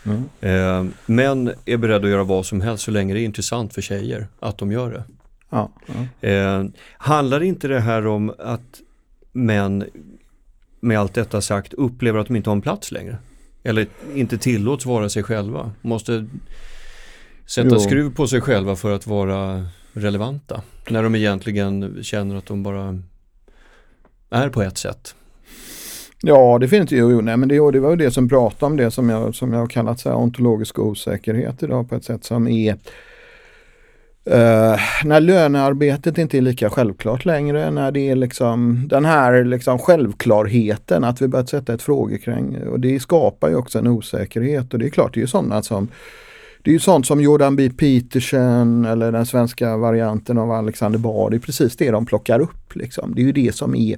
Mm. 0.06 0.24
Eh, 0.41 0.93
män 1.06 1.54
är 1.66 1.78
beredda 1.78 2.06
att 2.06 2.12
göra 2.12 2.24
vad 2.24 2.45
som 2.45 2.62
helst 2.62 2.84
så 2.84 2.91
länge 2.91 3.14
det 3.14 3.20
är 3.20 3.26
intressant 3.26 3.74
för 3.74 3.82
tjejer 3.82 4.28
att 4.39 4.58
de 4.58 4.72
gör 4.72 4.91
det. 4.91 5.04
Ja, 5.49 5.72
ja. 6.22 6.30
Eh, 6.30 6.66
handlar 6.97 7.43
inte 7.43 7.68
det 7.68 7.80
här 7.80 8.08
om 8.08 8.34
att 8.39 8.82
män 9.32 9.86
med 10.80 10.99
allt 10.99 11.14
detta 11.14 11.41
sagt 11.41 11.74
upplever 11.74 12.20
att 12.20 12.28
de 12.28 12.36
inte 12.36 12.49
har 12.49 12.56
en 12.56 12.62
plats 12.62 12.91
längre. 12.91 13.18
Eller 13.64 13.88
inte 14.16 14.38
tillåts 14.38 14.86
vara 14.86 15.10
sig 15.10 15.24
själva. 15.24 15.72
Måste 15.82 16.28
sätta 17.45 17.70
jo. 17.70 17.80
skruv 17.80 18.16
på 18.16 18.28
sig 18.28 18.41
själva 18.41 18.76
för 18.76 18.91
att 18.91 19.08
vara 19.08 19.66
relevanta. 19.93 20.62
När 20.89 21.04
de 21.04 21.16
egentligen 21.16 22.04
känner 22.04 22.36
att 22.36 22.45
de 22.45 22.64
bara 22.64 22.99
är 24.30 24.49
på 24.49 24.62
ett 24.62 24.78
sätt. 24.78 25.16
Ja, 26.26 26.57
det 26.59 26.67
finns 26.67 26.91
ju. 26.91 27.21
Nej, 27.21 27.38
men 27.38 27.49
det, 27.49 27.71
det 27.71 27.80
var 27.80 27.89
ju 27.89 27.95
det 27.95 28.11
som 28.11 28.30
pratade 28.30 28.65
om 28.65 28.78
det 28.78 28.91
som 28.91 29.09
jag, 29.09 29.36
som 29.36 29.53
jag 29.53 29.59
har 29.59 29.67
kallat 29.67 29.99
så 29.99 30.09
här, 30.09 30.15
ontologisk 30.15 30.80
osäkerhet 30.80 31.63
idag 31.63 31.89
på 31.89 31.95
ett 31.95 32.05
sätt 32.05 32.24
som 32.24 32.47
är 32.47 32.78
Uh, 34.28 34.80
när 35.03 35.19
lönearbetet 35.19 36.17
inte 36.17 36.38
är 36.38 36.41
lika 36.41 36.69
självklart 36.69 37.26
längre, 37.26 37.71
när 37.71 37.91
det 37.91 38.09
är 38.09 38.15
liksom 38.15 38.88
den 38.88 39.05
här 39.05 39.43
liksom 39.43 39.80
självklarheten 39.80 41.03
att 41.03 41.21
vi 41.21 41.28
börjat 41.28 41.49
sätta 41.49 41.74
ett 41.74 41.82
frågekring 41.82 42.67
och 42.67 42.80
det 42.80 42.99
skapar 42.99 43.49
ju 43.49 43.55
också 43.55 43.80
en 43.80 43.88
osäkerhet 43.88 44.74
och 44.74 44.80
det 44.80 44.86
är 44.86 44.89
klart 44.89 45.13
det 45.13 45.19
är 45.19 45.21
ju 45.21 45.28
sådana 45.28 45.61
som 45.61 45.88
det 46.61 46.69
är 46.71 46.74
ju 46.74 46.80
sånt 46.80 47.07
som 47.07 47.21
Jordan 47.21 47.55
B. 47.55 47.69
Peterson 47.78 48.86
eller 48.86 49.11
den 49.11 49.26
svenska 49.26 49.78
varianten 49.78 50.38
av 50.38 50.51
Alexander 50.51 50.99
Bard, 50.99 51.32
det 51.32 51.38
är 51.38 51.39
precis 51.39 51.78
det 51.78 51.91
de 51.91 52.05
plockar 52.05 52.39
upp. 52.39 52.76
Liksom. 52.76 53.15
Det 53.15 53.21
är 53.21 53.26
ju 53.26 53.32
det 53.32 53.55
som 53.55 53.76
är 53.76 53.97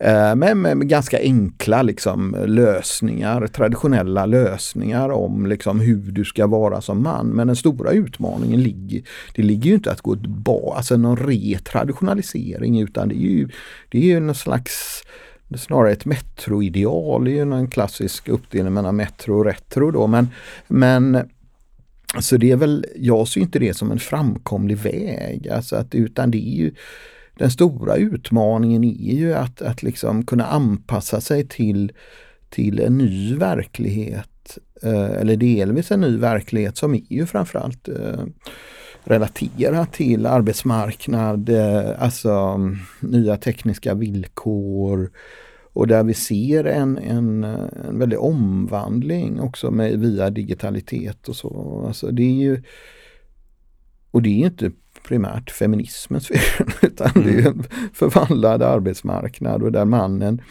Eh, 0.00 0.34
men 0.34 0.60
med, 0.60 0.76
med, 0.76 0.88
ganska 0.88 1.18
enkla 1.18 1.82
liksom, 1.82 2.36
lösningar, 2.46 3.46
traditionella 3.46 4.26
lösningar 4.26 5.08
om 5.08 5.46
liksom, 5.46 5.80
hur 5.80 6.12
du 6.12 6.24
ska 6.24 6.46
vara 6.46 6.80
som 6.80 7.02
man. 7.02 7.26
Men 7.26 7.46
den 7.46 7.56
stora 7.56 7.90
utmaningen 7.90 8.62
ligger, 8.62 9.02
det 9.34 9.42
ligger 9.42 9.70
ju 9.70 9.74
inte 9.74 9.92
att 9.92 10.00
gå 10.00 10.16
tillbaka, 10.16 10.76
alltså 10.76 10.96
någon 10.96 11.16
retraditionalisering 11.16 12.80
utan 12.80 13.08
det 13.08 13.14
är 13.14 13.30
ju, 13.30 13.48
det 13.88 13.98
är 13.98 14.02
ju 14.02 14.20
någon 14.20 14.34
slags 14.34 15.02
snarare 15.56 15.92
ett 15.92 16.04
metroideal, 16.04 17.24
det 17.24 17.30
är 17.30 17.44
ju 17.44 17.52
en 17.52 17.70
klassisk 17.70 18.28
uppdelning 18.28 18.72
mellan 18.72 18.96
metro 18.96 19.38
och 19.38 19.44
retro 19.44 19.90
då. 19.90 20.06
Men, 20.06 20.28
men 20.68 21.18
så 22.20 22.36
det 22.36 22.50
är 22.50 22.56
väl, 22.56 22.86
jag 22.96 23.28
ser 23.28 23.40
inte 23.40 23.58
det 23.58 23.74
som 23.74 23.90
en 23.90 23.98
framkomlig 23.98 24.76
väg, 24.76 25.48
alltså 25.48 25.76
att, 25.76 25.94
utan 25.94 26.30
det 26.30 26.38
är 26.38 26.56
ju 26.56 26.72
den 27.38 27.50
stora 27.50 27.96
utmaningen 27.96 28.84
är 28.84 29.14
ju 29.14 29.34
att, 29.34 29.62
att 29.62 29.82
liksom 29.82 30.26
kunna 30.26 30.46
anpassa 30.46 31.20
sig 31.20 31.48
till, 31.48 31.92
till 32.48 32.80
en 32.80 32.98
ny 32.98 33.34
verklighet. 33.34 34.58
Eh, 34.82 35.10
eller 35.10 35.36
delvis 35.36 35.90
en 35.90 36.00
ny 36.00 36.16
verklighet 36.16 36.76
som 36.76 36.94
är 36.94 37.12
ju 37.12 37.26
framförallt 37.26 37.88
eh, 37.88 38.24
relaterat 39.04 39.92
till 39.92 40.26
arbetsmarknad, 40.26 41.48
eh, 41.48 42.02
alltså 42.02 42.30
mm, 42.30 42.76
nya 43.00 43.36
tekniska 43.36 43.94
villkor 43.94 45.10
och 45.72 45.86
där 45.86 46.04
vi 46.04 46.14
ser 46.14 46.64
en, 46.64 46.98
en, 46.98 47.44
en 47.44 47.98
väldig 47.98 48.18
omvandling 48.18 49.40
också 49.40 49.70
med, 49.70 50.00
via 50.00 50.30
digitalitet 50.30 51.28
och 51.28 51.36
så. 51.36 51.84
Alltså 51.86 52.10
det 52.10 52.22
är 52.22 52.42
ju, 52.42 52.62
och 54.10 54.22
det 54.22 54.28
är 54.42 54.46
inte 54.46 54.70
primärt 55.02 55.50
feminismens 55.50 56.26
fel 56.26 56.66
utan 56.82 57.10
mm. 57.14 57.26
det 57.26 57.42
är 57.42 57.46
en 57.46 57.64
förvandlad 57.92 58.62
arbetsmarknad 58.62 59.62
och 59.62 59.72
där 59.72 59.84
mannen 59.84 60.42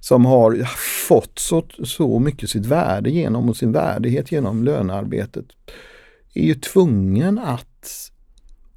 som 0.00 0.24
har 0.24 0.64
fått 1.08 1.38
så, 1.38 1.64
så 1.84 2.18
mycket 2.18 2.50
sitt 2.50 2.66
värde 2.66 3.10
genom 3.10 3.48
och 3.48 3.56
sin 3.56 3.72
värdighet 3.72 4.32
genom 4.32 4.64
lönearbetet 4.64 5.46
är 6.34 6.44
ju 6.44 6.54
tvungen 6.54 7.38
att 7.38 7.68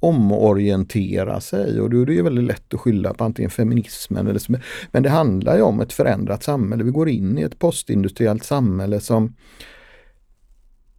omorientera 0.00 1.40
sig 1.40 1.80
och 1.80 1.90
då 1.90 2.02
är 2.02 2.06
det 2.06 2.14
ju 2.14 2.22
väldigt 2.22 2.44
lätt 2.44 2.74
att 2.74 2.80
skylla 2.80 3.14
på 3.14 3.24
antingen 3.24 3.50
feminismen 3.50 4.26
eller 4.26 4.60
men 4.92 5.02
det 5.02 5.10
handlar 5.10 5.56
ju 5.56 5.62
om 5.62 5.80
ett 5.80 5.92
förändrat 5.92 6.42
samhälle. 6.42 6.84
Vi 6.84 6.90
går 6.90 7.08
in 7.08 7.38
i 7.38 7.42
ett 7.42 7.58
postindustriellt 7.58 8.44
samhälle 8.44 9.00
som 9.00 9.36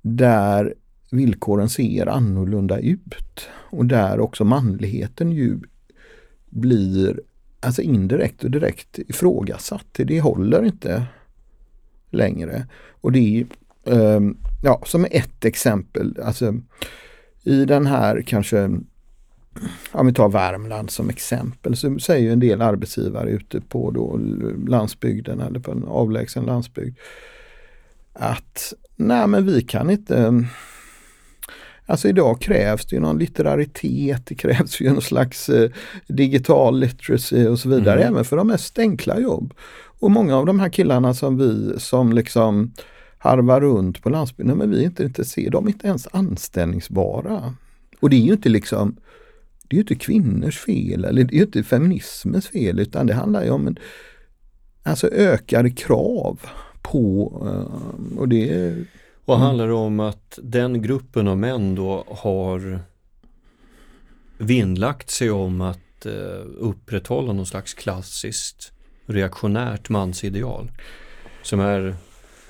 där 0.02 0.74
villkoren 1.14 1.70
ser 1.70 2.08
annorlunda 2.08 2.80
ut. 2.80 3.48
Och 3.50 3.86
där 3.86 4.20
också 4.20 4.44
manligheten 4.44 5.32
ju 5.32 5.60
blir 6.50 7.22
alltså 7.60 7.82
indirekt 7.82 8.44
och 8.44 8.52
direkt 8.52 9.00
ifrågasatt. 9.00 9.86
Det 9.94 10.22
håller 10.22 10.66
inte 10.66 11.06
längre. 12.10 12.68
Och 13.02 13.12
det 13.12 13.20
är 13.20 13.46
eh, 13.94 14.22
ja, 14.64 14.82
som 14.86 15.06
ett 15.12 15.46
exempel, 15.46 16.18
alltså 16.24 16.56
i 17.44 17.66
den 17.66 17.86
här 17.86 18.22
kanske, 18.22 18.64
om 19.92 20.06
vi 20.08 20.14
tar 20.14 20.30
Värmland 20.30 20.92
som 20.92 21.10
exempel, 21.10 21.76
så 21.76 22.00
säger 22.00 22.32
en 22.32 22.40
del 22.40 22.62
arbetsgivare 22.62 23.30
ute 23.30 23.62
på 23.62 23.92
då 23.92 24.20
landsbygden 24.68 25.40
eller 25.40 25.60
på 25.60 25.72
en 25.72 25.84
avlägsen 25.84 26.46
landsbygd 26.46 26.98
att 28.14 28.74
nej 28.96 29.28
men 29.28 29.46
vi 29.46 29.62
kan 29.62 29.90
inte 29.90 30.46
Alltså 31.86 32.08
idag 32.08 32.42
krävs 32.42 32.86
det 32.86 32.96
ju 32.96 33.02
någon 33.02 33.20
litteraritet, 33.20 34.26
det 34.26 34.36
krävs 34.36 34.82
ju 34.82 34.90
någon 34.90 35.02
slags 35.02 35.50
eh, 35.50 35.70
digital 36.08 36.80
literacy 36.80 37.48
och 37.48 37.60
så 37.60 37.70
vidare, 37.70 38.02
mm. 38.02 38.14
även 38.14 38.26
för 38.26 38.38
de 38.38 38.48
mest 38.48 38.80
enkla 38.80 39.20
jobb. 39.20 39.54
Och 40.00 40.12
många 40.12 40.38
av 40.38 40.46
de 40.46 40.60
här 40.60 40.70
killarna 40.70 41.14
som 41.14 41.38
vi 41.38 41.80
som 41.80 42.14
liksom 42.14 42.74
harvar 43.18 43.62
runt 43.62 44.02
på 44.02 44.10
landsbygden, 44.10 44.58
men 44.58 44.72
vi 44.72 44.80
är 44.80 44.86
inte 44.86 45.04
intresserade, 45.04 45.52
de 45.52 45.66
är 45.66 45.72
inte 45.72 45.88
ens 45.88 46.08
anställningsbara. 46.12 47.54
Och 48.00 48.10
det 48.10 48.16
är 48.16 48.26
ju 48.26 48.34
inte 48.34 48.50
liksom 48.50 48.96
det 49.68 49.76
är 49.76 49.80
inte 49.80 49.96
kvinnors 49.96 50.60
fel 50.60 51.06
eller 51.06 51.24
det 51.24 51.38
är 51.38 51.42
inte 51.42 51.64
feminismens 51.64 52.48
fel 52.48 52.80
utan 52.80 53.08
det 53.08 53.14
handlar 53.14 53.44
ju 53.44 53.50
om 53.50 53.68
en, 53.68 53.78
alltså 54.84 55.08
ökade 55.08 55.70
krav 55.70 56.40
på 56.82 57.32
eh, 57.46 58.18
och 58.18 58.30
det 58.30 58.76
och 59.26 59.36
mm. 59.36 59.48
handlar 59.48 59.68
det 59.68 59.74
om 59.74 60.00
att 60.00 60.40
den 60.44 60.82
gruppen 60.82 61.28
av 61.28 61.38
män 61.38 61.76
då 61.76 62.06
har 62.08 62.80
vinnlagt 64.38 65.10
sig 65.10 65.32
om 65.32 65.62
att 65.62 66.06
eh, 66.06 66.46
upprätthålla 66.60 67.34
någon 67.34 67.46
slags 67.46 67.74
klassiskt 67.74 68.72
reaktionärt 69.06 69.90
mansideal. 69.90 70.72
Som 71.42 71.60
är 71.60 71.96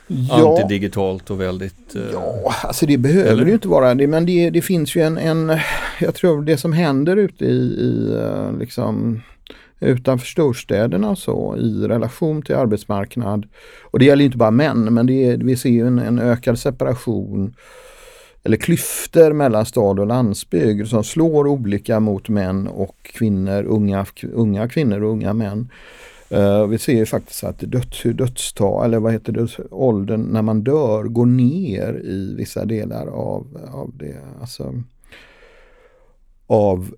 ja. 0.07 0.61
antidigitalt 0.61 1.29
och 1.29 1.41
väldigt... 1.41 1.95
Eh, 1.95 2.01
ja, 2.13 2.55
alltså 2.63 2.85
det 2.85 2.97
behöver 2.97 3.31
eller? 3.31 3.43
det 3.43 3.49
ju 3.49 3.53
inte 3.53 3.67
vara. 3.67 3.95
Det, 3.95 4.07
men 4.07 4.25
det, 4.25 4.49
det 4.49 4.61
finns 4.61 4.95
ju 4.95 5.01
en, 5.01 5.17
en, 5.17 5.59
jag 5.99 6.15
tror 6.15 6.41
det 6.41 6.57
som 6.57 6.73
händer 6.73 7.17
ute 7.17 7.45
i, 7.45 7.57
i 7.79 8.15
eh, 8.21 8.57
liksom 8.59 9.21
utanför 9.83 10.27
storstäderna 10.27 11.09
och 11.09 11.17
så 11.17 11.57
i 11.57 11.87
relation 11.87 12.41
till 12.41 12.55
arbetsmarknad. 12.55 13.47
Och 13.81 13.99
det 13.99 14.05
gäller 14.05 14.25
inte 14.25 14.37
bara 14.37 14.51
män 14.51 14.93
men 14.93 15.05
det 15.05 15.25
är, 15.25 15.37
vi 15.37 15.55
ser 15.55 15.69
ju 15.69 15.87
en, 15.87 15.99
en 15.99 16.19
ökad 16.19 16.59
separation 16.59 17.55
eller 18.43 18.57
klyftor 18.57 19.33
mellan 19.33 19.65
stad 19.65 19.99
och 19.99 20.07
landsbygd 20.07 20.87
som 20.87 21.03
slår 21.03 21.47
olika 21.47 21.99
mot 21.99 22.29
män 22.29 22.67
och 22.67 22.97
kvinnor, 23.03 23.63
unga, 23.63 24.05
unga 24.33 24.67
kvinnor 24.67 25.03
och 25.03 25.11
unga 25.11 25.33
män. 25.33 25.69
Uh, 26.31 26.67
vi 26.67 26.77
ser 26.77 26.93
ju 26.93 27.05
faktiskt 27.05 27.43
att 27.43 27.59
döds, 27.59 28.03
dödstal, 28.03 28.85
eller 28.85 28.99
vad 28.99 29.13
heter 29.13 29.33
det, 29.33 29.47
åldern 29.71 30.21
när 30.21 30.41
man 30.41 30.63
dör 30.63 31.03
går 31.03 31.25
ner 31.25 32.01
i 32.03 32.35
vissa 32.37 32.65
delar 32.65 33.07
av, 33.07 33.47
av 33.73 33.91
det. 33.97 34.17
Alltså, 34.41 34.73
av 36.47 36.95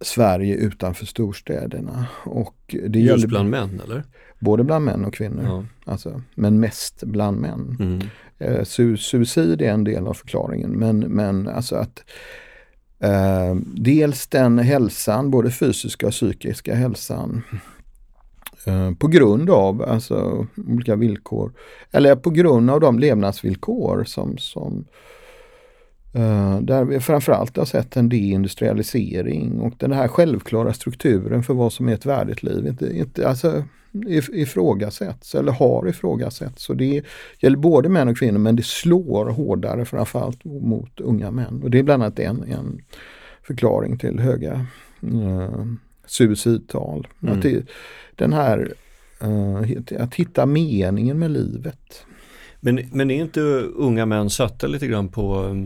Sverige 0.00 0.54
utanför 0.54 1.06
storstäderna. 1.06 2.06
Och 2.24 2.74
det 2.88 2.98
Just 2.98 3.10
gäller, 3.10 3.28
bland 3.28 3.50
män 3.50 3.80
eller? 3.84 4.02
Både 4.38 4.64
bland 4.64 4.84
män 4.84 5.04
och 5.04 5.14
kvinnor. 5.14 5.44
Ja. 5.44 5.64
Alltså, 5.92 6.22
men 6.34 6.60
mest 6.60 7.02
bland 7.02 7.40
män. 7.40 7.76
Mm. 7.80 8.00
Eh, 8.38 8.64
su 8.64 8.96
suicid 8.96 9.62
är 9.62 9.70
en 9.70 9.84
del 9.84 10.06
av 10.06 10.14
förklaringen 10.14 10.70
men, 10.70 10.98
men 10.98 11.48
alltså 11.48 11.76
att 11.76 12.04
eh, 12.98 13.54
dels 13.64 14.26
den 14.26 14.58
hälsan, 14.58 15.30
både 15.30 15.50
fysiska 15.50 16.06
och 16.06 16.12
psykiska 16.12 16.74
hälsan 16.74 17.42
eh, 18.66 18.92
på 18.92 19.06
grund 19.06 19.50
av 19.50 19.82
alltså, 19.82 20.46
olika 20.56 20.96
villkor 20.96 21.52
eller 21.90 22.16
på 22.16 22.30
grund 22.30 22.70
av 22.70 22.80
de 22.80 22.98
levnadsvillkor 22.98 24.04
som, 24.04 24.38
som 24.38 24.84
Uh, 26.14 26.60
där 26.60 26.84
vi 26.84 27.00
framförallt 27.00 27.56
har 27.56 27.64
sett 27.64 27.96
en 27.96 28.08
deindustrialisering 28.08 29.60
och 29.60 29.74
den 29.76 29.92
här 29.92 30.08
självklara 30.08 30.72
strukturen 30.72 31.42
för 31.42 31.54
vad 31.54 31.72
som 31.72 31.88
är 31.88 31.94
ett 31.94 32.06
värdigt 32.06 32.42
liv 32.42 32.66
inte, 32.66 32.96
inte 32.96 33.28
alltså, 33.28 33.64
ifrågasätts 34.32 35.34
eller 35.34 35.52
har 35.52 35.88
ifrågasatts. 35.88 36.62
Så 36.62 36.74
det 36.74 37.02
gäller 37.40 37.56
både 37.56 37.88
män 37.88 38.08
och 38.08 38.18
kvinnor 38.18 38.38
men 38.38 38.56
det 38.56 38.64
slår 38.64 39.26
hårdare 39.26 39.84
framförallt 39.84 40.44
mot 40.44 41.00
unga 41.00 41.30
män. 41.30 41.60
Och 41.62 41.70
det 41.70 41.78
är 41.78 41.82
bland 41.82 42.02
annat 42.02 42.18
en, 42.18 42.42
en 42.42 42.80
förklaring 43.42 43.98
till 43.98 44.20
höga 44.20 44.66
uh, 45.04 45.66
suicidtal. 46.06 47.08
Mm. 47.22 47.34
Att 47.34 47.42
det, 47.42 47.66
den 48.14 48.32
här 48.32 48.72
uh, 49.24 50.02
att 50.02 50.14
hitta 50.14 50.46
meningen 50.46 51.18
med 51.18 51.30
livet. 51.30 52.06
Men, 52.60 52.88
men 52.92 53.10
är 53.10 53.20
inte 53.20 53.40
unga 53.76 54.06
män 54.06 54.30
satta 54.30 54.66
lite 54.66 54.86
grann 54.86 55.08
på 55.08 55.56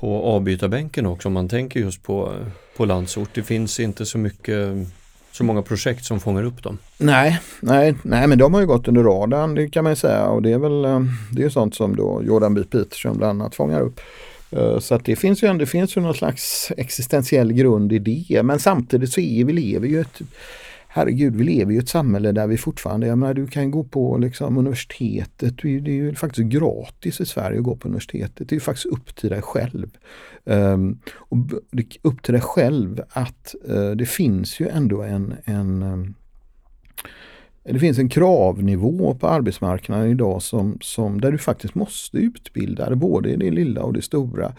på 0.00 0.22
avbytarbänken 0.22 1.06
också 1.06 1.28
om 1.28 1.32
man 1.32 1.48
tänker 1.48 1.80
just 1.80 2.02
på, 2.02 2.32
på 2.76 2.84
landsort. 2.84 3.28
Det 3.34 3.42
finns 3.42 3.80
inte 3.80 4.06
så 4.06 4.18
mycket 4.18 4.76
så 5.32 5.44
många 5.44 5.62
projekt 5.62 6.04
som 6.04 6.20
fångar 6.20 6.44
upp 6.44 6.62
dem. 6.62 6.78
Nej, 6.98 7.40
nej, 7.60 7.94
nej 8.02 8.26
men 8.26 8.38
de 8.38 8.54
har 8.54 8.60
ju 8.60 8.66
gått 8.66 8.88
under 8.88 9.02
radarn 9.02 9.54
det 9.54 9.68
kan 9.68 9.84
man 9.84 9.96
säga 9.96 10.26
och 10.26 10.42
det 10.42 10.52
är 10.52 10.58
väl 10.58 10.84
eh, 10.84 11.00
det 11.32 11.42
är 11.42 11.48
sånt 11.48 11.74
som 11.74 11.96
då 11.96 12.22
Jordan 12.24 12.54
B. 12.54 12.62
Peterson 12.70 13.18
bland 13.18 13.42
annat 13.42 13.54
fångar 13.54 13.80
upp. 13.80 14.00
Eh, 14.50 14.78
så 14.78 14.94
att 14.94 15.04
det 15.04 15.16
finns 15.16 15.42
ju, 15.42 15.52
det 15.52 15.66
finns 15.66 15.96
ju 15.96 16.00
någon 16.00 16.14
slags 16.14 16.72
existentiell 16.76 17.52
grund 17.52 17.92
i 17.92 17.98
det 17.98 18.42
men 18.42 18.58
samtidigt 18.58 19.12
så 19.12 19.20
är 19.20 19.44
vi 19.44 19.52
lever 19.52 19.86
ju 19.86 20.00
ett 20.00 20.20
herregud, 20.94 21.36
vi 21.36 21.44
lever 21.44 21.72
i 21.72 21.76
ett 21.76 21.88
samhälle 21.88 22.32
där 22.32 22.46
vi 22.46 22.56
fortfarande, 22.56 23.06
jag 23.06 23.18
menar, 23.18 23.34
du 23.34 23.46
kan 23.46 23.70
gå 23.70 23.84
på 23.84 24.18
liksom 24.18 24.58
universitetet, 24.58 25.54
det 25.62 25.68
är 25.68 25.88
ju 25.88 26.14
faktiskt 26.14 26.48
gratis 26.48 27.20
i 27.20 27.26
Sverige 27.26 27.58
att 27.58 27.64
gå 27.64 27.76
på 27.76 27.88
universitetet. 27.88 28.48
Det 28.48 28.52
är 28.52 28.56
ju 28.56 28.60
faktiskt 28.60 28.86
upp 28.86 29.16
till 29.16 29.30
dig 29.30 29.42
själv. 29.42 29.90
Um, 30.44 30.98
och 31.14 31.38
upp 32.02 32.22
till 32.22 32.32
dig 32.32 32.40
själv 32.40 33.02
att 33.08 33.54
uh, 33.68 33.90
det 33.90 34.06
finns 34.06 34.60
ju 34.60 34.68
ändå 34.68 35.02
en, 35.02 35.34
en 35.44 35.82
um, 35.82 36.14
det 37.64 37.78
finns 37.78 37.98
en 37.98 38.08
kravnivå 38.08 39.14
på 39.14 39.28
arbetsmarknaden 39.28 40.10
idag 40.10 40.42
som, 40.42 40.78
som, 40.80 41.20
där 41.20 41.32
du 41.32 41.38
faktiskt 41.38 41.74
måste 41.74 42.18
utbilda 42.18 42.88
dig, 42.88 42.96
både 42.96 43.30
i 43.30 43.36
det 43.36 43.50
lilla 43.50 43.82
och 43.82 43.92
det 43.92 44.02
stora. 44.02 44.52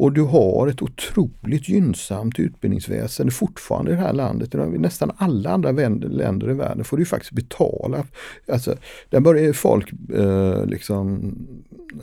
Och 0.00 0.12
du 0.12 0.22
har 0.22 0.68
ett 0.68 0.82
otroligt 0.82 1.68
gynnsamt 1.68 2.38
utbildningsväsende 2.38 3.32
fortfarande 3.32 3.90
i 3.92 3.94
det 3.94 4.00
här 4.00 4.12
landet. 4.12 4.54
I 4.54 4.58
nästan 4.58 5.12
alla 5.16 5.50
andra 5.50 5.70
länder 5.70 6.50
i 6.50 6.54
världen 6.54 6.84
får 6.84 6.96
du 6.96 7.04
faktiskt 7.04 7.32
betala. 7.32 8.04
Alltså, 8.52 8.76
där 9.10 9.20
börjar 9.20 9.52
folk 9.52 9.92
eh, 10.14 10.66
liksom, 10.66 11.34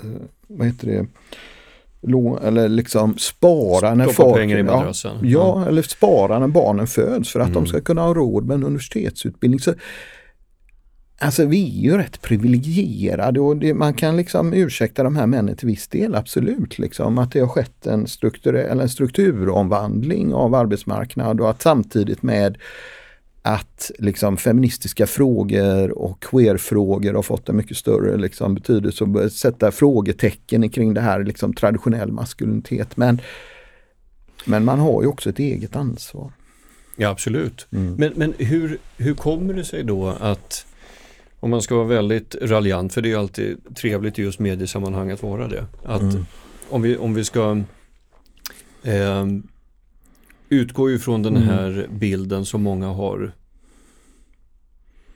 eh, 0.04 0.22
vad 0.48 0.68
heter 0.68 0.88
det, 0.88 1.08
lån, 2.02 2.38
eller 2.38 2.70
liksom 2.70 3.18
spara 3.18 3.95
när 3.95 4.08
folk, 4.08 4.38
pengar 4.38 4.58
i 4.58 4.64
madrassen. 4.64 5.18
Ja, 5.22 5.30
ja, 5.30 5.68
eller 5.68 5.82
spara 5.82 6.39
när 6.39 6.48
barnen 6.48 6.88
föds 6.88 7.32
för 7.32 7.39
att 7.39 7.50
mm. 7.50 7.64
de 7.64 7.68
ska 7.68 7.82
kunna 7.82 8.02
ha 8.02 8.14
råd 8.14 8.45
med 8.45 8.56
en 8.56 8.64
universitetsutbildning. 8.64 9.60
Så 9.60 9.74
Alltså 11.20 11.45
vi 11.45 11.80
är 11.80 11.82
ju 11.82 11.97
rätt 11.97 12.22
privilegierade 12.22 13.39
och 13.39 13.57
det, 13.57 13.74
man 13.74 13.93
kan 13.93 14.18
liksom 14.18 14.53
ursäkta 14.53 15.03
de 15.03 15.15
här 15.15 15.28
männen 15.28 15.55
till 15.55 15.68
viss 15.68 15.88
del, 15.88 16.15
absolut. 16.15 16.80
Liksom, 16.80 17.18
att 17.18 17.32
det 17.32 17.39
har 17.39 17.47
skett 17.47 17.88
en, 17.88 18.07
strukturell, 18.07 18.80
en 18.80 18.89
strukturomvandling 18.89 20.34
av 20.34 20.55
arbetsmarknad 20.55 21.41
och 21.41 21.49
att 21.49 21.61
samtidigt 21.61 22.24
med 22.24 22.57
att 23.41 23.91
liksom 23.99 24.38
feministiska 24.38 25.07
frågor 25.07 25.91
och 25.91 26.24
queerfrågor 26.24 27.13
har 27.13 27.22
fått 27.22 27.49
en 27.49 27.55
mycket 27.55 27.78
större 27.78 28.18
liksom, 28.18 28.55
betydelse 28.55 29.03
och 29.03 29.32
sätta 29.32 29.72
frågetecken 29.72 30.70
kring 30.70 30.93
det 30.93 31.01
här 31.01 31.24
liksom, 31.24 31.53
traditionell 31.53 32.11
maskulinitet. 32.11 32.97
Men, 32.97 33.22
men 34.45 34.65
man 34.65 34.80
har 34.80 35.01
ju 35.01 35.07
också 35.07 35.30
ett 35.30 35.39
eget 35.39 35.76
ansvar. 35.76 36.32
Ja 36.95 37.09
absolut. 37.09 37.68
Mm. 37.72 37.93
Men, 37.93 38.13
men 38.15 38.34
hur, 38.38 38.78
hur 38.97 39.13
kommer 39.13 39.53
det 39.53 39.63
sig 39.63 39.84
då 39.84 40.07
att 40.07 40.65
om 41.39 41.49
man 41.49 41.61
ska 41.61 41.75
vara 41.75 41.88
väldigt 41.88 42.35
raljant, 42.41 42.93
för 42.93 43.01
det 43.01 43.11
är 43.11 43.17
alltid 43.17 43.75
trevligt 43.75 44.19
i 44.19 44.21
just 44.21 44.39
mediesammanhang 44.39 45.11
att 45.11 45.23
vara 45.23 45.47
det. 45.47 45.65
Att 45.83 46.01
mm. 46.01 46.25
om, 46.69 46.81
vi, 46.81 46.97
om 46.97 47.13
vi 47.13 47.23
ska 47.23 47.63
eh, 48.83 49.25
utgå 50.49 50.91
ifrån 50.91 51.23
den 51.23 51.38
mm. 51.38 51.49
här 51.49 51.71
mm. 51.71 51.99
bilden 51.99 52.45
som 52.45 52.63
många 52.63 52.88
har 52.88 53.31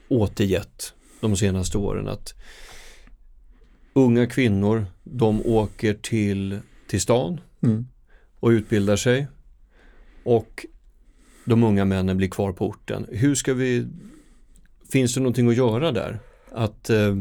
återgett 0.08 0.94
de 1.20 1.36
senaste 1.36 1.78
åren 1.78 2.08
att 2.08 2.34
unga 3.92 4.26
kvinnor 4.26 4.86
de 5.04 5.46
åker 5.46 5.94
till, 5.94 6.60
till 6.86 7.00
stan 7.00 7.40
mm. 7.60 7.86
och 8.40 8.48
utbildar 8.48 8.96
sig 8.96 9.26
och 10.24 10.66
de 11.44 11.62
unga 11.64 11.84
männen 11.84 12.16
blir 12.16 12.28
kvar 12.28 12.52
på 12.52 12.68
orten. 12.68 13.06
Hur 13.10 13.34
ska 13.34 13.54
vi 13.54 13.86
Finns 14.92 15.14
det 15.14 15.20
någonting 15.20 15.48
att 15.48 15.56
göra 15.56 15.92
där? 15.92 16.18
Att, 16.50 16.90
eh, 16.90 17.16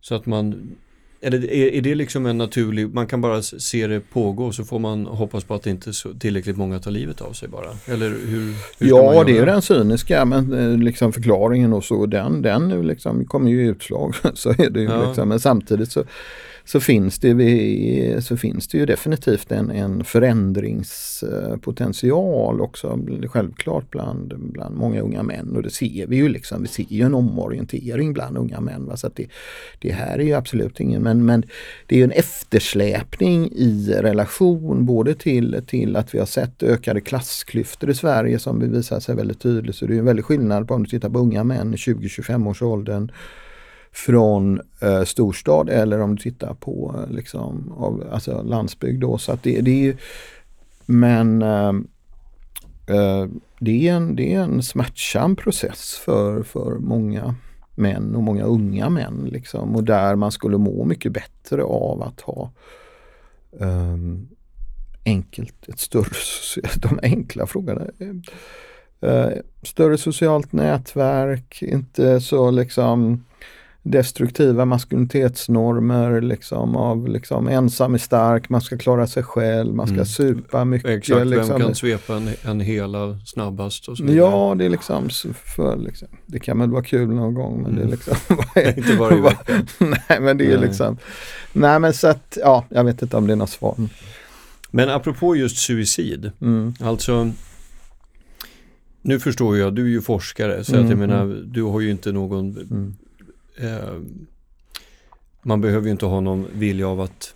så 0.00 0.14
att 0.14 0.26
man, 0.26 0.76
eller 1.20 1.52
är, 1.52 1.74
är 1.74 1.80
det 1.80 1.94
liksom 1.94 2.26
en 2.26 2.38
naturlig, 2.38 2.94
man 2.94 3.06
kan 3.06 3.20
bara 3.20 3.42
se 3.42 3.86
det 3.86 4.00
pågå 4.00 4.52
så 4.52 4.64
får 4.64 4.78
man 4.78 5.06
hoppas 5.06 5.44
på 5.44 5.54
att 5.54 5.62
det 5.62 5.70
inte 5.70 5.92
så 5.92 6.14
tillräckligt 6.14 6.56
många 6.56 6.78
tar 6.78 6.90
livet 6.90 7.20
av 7.20 7.32
sig 7.32 7.48
bara? 7.48 7.68
Eller 7.86 8.08
hur? 8.08 8.54
hur 8.78 8.88
ja, 8.88 9.24
det 9.24 9.38
är 9.38 9.46
den 9.46 9.62
cyniska 9.62 10.24
men 10.24 10.52
eh, 10.52 10.78
liksom 10.78 11.12
förklaringen 11.12 11.72
och 11.72 11.84
så, 11.84 12.06
den, 12.06 12.42
den 12.42 12.86
liksom 12.86 13.24
kommer 13.24 13.50
ju 13.50 13.68
utslag. 13.68 14.14
så 14.34 14.50
är 14.50 14.70
det 14.70 14.80
ju 14.80 14.88
ja. 14.88 15.06
liksom, 15.06 15.28
men 15.28 15.40
samtidigt 15.40 15.92
så 15.92 16.04
så 16.64 16.80
finns 16.80 17.18
det, 17.18 18.24
så 18.24 18.36
finns 18.36 18.68
det 18.68 18.78
ju 18.78 18.86
definitivt 18.86 19.52
en, 19.52 19.70
en 19.70 20.04
förändringspotential 20.04 22.60
också 22.60 22.98
självklart 23.28 23.90
bland, 23.90 24.34
bland 24.38 24.76
många 24.76 25.00
unga 25.00 25.22
män 25.22 25.56
och 25.56 25.62
det 25.62 25.70
ser 25.70 26.06
vi 26.06 26.16
ju 26.16 26.28
liksom. 26.28 26.62
Vi 26.62 26.68
ser 26.68 26.84
ju 26.88 27.02
en 27.02 27.14
omorientering 27.14 28.12
bland 28.12 28.38
unga 28.38 28.60
män. 28.60 28.86
Va? 28.86 28.96
Så 28.96 29.06
att 29.06 29.16
det, 29.16 29.26
det 29.78 29.92
här 29.92 30.18
är 30.18 30.24
ju 30.24 30.34
absolut 30.34 30.80
ingen, 30.80 31.02
men, 31.02 31.24
men 31.24 31.44
det 31.86 31.94
är 31.94 31.98
ju 31.98 32.04
en 32.04 32.10
eftersläpning 32.10 33.52
i 33.52 33.94
relation 33.98 34.86
både 34.86 35.14
till, 35.14 35.62
till 35.66 35.96
att 35.96 36.14
vi 36.14 36.18
har 36.18 36.26
sett 36.26 36.62
ökade 36.62 37.00
klassklyftor 37.00 37.90
i 37.90 37.94
Sverige 37.94 38.38
som 38.38 38.72
visar 38.72 39.00
sig 39.00 39.16
väldigt 39.16 39.40
tydligt. 39.40 39.76
Så 39.76 39.86
det 39.86 39.94
är 39.94 39.98
en 39.98 40.04
väldig 40.04 40.24
skillnad 40.24 40.68
på 40.68 40.74
om 40.74 40.82
du 40.82 40.90
tittar 40.90 41.10
på 41.10 41.18
unga 41.18 41.44
män 41.44 41.74
i 41.74 41.76
20-25 41.76 42.48
års 42.48 42.62
åldern 42.62 43.12
från 43.92 44.60
eh, 44.80 45.02
storstad 45.02 45.68
eller 45.68 46.00
om 46.00 46.16
du 46.16 46.22
tittar 46.22 46.54
på 46.54 46.94
eh, 46.98 47.14
liksom, 47.14 47.72
av, 47.76 48.04
alltså 48.12 48.42
landsbygd. 48.42 49.00
Då. 49.00 49.18
Så 49.18 49.32
att 49.32 49.42
det, 49.42 49.60
det 49.60 49.88
är 49.88 49.96
men 50.86 51.42
eh, 51.42 51.68
eh, 52.86 53.26
det, 53.60 53.88
är 53.88 53.92
en, 53.92 54.16
det 54.16 54.34
är 54.34 54.40
en 54.40 54.62
smärtsam 54.62 55.36
process 55.36 55.94
för, 56.04 56.42
för 56.42 56.78
många 56.78 57.34
män 57.74 58.16
och 58.16 58.22
många 58.22 58.44
unga 58.44 58.88
män. 58.90 59.28
Liksom, 59.32 59.76
och 59.76 59.84
där 59.84 60.16
man 60.16 60.32
skulle 60.32 60.58
må 60.58 60.84
mycket 60.84 61.12
bättre 61.12 61.62
av 61.62 62.02
att 62.02 62.20
ha 62.20 62.50
eh, 63.60 63.96
enkelt, 65.04 65.68
ett 65.68 65.80
större, 65.80 66.10
de 66.76 67.00
enkla 67.02 67.46
frågorna. 67.46 67.86
Eh, 69.00 69.28
större 69.62 69.98
socialt 69.98 70.52
nätverk, 70.52 71.62
inte 71.62 72.20
så 72.20 72.50
liksom 72.50 73.24
destruktiva 73.82 74.64
maskulinitetsnormer 74.64 76.20
liksom 76.20 76.76
av 76.76 77.08
liksom 77.08 77.48
ensam 77.48 77.94
är 77.94 77.98
stark, 77.98 78.48
man 78.48 78.60
ska 78.60 78.78
klara 78.78 79.06
sig 79.06 79.22
själv, 79.22 79.74
man 79.74 79.86
ska 79.86 79.94
mm. 79.94 80.06
supa 80.06 80.64
mycket. 80.64 80.90
Exakt, 80.90 81.26
liksom. 81.26 81.48
vem 81.48 81.60
kan 81.60 81.74
svepa 81.74 82.16
en, 82.16 82.30
en 82.42 82.60
hela 82.60 83.18
snabbast? 83.24 83.88
Och 83.88 83.96
så 83.96 84.04
ja, 84.04 84.54
det 84.58 84.64
är 84.64 84.68
liksom, 84.68 85.08
för, 85.56 85.76
liksom, 85.76 86.08
det 86.26 86.38
kan 86.38 86.58
väl 86.58 86.70
vara 86.70 86.82
kul 86.82 87.08
någon 87.08 87.34
gång 87.34 87.62
men 87.62 87.72
mm. 87.72 87.76
det 87.76 87.80
är 87.80 87.84
mm. 87.84 87.90
liksom 87.90 88.76
Inte 88.76 88.96
varje 88.96 89.22
vecka. 89.22 89.62
nej 90.08 90.20
men 90.20 90.38
det 90.38 90.44
är 90.44 90.58
nej. 90.58 90.68
liksom, 90.68 90.96
nej 91.52 91.80
men 91.80 91.92
så 91.92 92.08
att, 92.08 92.38
ja, 92.40 92.64
jag 92.68 92.84
vet 92.84 93.02
inte 93.02 93.16
om 93.16 93.26
det 93.26 93.32
är 93.32 93.36
något 93.36 93.50
svar. 93.50 93.76
Men 94.70 94.88
apropå 94.88 95.36
just 95.36 95.56
suicid, 95.56 96.30
mm. 96.40 96.74
alltså 96.80 97.32
nu 99.02 99.20
förstår 99.20 99.58
jag, 99.58 99.74
du 99.74 99.84
är 99.84 99.88
ju 99.88 100.00
forskare 100.00 100.64
så 100.64 100.72
mm, 100.72 100.84
att 100.84 100.90
jag 100.90 100.98
menar, 100.98 101.22
mm. 101.22 101.52
du 101.52 101.62
har 101.62 101.80
ju 101.80 101.90
inte 101.90 102.12
någon 102.12 102.56
mm. 102.56 102.94
Eh, 103.60 104.00
man 105.42 105.60
behöver 105.60 105.86
ju 105.86 105.92
inte 105.92 106.06
ha 106.06 106.20
någon 106.20 106.46
vilja 106.52 106.88
av 106.88 107.00
att 107.00 107.34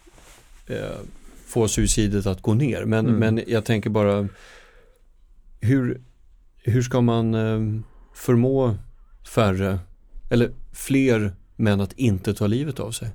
eh, 0.66 0.98
få 1.46 1.68
suicidet 1.68 2.26
att 2.26 2.42
gå 2.42 2.54
ner. 2.54 2.84
Men, 2.84 3.06
mm. 3.06 3.18
men 3.18 3.44
jag 3.46 3.64
tänker 3.64 3.90
bara, 3.90 4.28
hur, 5.60 6.00
hur 6.56 6.82
ska 6.82 7.00
man 7.00 7.34
eh, 7.34 7.80
förmå 8.14 8.76
färre, 9.34 9.78
eller 10.30 10.50
fler 10.72 11.32
män 11.56 11.80
att 11.80 11.92
inte 11.92 12.34
ta 12.34 12.46
livet 12.46 12.80
av 12.80 12.90
sig? 12.90 13.08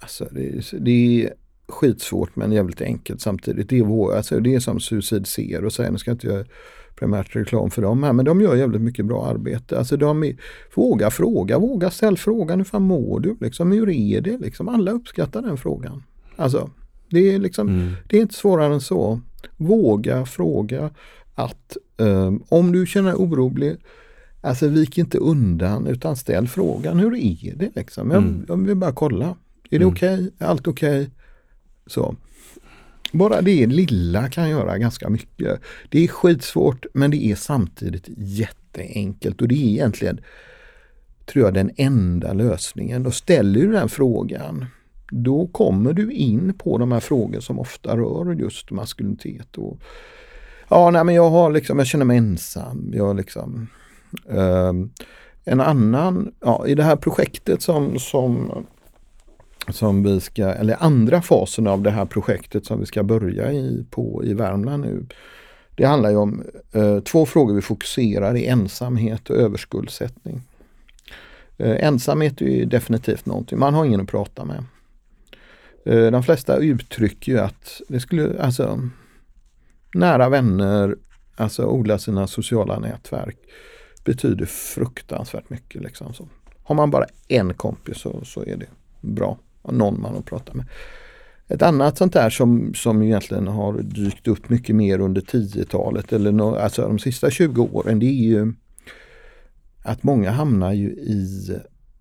Alltså 0.00 0.28
det, 0.30 0.48
är, 0.48 0.78
det 0.78 1.24
är 1.24 1.34
skitsvårt 1.68 2.36
men 2.36 2.52
jävligt 2.52 2.80
enkelt 2.80 3.20
samtidigt. 3.20 3.68
Det 3.68 3.78
är, 3.78 3.84
vår, 3.84 4.14
alltså 4.14 4.40
det 4.40 4.54
är 4.54 4.60
som 4.60 4.80
Suicid 4.80 5.26
ser 5.26 5.64
och 5.64 5.72
säger, 5.72 5.90
nu 5.90 5.98
ska 5.98 6.10
inte 6.10 6.26
jag 6.26 6.46
primärt 7.00 7.36
reklam 7.36 7.70
för 7.70 7.82
dem 7.82 8.02
här, 8.02 8.12
men 8.12 8.24
de 8.24 8.40
gör 8.40 8.56
jävligt 8.56 8.82
mycket 8.82 9.06
bra 9.06 9.26
arbete. 9.26 9.78
Alltså 9.78 9.96
de 9.96 10.24
är, 10.24 10.36
våga 10.74 11.10
fråga, 11.10 11.58
våga 11.58 11.90
ställ 11.90 12.16
frågan, 12.16 12.58
hur 12.58 12.64
fan 12.64 12.82
mår 12.82 13.20
du? 13.20 13.36
Liksom, 13.40 13.72
hur 13.72 13.90
är 13.90 14.20
det? 14.20 14.38
Liksom, 14.38 14.68
alla 14.68 14.90
uppskattar 14.90 15.42
den 15.42 15.56
frågan. 15.56 16.02
Alltså, 16.36 16.70
det 17.10 17.34
är, 17.34 17.38
liksom, 17.38 17.68
mm. 17.68 17.92
det 18.08 18.16
är 18.16 18.20
inte 18.20 18.34
svårare 18.34 18.74
än 18.74 18.80
så. 18.80 19.20
Våga 19.56 20.26
fråga 20.26 20.90
att 21.34 21.76
um, 21.96 22.42
om 22.48 22.72
du 22.72 22.86
känner 22.86 23.14
orolig, 23.14 23.76
alltså 24.40 24.68
vik 24.68 24.98
inte 24.98 25.18
undan 25.18 25.86
utan 25.86 26.16
ställ 26.16 26.48
frågan, 26.48 26.98
hur 26.98 27.16
är 27.16 27.54
det? 27.56 27.70
Liksom? 27.74 28.10
Jag, 28.10 28.22
mm. 28.22 28.44
jag 28.48 28.56
vill 28.56 28.76
bara 28.76 28.92
kolla. 28.92 29.26
Är 29.70 29.78
det 29.78 29.84
mm. 29.84 29.88
okej? 29.88 30.14
Okay? 30.14 30.48
Allt 30.48 30.66
okej? 30.66 31.00
Okay? 31.00 31.10
Så. 31.86 32.16
Bara 33.12 33.42
det 33.42 33.66
lilla 33.66 34.28
kan 34.28 34.50
göra 34.50 34.78
ganska 34.78 35.08
mycket. 35.08 35.60
Det 35.88 36.04
är 36.04 36.08
skitsvårt 36.08 36.86
men 36.94 37.10
det 37.10 37.24
är 37.24 37.34
samtidigt 37.34 38.08
jätteenkelt 38.16 39.42
och 39.42 39.48
det 39.48 39.54
är 39.54 39.68
egentligen, 39.68 40.20
tror 41.26 41.44
jag, 41.44 41.54
den 41.54 41.70
enda 41.76 42.32
lösningen. 42.32 43.06
Och 43.06 43.14
ställer 43.14 43.60
du 43.60 43.72
den 43.72 43.88
frågan, 43.88 44.66
då 45.10 45.46
kommer 45.46 45.92
du 45.92 46.12
in 46.12 46.54
på 46.54 46.78
de 46.78 46.92
här 46.92 47.00
frågorna 47.00 47.40
som 47.40 47.58
ofta 47.58 47.96
rör 47.96 48.34
just 48.34 48.70
maskulinitet. 48.70 49.58
Och, 49.58 49.78
ja, 50.68 50.90
nej, 50.90 51.04
men 51.04 51.14
jag, 51.14 51.30
har 51.30 51.50
liksom, 51.50 51.78
jag 51.78 51.86
känner 51.86 52.04
mig 52.04 52.18
ensam. 52.18 52.90
Jag 52.94 53.16
liksom, 53.16 53.68
eh, 54.28 54.72
en 55.44 55.60
annan, 55.60 56.32
ja, 56.40 56.66
i 56.66 56.74
det 56.74 56.82
här 56.82 56.96
projektet 56.96 57.62
som, 57.62 57.98
som 57.98 58.50
som 59.72 60.02
vi 60.02 60.20
ska, 60.20 60.44
eller 60.44 60.76
andra 60.80 61.22
fasen 61.22 61.66
av 61.66 61.82
det 61.82 61.90
här 61.90 62.04
projektet 62.04 62.66
som 62.66 62.80
vi 62.80 62.86
ska 62.86 63.02
börja 63.02 63.52
i, 63.52 63.86
på 63.90 64.22
i 64.24 64.34
Värmland 64.34 64.84
nu. 64.84 65.06
Det 65.74 65.84
handlar 65.84 66.10
ju 66.10 66.16
om 66.16 66.44
eh, 66.72 67.00
två 67.00 67.26
frågor 67.26 67.54
vi 67.54 67.62
fokuserar 67.62 68.36
i 68.36 68.46
ensamhet 68.46 69.30
och 69.30 69.36
överskuldsättning. 69.36 70.40
Eh, 71.58 71.86
ensamhet 71.86 72.42
är 72.42 72.66
definitivt 72.66 73.26
någonting, 73.26 73.58
man 73.58 73.74
har 73.74 73.84
ingen 73.84 74.00
att 74.00 74.08
prata 74.08 74.44
med. 74.44 74.64
Eh, 75.84 76.10
de 76.10 76.22
flesta 76.22 76.56
uttrycker 76.56 77.32
ju 77.32 77.38
att 77.38 77.80
det 77.88 78.00
skulle, 78.00 78.42
alltså 78.42 78.80
nära 79.94 80.28
vänner, 80.28 80.96
alltså 81.36 81.66
odla 81.66 81.98
sina 81.98 82.26
sociala 82.26 82.78
nätverk 82.78 83.38
betyder 84.04 84.46
fruktansvärt 84.46 85.50
mycket. 85.50 85.82
Liksom. 85.82 86.14
Så 86.14 86.28
har 86.62 86.74
man 86.74 86.90
bara 86.90 87.06
en 87.28 87.54
kompis 87.54 87.98
så, 87.98 88.24
så 88.24 88.42
är 88.42 88.56
det 88.56 88.66
bra 89.00 89.38
någon 89.62 90.00
man 90.00 90.16
att 90.16 90.24
prata 90.24 90.54
med. 90.54 90.66
Ett 91.48 91.62
annat 91.62 91.98
sånt 91.98 92.12
där 92.12 92.30
som, 92.30 92.74
som 92.74 93.02
egentligen 93.02 93.48
har 93.48 93.82
dykt 93.82 94.28
upp 94.28 94.48
mycket 94.48 94.76
mer 94.76 95.00
under 95.00 95.20
10-talet 95.20 96.12
eller 96.12 96.32
no, 96.32 96.56
alltså 96.56 96.82
de 96.82 96.98
sista 96.98 97.30
20 97.30 97.62
åren 97.72 97.98
det 97.98 98.06
är 98.06 98.24
ju 98.24 98.52
att 99.82 100.02
många 100.02 100.30
hamnar 100.30 100.72
ju 100.72 100.88
i 100.88 101.50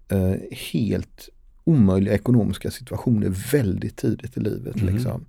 eh, 0.09 0.57
helt 0.71 1.29
omöjliga 1.63 2.13
ekonomiska 2.13 2.71
situationer 2.71 3.51
väldigt 3.51 3.97
tidigt 3.97 4.37
i 4.37 4.39
livet. 4.39 4.81
Mm. 4.81 4.93
Liksom. 4.93 5.25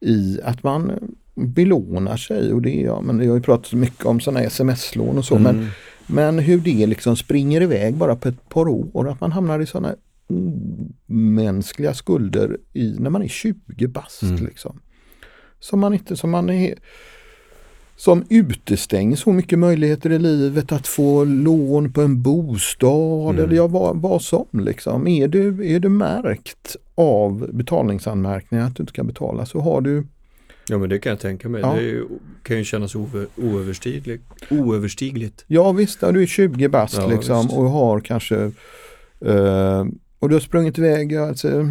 I 0.00 0.40
att 0.44 0.62
man 0.62 0.92
belånar 1.34 2.16
sig 2.16 2.52
och 2.52 2.62
det 2.62 2.80
är, 2.80 2.84
ja, 2.84 3.00
men 3.00 3.20
jag 3.20 3.28
har 3.28 3.36
ju 3.36 3.42
pratat 3.42 3.72
mycket 3.72 4.04
om 4.04 4.20
sådana 4.20 4.40
sms-lån 4.40 5.18
och 5.18 5.24
så 5.24 5.36
mm. 5.36 5.56
men, 5.56 5.68
men 6.06 6.38
hur 6.38 6.58
det 6.58 6.86
liksom 6.86 7.16
springer 7.16 7.60
iväg 7.60 7.94
bara 7.94 8.16
på 8.16 8.28
ett 8.28 8.48
par 8.48 8.68
år. 8.68 9.08
Att 9.08 9.20
man 9.20 9.32
hamnar 9.32 9.60
i 9.60 9.66
sådana 9.66 9.94
omänskliga 11.08 11.94
skulder 11.94 12.56
i, 12.72 12.96
när 12.98 13.10
man 13.10 13.22
är 13.22 13.28
20 13.28 13.86
bast. 13.86 14.22
Mm. 14.22 14.44
Liksom. 14.44 14.80
Som 15.60 15.80
man 15.80 15.94
inte, 15.94 16.16
som 16.16 16.30
man 16.30 16.50
är 16.50 16.74
som 17.96 18.24
utestänger 18.30 19.16
så 19.16 19.32
mycket 19.32 19.58
möjligheter 19.58 20.10
i 20.10 20.18
livet 20.18 20.72
att 20.72 20.86
få 20.86 21.24
lån 21.24 21.92
på 21.92 22.00
en 22.00 22.22
bostad 22.22 23.34
mm. 23.34 23.44
eller 23.44 23.56
ja, 23.56 23.66
vad, 23.66 23.96
vad 23.96 24.22
som. 24.22 24.46
Liksom. 24.52 25.06
Är, 25.06 25.28
du, 25.28 25.74
är 25.74 25.80
du 25.80 25.88
märkt 25.88 26.76
av 26.94 27.48
betalningsanmärkningar 27.52 28.66
att 28.66 28.76
du 28.76 28.82
inte 28.82 28.92
kan 28.92 29.06
betala 29.06 29.46
så 29.46 29.60
har 29.60 29.80
du 29.80 30.06
Ja 30.68 30.78
men 30.78 30.88
det 30.88 30.98
kan 30.98 31.10
jag 31.10 31.20
tänka 31.20 31.48
mig. 31.48 31.60
Ja. 31.60 31.74
Det 31.74 32.02
kan 32.42 32.58
ju 32.58 32.64
kännas 32.64 32.94
oöverstigligt. 33.36 34.24
oöverstigligt. 34.50 35.44
Ja 35.46 35.72
visst, 35.72 36.00
du 36.00 36.22
är 36.22 36.26
20 36.26 36.68
bast 36.68 36.96
ja, 36.96 37.06
liksom 37.06 37.50
och 37.50 37.70
har 37.70 38.00
kanske 38.00 38.36
eh, 39.20 39.84
och 40.22 40.28
du 40.28 40.34
har 40.34 40.40
sprungit 40.40 40.78
iväg, 40.78 41.16
alltså, 41.16 41.68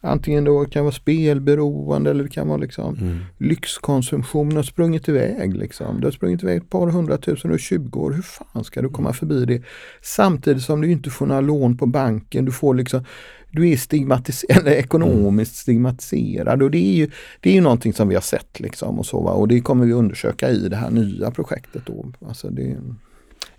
antingen 0.00 0.44
då 0.44 0.64
kan 0.64 0.84
vara 0.84 0.94
spelberoende 0.94 2.10
eller 2.10 2.24
det 2.24 2.30
kan 2.30 2.48
vara 2.48 2.58
liksom 2.58 2.94
mm. 2.94 3.18
lyxkonsumtion 3.38 4.56
har 4.56 4.62
sprungit 4.62 5.08
iväg. 5.08 5.56
Liksom. 5.56 6.00
Du 6.00 6.06
har 6.06 6.12
sprungit 6.12 6.42
iväg 6.42 6.56
ett 6.56 6.70
par 6.70 6.86
hundratusen 6.86 7.52
och 7.52 7.60
20 7.60 8.00
år. 8.00 8.12
Hur 8.12 8.22
fan 8.22 8.64
ska 8.64 8.82
du 8.82 8.88
komma 8.88 9.12
förbi 9.12 9.44
det? 9.44 9.62
Samtidigt 10.02 10.62
som 10.62 10.80
du 10.80 10.90
inte 10.90 11.10
får 11.10 11.26
några 11.26 11.40
lån 11.40 11.76
på 11.76 11.86
banken. 11.86 12.44
Du 12.44 12.52
får 12.52 12.74
liksom 12.74 13.04
du 13.50 13.68
är 13.70 13.76
stigmatiserad, 13.76 14.66
ekonomiskt 14.68 15.56
stigmatiserad 15.56 16.62
och 16.62 16.70
det 16.70 16.78
är 16.78 16.96
ju 16.96 17.10
det 17.40 17.50
är 17.50 17.54
ju 17.54 17.60
någonting 17.60 17.92
som 17.92 18.08
vi 18.08 18.14
har 18.14 18.22
sett 18.22 18.60
liksom 18.60 18.98
och 18.98 19.06
så 19.06 19.20
va? 19.20 19.30
och 19.30 19.48
det 19.48 19.60
kommer 19.60 19.86
vi 19.86 19.92
undersöka 19.92 20.50
i 20.50 20.68
det 20.68 20.76
här 20.76 20.90
nya 20.90 21.30
projektet 21.30 21.82
då. 21.86 22.12
Alltså 22.28 22.50
det, 22.50 22.76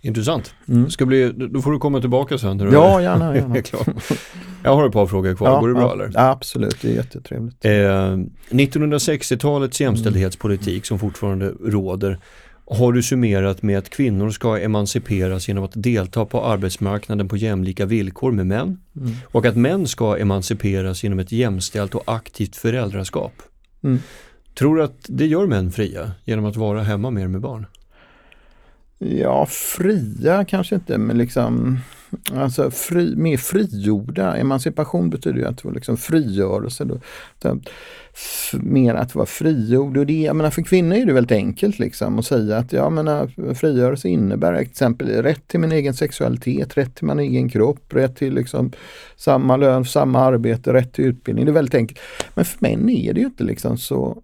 Intressant. 0.00 0.54
Mm. 0.68 0.90
Ska 0.90 1.06
bli, 1.06 1.32
då 1.32 1.62
får 1.62 1.72
du 1.72 1.78
komma 1.78 2.00
tillbaka 2.00 2.38
sen. 2.38 2.56
När 2.56 2.72
ja, 2.72 3.02
gärna. 3.02 3.36
gärna. 3.36 3.56
Jag 4.62 4.76
har 4.76 4.86
ett 4.86 4.92
par 4.92 5.06
frågor 5.06 5.34
kvar, 5.34 5.48
ja, 5.48 5.60
går 5.60 5.68
det 5.68 5.74
bra 5.74 5.82
ja, 5.82 6.04
eller? 6.04 6.30
Absolut, 6.30 6.76
det 6.82 6.88
är 6.88 6.94
jättetrevligt. 6.94 7.64
Eh, 7.64 7.70
1960-talets 8.50 9.80
jämställdhetspolitik 9.80 10.86
som 10.86 10.98
fortfarande 10.98 11.52
råder 11.64 12.18
har 12.70 12.92
du 12.92 13.02
summerat 13.02 13.62
med 13.62 13.78
att 13.78 13.90
kvinnor 13.90 14.30
ska 14.30 14.58
emanciperas 14.58 15.48
genom 15.48 15.64
att 15.64 15.72
delta 15.74 16.24
på 16.24 16.44
arbetsmarknaden 16.44 17.28
på 17.28 17.36
jämlika 17.36 17.86
villkor 17.86 18.32
med 18.32 18.46
män 18.46 18.78
mm. 18.96 19.12
och 19.24 19.46
att 19.46 19.56
män 19.56 19.86
ska 19.86 20.16
emanciperas 20.16 21.02
genom 21.02 21.18
ett 21.18 21.32
jämställt 21.32 21.94
och 21.94 22.02
aktivt 22.06 22.56
föräldraskap. 22.56 23.32
Mm. 23.82 23.98
Tror 24.58 24.76
du 24.76 24.82
att 24.82 25.06
det 25.08 25.26
gör 25.26 25.46
män 25.46 25.72
fria 25.72 26.12
genom 26.24 26.44
att 26.44 26.56
vara 26.56 26.82
hemma 26.82 27.10
mer 27.10 27.28
med 27.28 27.40
barn? 27.40 27.66
Ja, 29.04 29.46
fria 29.46 30.44
kanske 30.44 30.74
inte, 30.74 30.98
men 30.98 31.18
liksom 31.18 31.78
alltså 32.34 32.70
fri, 32.70 33.16
mer 33.16 33.36
frigjorda. 33.36 34.36
Emancipation 34.36 35.10
betyder 35.10 35.38
ju 35.38 35.44
att 35.46 35.58
det 35.58 35.64
var 35.64 35.74
liksom 35.74 35.96
frigörelse. 35.96 36.84
Då. 36.84 37.00
Mer 38.52 38.94
att 38.94 39.14
vara 39.14 39.26
frigjord. 39.26 39.96
Och 39.96 40.06
det, 40.06 40.20
jag 40.20 40.36
menar, 40.36 40.50
för 40.50 40.62
kvinnor 40.62 40.96
är 40.96 41.06
det 41.06 41.12
väldigt 41.12 41.36
enkelt 41.36 41.78
liksom 41.78 42.18
att 42.18 42.26
säga 42.26 42.56
att 42.56 42.72
ja, 42.72 42.90
menar, 42.90 43.32
äh, 43.48 43.54
frigörelse 43.54 44.08
innebär 44.08 44.52
till 44.54 44.70
exempel 44.70 45.08
rätt 45.08 45.48
till 45.48 45.60
min 45.60 45.72
egen 45.72 45.94
sexualitet, 45.94 46.76
rätt 46.76 46.94
till 46.94 47.06
min 47.06 47.18
egen 47.18 47.48
kropp, 47.48 47.94
rätt 47.94 48.16
till 48.16 48.34
liksom 48.34 48.72
samma 49.16 49.56
lön, 49.56 49.84
samma 49.84 50.20
arbete, 50.20 50.72
rätt 50.72 50.92
till 50.92 51.04
utbildning. 51.04 51.44
Det 51.44 51.50
är 51.50 51.54
väldigt 51.54 51.74
enkelt. 51.74 52.00
Men 52.34 52.44
för 52.44 52.58
män 52.60 52.88
är 52.88 53.12
det 53.12 53.20
ju 53.20 53.26
inte 53.26 53.44
liksom 53.44 53.78
så 53.78 54.22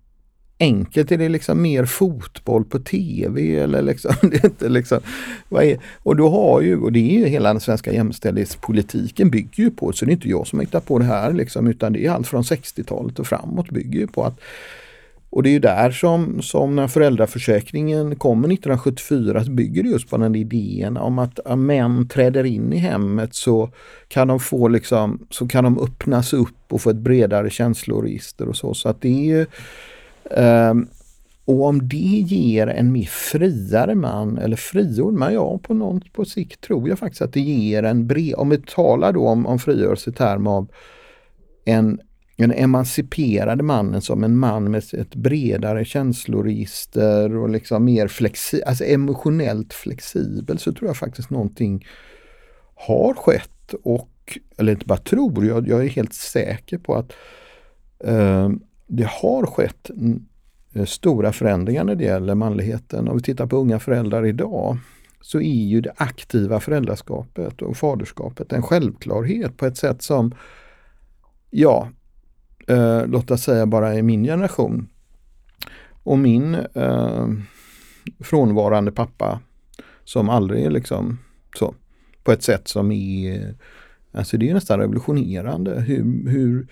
enkelt? 0.58 1.12
Är 1.12 1.18
det 1.18 1.28
liksom 1.28 1.62
mer 1.62 1.84
fotboll 1.84 2.64
på 2.64 2.78
tv 2.78 3.56
eller 3.56 3.82
liksom, 3.82 4.14
det 4.30 4.36
är 4.36 4.44
inte 4.44 4.68
liksom, 4.68 5.00
vad 5.48 5.64
är, 5.64 5.78
och 6.02 6.16
då 6.16 6.28
har 6.28 6.60
ju, 6.60 6.80
och 6.80 6.92
det 6.92 7.16
är 7.16 7.18
ju 7.18 7.26
hela 7.26 7.52
den 7.52 7.60
svenska 7.60 7.92
jämställdhetspolitiken 7.92 9.30
bygger 9.30 9.64
ju 9.64 9.70
på, 9.70 9.92
så 9.92 10.04
det 10.04 10.10
är 10.10 10.12
inte 10.12 10.28
jag 10.28 10.46
som 10.46 10.60
hittar 10.60 10.80
på 10.80 10.98
det 10.98 11.04
här 11.04 11.32
liksom, 11.32 11.66
utan 11.66 11.92
det 11.92 12.06
är 12.06 12.10
allt 12.10 12.28
från 12.28 12.42
60-talet 12.42 13.18
och 13.18 13.26
framåt 13.26 13.70
bygger 13.70 14.00
ju 14.00 14.06
på 14.06 14.24
att 14.24 14.40
Och 15.30 15.42
det 15.42 15.48
är 15.48 15.52
ju 15.52 15.58
där 15.58 15.90
som, 15.90 16.42
som 16.42 16.76
när 16.76 16.88
föräldraförsäkringen 16.88 18.16
kommer 18.16 18.48
1974 18.48 19.44
så 19.44 19.50
bygger 19.50 19.82
det 19.82 19.88
just 19.88 20.10
på 20.10 20.16
den 20.16 20.34
idén 20.34 20.96
om 20.96 21.18
att 21.18 21.38
om 21.38 21.66
män 21.66 22.08
träder 22.08 22.44
in 22.44 22.72
i 22.72 22.76
hemmet 22.76 23.34
så 23.34 23.70
kan 24.08 24.28
de 24.28 24.40
få 24.40 24.68
liksom, 24.68 25.26
så 25.30 25.48
kan 25.48 25.64
de 25.64 25.78
öppnas 25.78 26.32
upp 26.32 26.72
och 26.72 26.80
få 26.80 26.90
ett 26.90 26.96
bredare 26.96 27.50
känsloregister 27.50 28.48
och 28.48 28.56
så. 28.56 28.74
Så 28.74 28.88
att 28.88 29.00
det 29.00 29.08
är 29.08 29.24
ju, 29.24 29.46
um, 30.30 30.88
och 31.44 31.64
om 31.64 31.88
det 31.88 31.96
ger 32.26 32.66
en 32.66 32.92
mer 32.92 33.04
friare 33.04 33.94
man 33.94 34.38
eller 34.38 34.56
frigjord 34.56 35.14
man, 35.14 35.34
ja 35.34 35.58
på, 35.58 35.74
någon, 35.74 36.00
på 36.12 36.24
sikt 36.24 36.60
tror 36.60 36.88
jag 36.88 36.98
faktiskt 36.98 37.22
att 37.22 37.32
det 37.32 37.40
ger 37.40 37.82
en 37.82 38.06
bred, 38.06 38.34
om 38.36 38.48
vi 38.48 38.58
talar 38.58 39.12
då 39.12 39.28
om, 39.28 39.46
om 39.46 39.58
frigörelse 39.58 40.10
i 40.10 40.12
term 40.12 40.46
av 40.46 40.68
en 41.64 42.00
den 42.36 42.52
emanciperade 42.52 43.62
mannen 43.62 44.02
som 44.02 44.24
en 44.24 44.36
man 44.36 44.70
med 44.70 44.82
ett 44.94 45.14
bredare 45.14 45.84
känsloregister 45.84 47.36
och 47.36 47.48
liksom 47.48 47.84
mer 47.84 48.08
flexi 48.08 48.62
alltså 48.66 48.84
emotionellt 48.84 49.72
flexibel 49.74 50.58
så 50.58 50.72
tror 50.72 50.88
jag 50.88 50.96
faktiskt 50.96 51.30
någonting 51.30 51.86
har 52.74 53.14
skett 53.14 53.74
och, 53.82 54.38
eller 54.56 54.72
inte 54.72 54.86
bara 54.86 54.98
tror, 54.98 55.46
jag, 55.46 55.68
jag 55.68 55.84
är 55.84 55.88
helt 55.88 56.14
säker 56.14 56.78
på 56.78 56.94
att 56.94 57.12
eh, 58.04 58.48
det 58.86 59.06
har 59.06 59.46
skett 59.46 59.90
eh, 60.74 60.84
stora 60.84 61.32
förändringar 61.32 61.84
när 61.84 61.94
det 61.94 62.04
gäller 62.04 62.34
manligheten. 62.34 63.08
Om 63.08 63.16
vi 63.16 63.22
tittar 63.22 63.46
på 63.46 63.56
unga 63.56 63.78
föräldrar 63.78 64.26
idag 64.26 64.78
så 65.20 65.40
är 65.40 65.64
ju 65.64 65.80
det 65.80 65.92
aktiva 65.96 66.60
föräldraskapet 66.60 67.62
och 67.62 67.76
faderskapet 67.76 68.52
en 68.52 68.62
självklarhet 68.62 69.56
på 69.56 69.66
ett 69.66 69.76
sätt 69.76 70.02
som 70.02 70.34
ja, 71.50 71.88
eh, 72.68 73.06
låt 73.06 73.30
oss 73.30 73.42
säga 73.42 73.66
bara 73.66 73.94
i 73.94 74.02
min 74.02 74.24
generation. 74.24 74.88
Och 76.02 76.18
min 76.18 76.54
eh, 76.54 77.28
frånvarande 78.20 78.92
pappa 78.92 79.40
som 80.04 80.28
aldrig 80.28 80.72
liksom 80.72 81.18
så 81.58 81.74
på 82.24 82.32
ett 82.32 82.42
sätt 82.42 82.68
som 82.68 82.92
är, 82.92 83.54
alltså 84.12 84.36
det 84.36 84.50
är 84.50 84.54
nästan 84.54 84.80
revolutionerande 84.80 85.80
hur, 85.80 86.30
hur 86.30 86.66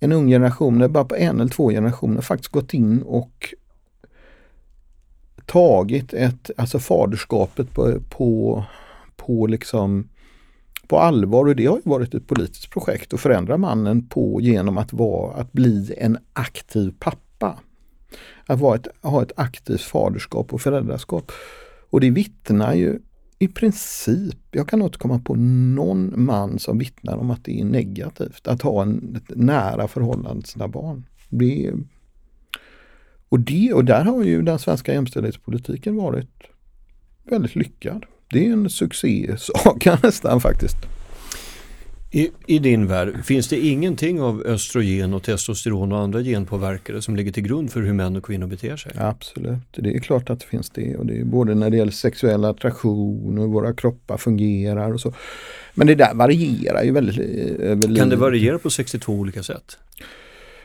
en 0.00 0.12
ung 0.12 0.28
generation, 0.28 0.92
bara 0.92 1.04
på 1.04 1.16
en 1.16 1.40
eller 1.40 1.50
två 1.50 1.70
generationer 1.70 2.20
faktiskt 2.20 2.52
gått 2.52 2.74
in 2.74 3.02
och 3.02 3.54
tagit 5.46 6.14
ett, 6.14 6.50
alltså 6.56 6.78
faderskapet 6.78 7.74
på, 7.74 8.00
på, 8.08 8.64
på 9.16 9.46
liksom 9.46 10.08
på 10.86 10.98
allvar 10.98 11.48
och 11.48 11.56
det 11.56 11.66
har 11.66 11.80
varit 11.84 12.14
ett 12.14 12.26
politiskt 12.26 12.70
projekt 12.70 13.14
att 13.14 13.20
förändra 13.20 13.56
mannen 13.56 14.08
på 14.08 14.40
genom 14.40 14.78
att, 14.78 14.92
vara, 14.92 15.34
att 15.34 15.52
bli 15.52 15.94
en 15.98 16.18
aktiv 16.32 16.94
pappa. 16.98 17.58
Att 18.46 18.60
vara 18.60 18.76
ett, 18.76 18.86
ha 19.02 19.22
ett 19.22 19.32
aktivt 19.36 19.80
faderskap 19.80 20.52
och 20.52 20.60
föräldraskap. 20.60 21.32
Och 21.90 22.00
det 22.00 22.10
vittnar 22.10 22.74
ju 22.74 22.98
i 23.42 23.48
princip, 23.48 24.38
jag 24.50 24.68
kan 24.68 24.82
inte 24.82 24.98
komma 24.98 25.18
på 25.18 25.34
någon 25.34 26.24
man 26.24 26.58
som 26.58 26.78
vittnar 26.78 27.16
om 27.16 27.30
att 27.30 27.44
det 27.44 27.60
är 27.60 27.64
negativt 27.64 28.48
att 28.48 28.62
ha 28.62 28.82
en, 28.82 29.16
ett 29.16 29.36
nära 29.36 29.88
förhållande 29.88 30.42
till 30.42 30.52
sina 30.52 30.68
barn. 30.68 31.04
Det, 31.28 31.72
och, 33.28 33.40
det, 33.40 33.72
och 33.72 33.84
där 33.84 34.04
har 34.04 34.24
ju 34.24 34.42
den 34.42 34.58
svenska 34.58 34.92
jämställdhetspolitiken 34.92 35.96
varit 35.96 36.30
väldigt 37.24 37.56
lyckad 37.56 38.06
det 38.32 38.46
är 38.46 38.52
en 38.52 38.70
succésaga 38.70 39.98
nästan 40.02 40.40
faktiskt. 40.40 40.76
I, 42.12 42.30
I, 42.46 42.58
din 42.58 42.86
värld, 42.86 43.24
finns 43.24 43.48
det 43.48 43.56
ingenting 43.56 44.20
av 44.20 44.42
östrogen 44.46 45.14
och 45.14 45.22
testosteron 45.22 45.92
och 45.92 45.98
andra 45.98 46.20
genpåverkare 46.20 47.02
som 47.02 47.16
ligger 47.16 47.32
till 47.32 47.42
grund 47.42 47.72
för 47.72 47.80
hur 47.82 47.92
män 47.92 48.16
och 48.16 48.24
kvinnor 48.24 48.46
beter 48.46 48.76
sig? 48.76 48.92
Absolut, 48.98 49.58
det 49.72 49.96
är 49.96 49.98
klart 49.98 50.30
att 50.30 50.40
det 50.40 50.46
finns 50.46 50.70
det. 50.70 50.96
Och 50.96 51.06
det 51.06 51.20
är 51.20 51.24
både 51.24 51.54
när 51.54 51.70
det 51.70 51.76
gäller 51.76 51.92
sexuell 51.92 52.44
attraktion 52.44 53.38
och 53.38 53.44
hur 53.44 53.52
våra 53.52 53.74
kroppar 53.74 54.16
fungerar 54.16 54.92
och 54.92 55.00
så. 55.00 55.14
Men 55.74 55.86
det 55.86 55.94
där 55.94 56.14
varierar 56.14 56.82
ju 56.82 56.92
väldigt 56.92 57.18
över 57.60 57.96
Kan 57.96 58.08
det 58.08 58.16
variera 58.16 58.58
på 58.58 58.70
62 58.70 59.12
olika 59.12 59.42
sätt? 59.42 59.78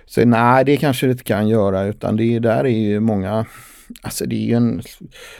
Så, 0.05 0.25
nej, 0.25 0.65
det 0.65 0.77
kanske 0.77 1.05
det 1.05 1.11
inte 1.11 1.23
kan 1.23 1.47
göra 1.47 1.83
utan 1.83 2.15
det 2.15 2.39
där 2.39 2.63
är 2.63 2.69
ju 2.69 2.99
många 2.99 3.45
Alltså 4.01 4.25
det 4.25 4.51
är 4.51 4.57
en, 4.57 4.81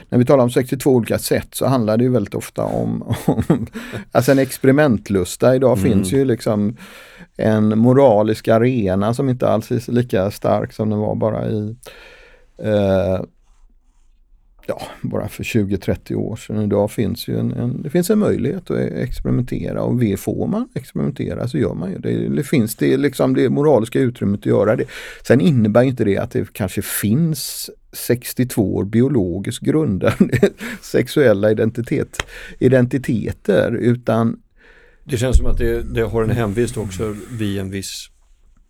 när 0.10 0.18
vi 0.18 0.26
talar 0.26 0.44
om 0.44 0.50
62 0.50 0.92
olika 0.92 1.20
sätt 1.20 1.48
så 1.52 1.66
handlar 1.66 1.98
det 1.98 2.04
ju 2.04 2.12
väldigt 2.12 2.36
ofta 2.36 2.64
om, 2.64 3.16
om 3.26 3.68
alltså 4.12 4.32
en 4.32 4.40
experimentlusta. 4.40 5.56
Idag 5.56 5.78
mm. 5.78 5.92
finns 5.92 6.14
ju 6.14 6.26
liksom 6.26 6.78
en 7.38 7.78
moralisk 7.80 8.48
arena 8.48 9.14
som 9.14 9.30
inte 9.30 9.48
alls 9.48 9.72
är 9.72 9.92
lika 9.92 10.32
stark 10.32 10.74
som 10.74 10.90
den 10.90 11.00
var 11.00 11.16
bara 11.16 11.50
i 11.50 11.76
eh, 12.64 13.22
ja, 14.68 14.82
bara 15.02 15.28
för 15.28 15.44
20-30 15.44 16.16
år 16.16 16.36
sedan. 16.36 16.62
Idag 16.62 16.92
finns 16.92 17.28
ju 17.28 17.40
en, 17.40 17.52
en, 17.52 17.82
det 17.82 17.90
finns 17.90 18.10
en 18.10 18.20
möjlighet 18.20 18.72
att 18.72 18.78
e- 18.78 19.02
experimentera 19.02 19.82
och 19.82 20.20
får 20.20 20.48
man 20.48 20.70
experimentera 20.74 21.48
så 21.48 21.58
gör 21.58 21.74
man 21.74 21.92
ju 21.92 21.98
det. 21.98 22.30
Det 22.30 22.44
finns 22.44 22.76
det, 22.76 22.98
liksom 22.98 23.34
det 23.34 23.50
moraliska 23.50 24.00
utrymmet 24.00 24.40
att 24.40 24.46
göra 24.46 24.76
det. 24.76 24.86
Sen 25.28 25.42
innebär 25.42 25.84
inte 25.84 26.04
det 26.04 26.18
att 26.18 26.32
det 26.32 26.54
kanske 26.54 26.82
finns 26.82 27.70
62 27.94 28.84
biologiskt 28.84 29.64
grundade 29.64 30.40
sexuella 30.82 31.52
identitet, 31.52 32.26
identiteter 32.60 33.72
utan 33.72 34.40
det 35.04 35.18
känns 35.18 35.38
som 35.38 35.46
att 35.46 35.58
det, 35.58 35.82
det 35.82 36.02
har 36.02 36.24
en 36.24 36.30
hemvist 36.30 36.78
också 36.78 37.16
vid 37.32 37.60
en 37.60 37.72
viss 37.72 38.10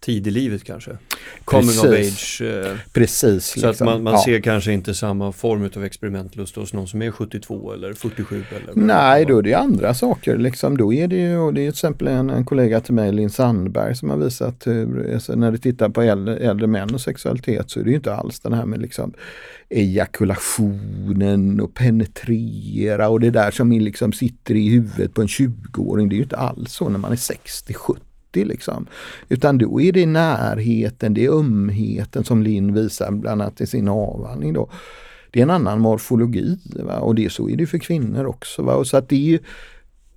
tid 0.05 0.27
i 0.27 0.31
livet 0.31 0.63
kanske. 0.63 0.97
Coming 1.45 1.67
Precis. 1.67 1.83
of 1.83 1.91
age. 1.91 2.41
Eh, 2.41 2.77
Precis. 2.93 3.45
Så 3.45 3.67
liksom. 3.67 3.87
att 3.87 3.93
man, 3.93 4.03
man 4.03 4.13
ja. 4.13 4.23
ser 4.25 4.41
kanske 4.41 4.73
inte 4.73 4.93
samma 4.93 5.31
form 5.31 5.69
av 5.75 5.83
experimentlust 5.83 6.55
hos 6.55 6.73
någon 6.73 6.87
som 6.87 7.01
är 7.01 7.11
72 7.11 7.73
eller 7.73 7.93
47 7.93 8.43
eller 8.49 8.85
Nej, 8.85 9.25
då 9.25 9.37
är 9.37 9.41
det 9.41 9.53
andra 9.53 9.93
saker. 9.93 10.37
Liksom, 10.37 10.77
då 10.77 10.93
är 10.93 11.07
det 11.07 11.15
ju, 11.15 11.37
och 11.37 11.53
det 11.53 11.61
är 11.61 11.63
till 11.63 11.69
exempel 11.69 12.07
en, 12.07 12.29
en 12.29 12.45
kollega 12.45 12.79
till 12.79 12.93
mig, 12.93 13.11
Linn 13.11 13.29
Sandberg, 13.29 13.95
som 13.95 14.09
har 14.09 14.17
visat 14.17 14.67
hur, 14.67 15.13
alltså, 15.13 15.35
när 15.35 15.51
du 15.51 15.57
tittar 15.57 15.89
på 15.89 16.01
äldre, 16.01 16.37
äldre 16.37 16.67
män 16.67 16.93
och 16.93 17.01
sexualitet 17.01 17.69
så 17.69 17.79
är 17.79 17.83
det 17.83 17.89
ju 17.89 17.95
inte 17.95 18.15
alls 18.15 18.39
den 18.39 18.53
här 18.53 18.65
med 18.65 18.81
liksom 18.81 19.13
ejakulationen 19.69 21.61
och 21.61 21.73
penetrera 21.73 23.09
och 23.09 23.19
det 23.19 23.29
där 23.29 23.51
som 23.51 23.71
liksom 23.71 24.13
sitter 24.13 24.55
i 24.55 24.69
huvudet 24.69 25.13
på 25.13 25.21
en 25.21 25.27
20-åring. 25.27 26.09
Det 26.09 26.15
är 26.15 26.17
ju 26.17 26.23
inte 26.23 26.37
alls 26.37 26.73
så 26.73 26.89
när 26.89 26.99
man 26.99 27.11
är 27.11 27.15
60-70 27.15 27.95
liksom. 28.43 28.87
Utan 29.29 29.57
då 29.57 29.81
är 29.81 29.91
det 29.91 30.05
närheten, 30.05 31.13
det 31.13 31.25
är 31.25 31.29
ömheten 31.29 32.23
som 32.23 32.43
Linn 32.43 32.73
visar 32.73 33.11
bland 33.11 33.41
annat 33.41 33.61
i 33.61 33.67
sin 33.67 33.87
avhandling 33.87 34.53
då. 34.53 34.69
Det 35.31 35.39
är 35.39 35.43
en 35.43 35.49
annan 35.49 35.79
morfologi 35.79 36.59
va? 36.83 36.99
och 36.99 37.15
det 37.15 37.31
så 37.31 37.49
är 37.49 37.55
det 37.55 37.67
för 37.67 37.77
kvinnor 37.77 38.25
också. 38.25 38.61
Va? 38.61 38.75
Och 38.75 38.87
så 38.87 38.97
att 38.97 39.09
det 39.09 39.15
är 39.15 39.29
ju, 39.29 39.39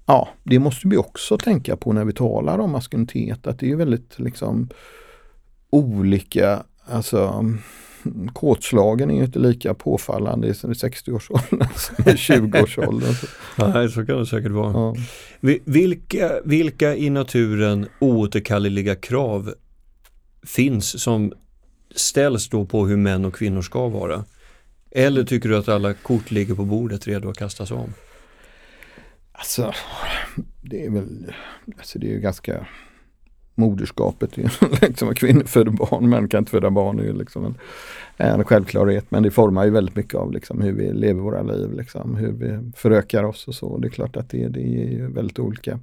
ja, 0.06 0.28
det 0.42 0.58
måste 0.58 0.88
vi 0.88 0.96
också 0.96 1.38
tänka 1.38 1.76
på 1.76 1.92
när 1.92 2.04
vi 2.04 2.12
talar 2.12 2.58
om 2.58 2.70
maskulinitet, 2.70 3.46
att 3.46 3.58
det 3.58 3.70
är 3.70 3.76
väldigt 3.76 4.18
liksom 4.18 4.68
olika, 5.70 6.62
alltså 6.86 7.44
kåtslagen 8.32 9.11
är 9.11 9.14
ju 9.14 9.24
inte 9.24 9.38
lika 9.38 9.74
påfallande 9.74 10.49
i 10.49 10.53
60-årsåldern 10.53 11.68
som 11.76 11.94
i 12.09 12.12
20-årsåldern. 12.12 13.14
Nej, 13.57 13.88
så 13.88 14.07
kan 14.07 14.18
det 14.18 14.26
säkert 14.26 14.53
vara. 14.53 14.72
Ja. 14.72 14.94
Vilka, 15.64 16.40
vilka 16.44 16.96
i 16.96 17.11
naturen 17.11 17.86
oåterkalleliga 17.99 18.94
krav 18.94 19.55
finns 20.42 21.03
som 21.03 21.32
ställs 21.94 22.49
då 22.49 22.66
på 22.66 22.86
hur 22.86 22.96
män 22.96 23.24
och 23.24 23.34
kvinnor 23.34 23.62
ska 23.62 23.88
vara? 23.88 24.24
Eller 24.90 25.24
tycker 25.24 25.49
du 25.49 25.57
att 25.57 25.68
alla 25.68 25.94
kort 25.94 26.30
ligger 26.30 26.55
på 26.55 26.64
bordet 26.64 27.07
redo 27.07 27.30
att 27.30 27.38
kastas 27.38 27.70
om? 27.70 27.94
Alltså, 29.32 29.72
det 30.62 30.84
är 30.84 30.90
väl, 30.90 31.34
alltså 31.78 31.99
det 31.99 32.07
är 32.07 32.11
ju 32.11 32.20
ganska 32.20 32.66
moderskapet 33.59 34.38
är 34.38 34.50
liksom 34.88 35.14
kvinnor 35.14 35.44
föder 35.44 35.70
barn, 35.70 36.09
män 36.09 36.28
kan 36.28 36.38
inte 36.38 36.50
föda 36.50 36.70
barn. 36.70 36.96
Det 36.96 37.09
är 37.09 37.12
liksom 37.12 37.44
en, 37.44 37.54
en 38.16 38.44
självklarhet 38.44 39.11
men 39.11 39.22
det 39.22 39.30
formar 39.30 39.64
ju 39.64 39.70
väldigt 39.70 39.96
mycket 39.96 40.14
av 40.14 40.32
liksom 40.32 40.61
hur 40.61 40.72
vi 40.72 40.92
lever 40.92 41.20
våra 41.20 41.42
liv, 41.42 41.72
liksom, 41.72 42.16
hur 42.16 42.32
vi 42.32 42.72
förökar 42.76 43.24
oss 43.24 43.48
och 43.48 43.54
så. 43.54 43.78
Det 43.78 43.88
är 43.88 43.90
klart 43.90 44.16
att 44.16 44.30
det, 44.30 44.48
det 44.48 44.61
är 44.61 45.06
väldigt 45.06 45.38
olika. 45.38 45.78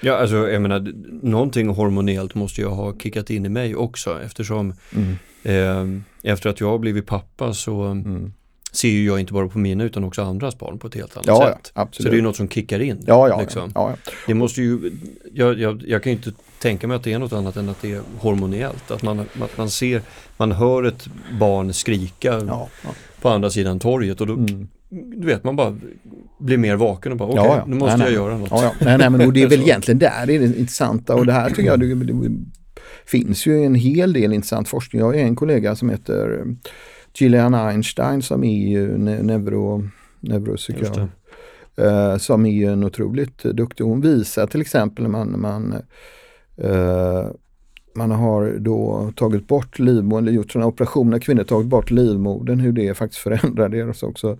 Ja, 0.00 0.16
alltså 0.16 0.48
jag 0.48 0.62
menar, 0.62 0.92
någonting 1.22 1.68
hormonellt 1.68 2.34
måste 2.34 2.60
jag 2.60 2.70
ha 2.70 2.98
kickat 2.98 3.30
in 3.30 3.46
i 3.46 3.48
mig 3.48 3.76
också 3.76 4.22
eftersom 4.24 4.74
mm. 4.96 5.16
eh, 5.42 6.02
efter 6.32 6.50
att 6.50 6.60
jag 6.60 6.68
har 6.68 6.78
blivit 6.78 7.06
pappa 7.06 7.54
så 7.54 7.82
mm 7.82 8.32
ser 8.72 8.88
ju 8.88 9.06
jag 9.06 9.20
inte 9.20 9.32
bara 9.32 9.48
på 9.48 9.58
mina 9.58 9.84
utan 9.84 10.04
också 10.04 10.22
andras 10.22 10.58
barn 10.58 10.78
på 10.78 10.86
ett 10.86 10.94
helt 10.94 11.16
annat 11.16 11.26
ja, 11.26 11.46
sätt. 11.46 11.72
Ja, 11.74 11.88
så 11.90 12.02
det 12.02 12.08
är 12.08 12.14
ju 12.14 12.22
något 12.22 12.36
som 12.36 12.48
kickar 12.48 12.80
in. 12.80 13.04
Ja, 13.06 13.28
ja, 13.28 13.40
liksom. 13.40 13.72
ja, 13.74 13.90
ja. 14.04 14.12
Det 14.26 14.34
måste 14.34 14.62
ju, 14.62 14.92
jag, 15.32 15.58
jag, 15.58 15.82
jag 15.86 16.02
kan 16.02 16.12
ju 16.12 16.16
inte 16.16 16.32
tänka 16.58 16.86
mig 16.86 16.96
att 16.96 17.04
det 17.04 17.12
är 17.12 17.18
något 17.18 17.32
annat 17.32 17.56
än 17.56 17.68
att 17.68 17.82
det 17.82 17.92
är 17.92 18.00
hormonellt. 18.18 18.90
Att 18.90 19.02
man, 19.02 19.20
att 19.20 19.56
man 19.58 19.70
ser, 19.70 20.02
man 20.36 20.52
hör 20.52 20.82
ett 20.82 21.08
barn 21.38 21.72
skrika 21.72 22.42
ja, 22.46 22.68
på 23.20 23.28
andra 23.28 23.50
sidan 23.50 23.78
torget 23.78 24.20
och 24.20 24.26
då 24.26 24.34
mm. 24.34 24.68
Du 24.90 25.26
vet 25.26 25.44
man 25.44 25.56
bara 25.56 25.76
blir 26.38 26.58
mer 26.58 26.76
vaken 26.76 27.12
och 27.12 27.18
bara 27.18 27.28
okej, 27.28 27.40
okay, 27.40 27.60
nu 27.66 27.76
måste 27.76 27.96
nej, 27.96 28.12
jag 28.12 28.22
nej. 28.22 28.28
göra 28.28 28.38
något. 28.38 28.50
Ja, 28.50 28.62
ja. 28.62 28.72
Nej, 28.80 28.98
nej, 28.98 29.10
men 29.10 29.32
det 29.32 29.42
är 29.42 29.46
väl 29.56 29.60
egentligen 29.60 29.98
där 29.98 30.26
det 30.26 30.34
är 30.34 30.38
det 30.38 30.44
intressanta 30.44 31.14
och 31.14 31.26
det 31.26 31.32
här 31.32 31.48
tycker 31.48 31.62
jag 31.62 31.82
finns 33.06 33.46
ju 33.46 33.64
en 33.64 33.74
hel 33.74 34.12
del 34.12 34.32
intressant 34.32 34.68
forskning. 34.68 35.00
Jag 35.00 35.06
har 35.06 35.14
en 35.14 35.36
kollega 35.36 35.76
som 35.76 35.90
heter 35.90 36.44
Gillian 37.20 37.54
Einstein 37.54 38.22
som 38.22 38.44
är 38.44 38.68
ju 38.68 38.98
neuro, 38.98 39.88
neuropsykiater. 40.20 41.08
Uh, 41.80 42.16
som 42.16 42.46
är 42.46 42.70
en 42.70 42.84
otroligt 42.84 43.42
duktig. 43.42 43.84
Hon 43.84 44.00
visar 44.00 44.46
till 44.46 44.60
exempel 44.60 45.02
när 45.02 45.10
man, 45.10 45.40
man 45.40 45.74
uh, 46.64 47.30
man 47.98 48.10
har 48.10 48.56
då 48.58 49.12
tagit 49.16 49.48
bort 49.48 49.78
livmodern, 49.78 50.24
eller 50.24 50.36
gjort 50.36 50.52
sådana 50.52 50.66
operationer, 50.66 51.18
kvinnor 51.18 51.44
tagit 51.44 51.66
bort 51.66 51.90
livmodern, 51.90 52.60
hur 52.60 52.72
det 52.72 52.94
faktiskt 52.94 53.22
förändrar 53.22 53.68
deras 53.68 54.02
också 54.02 54.38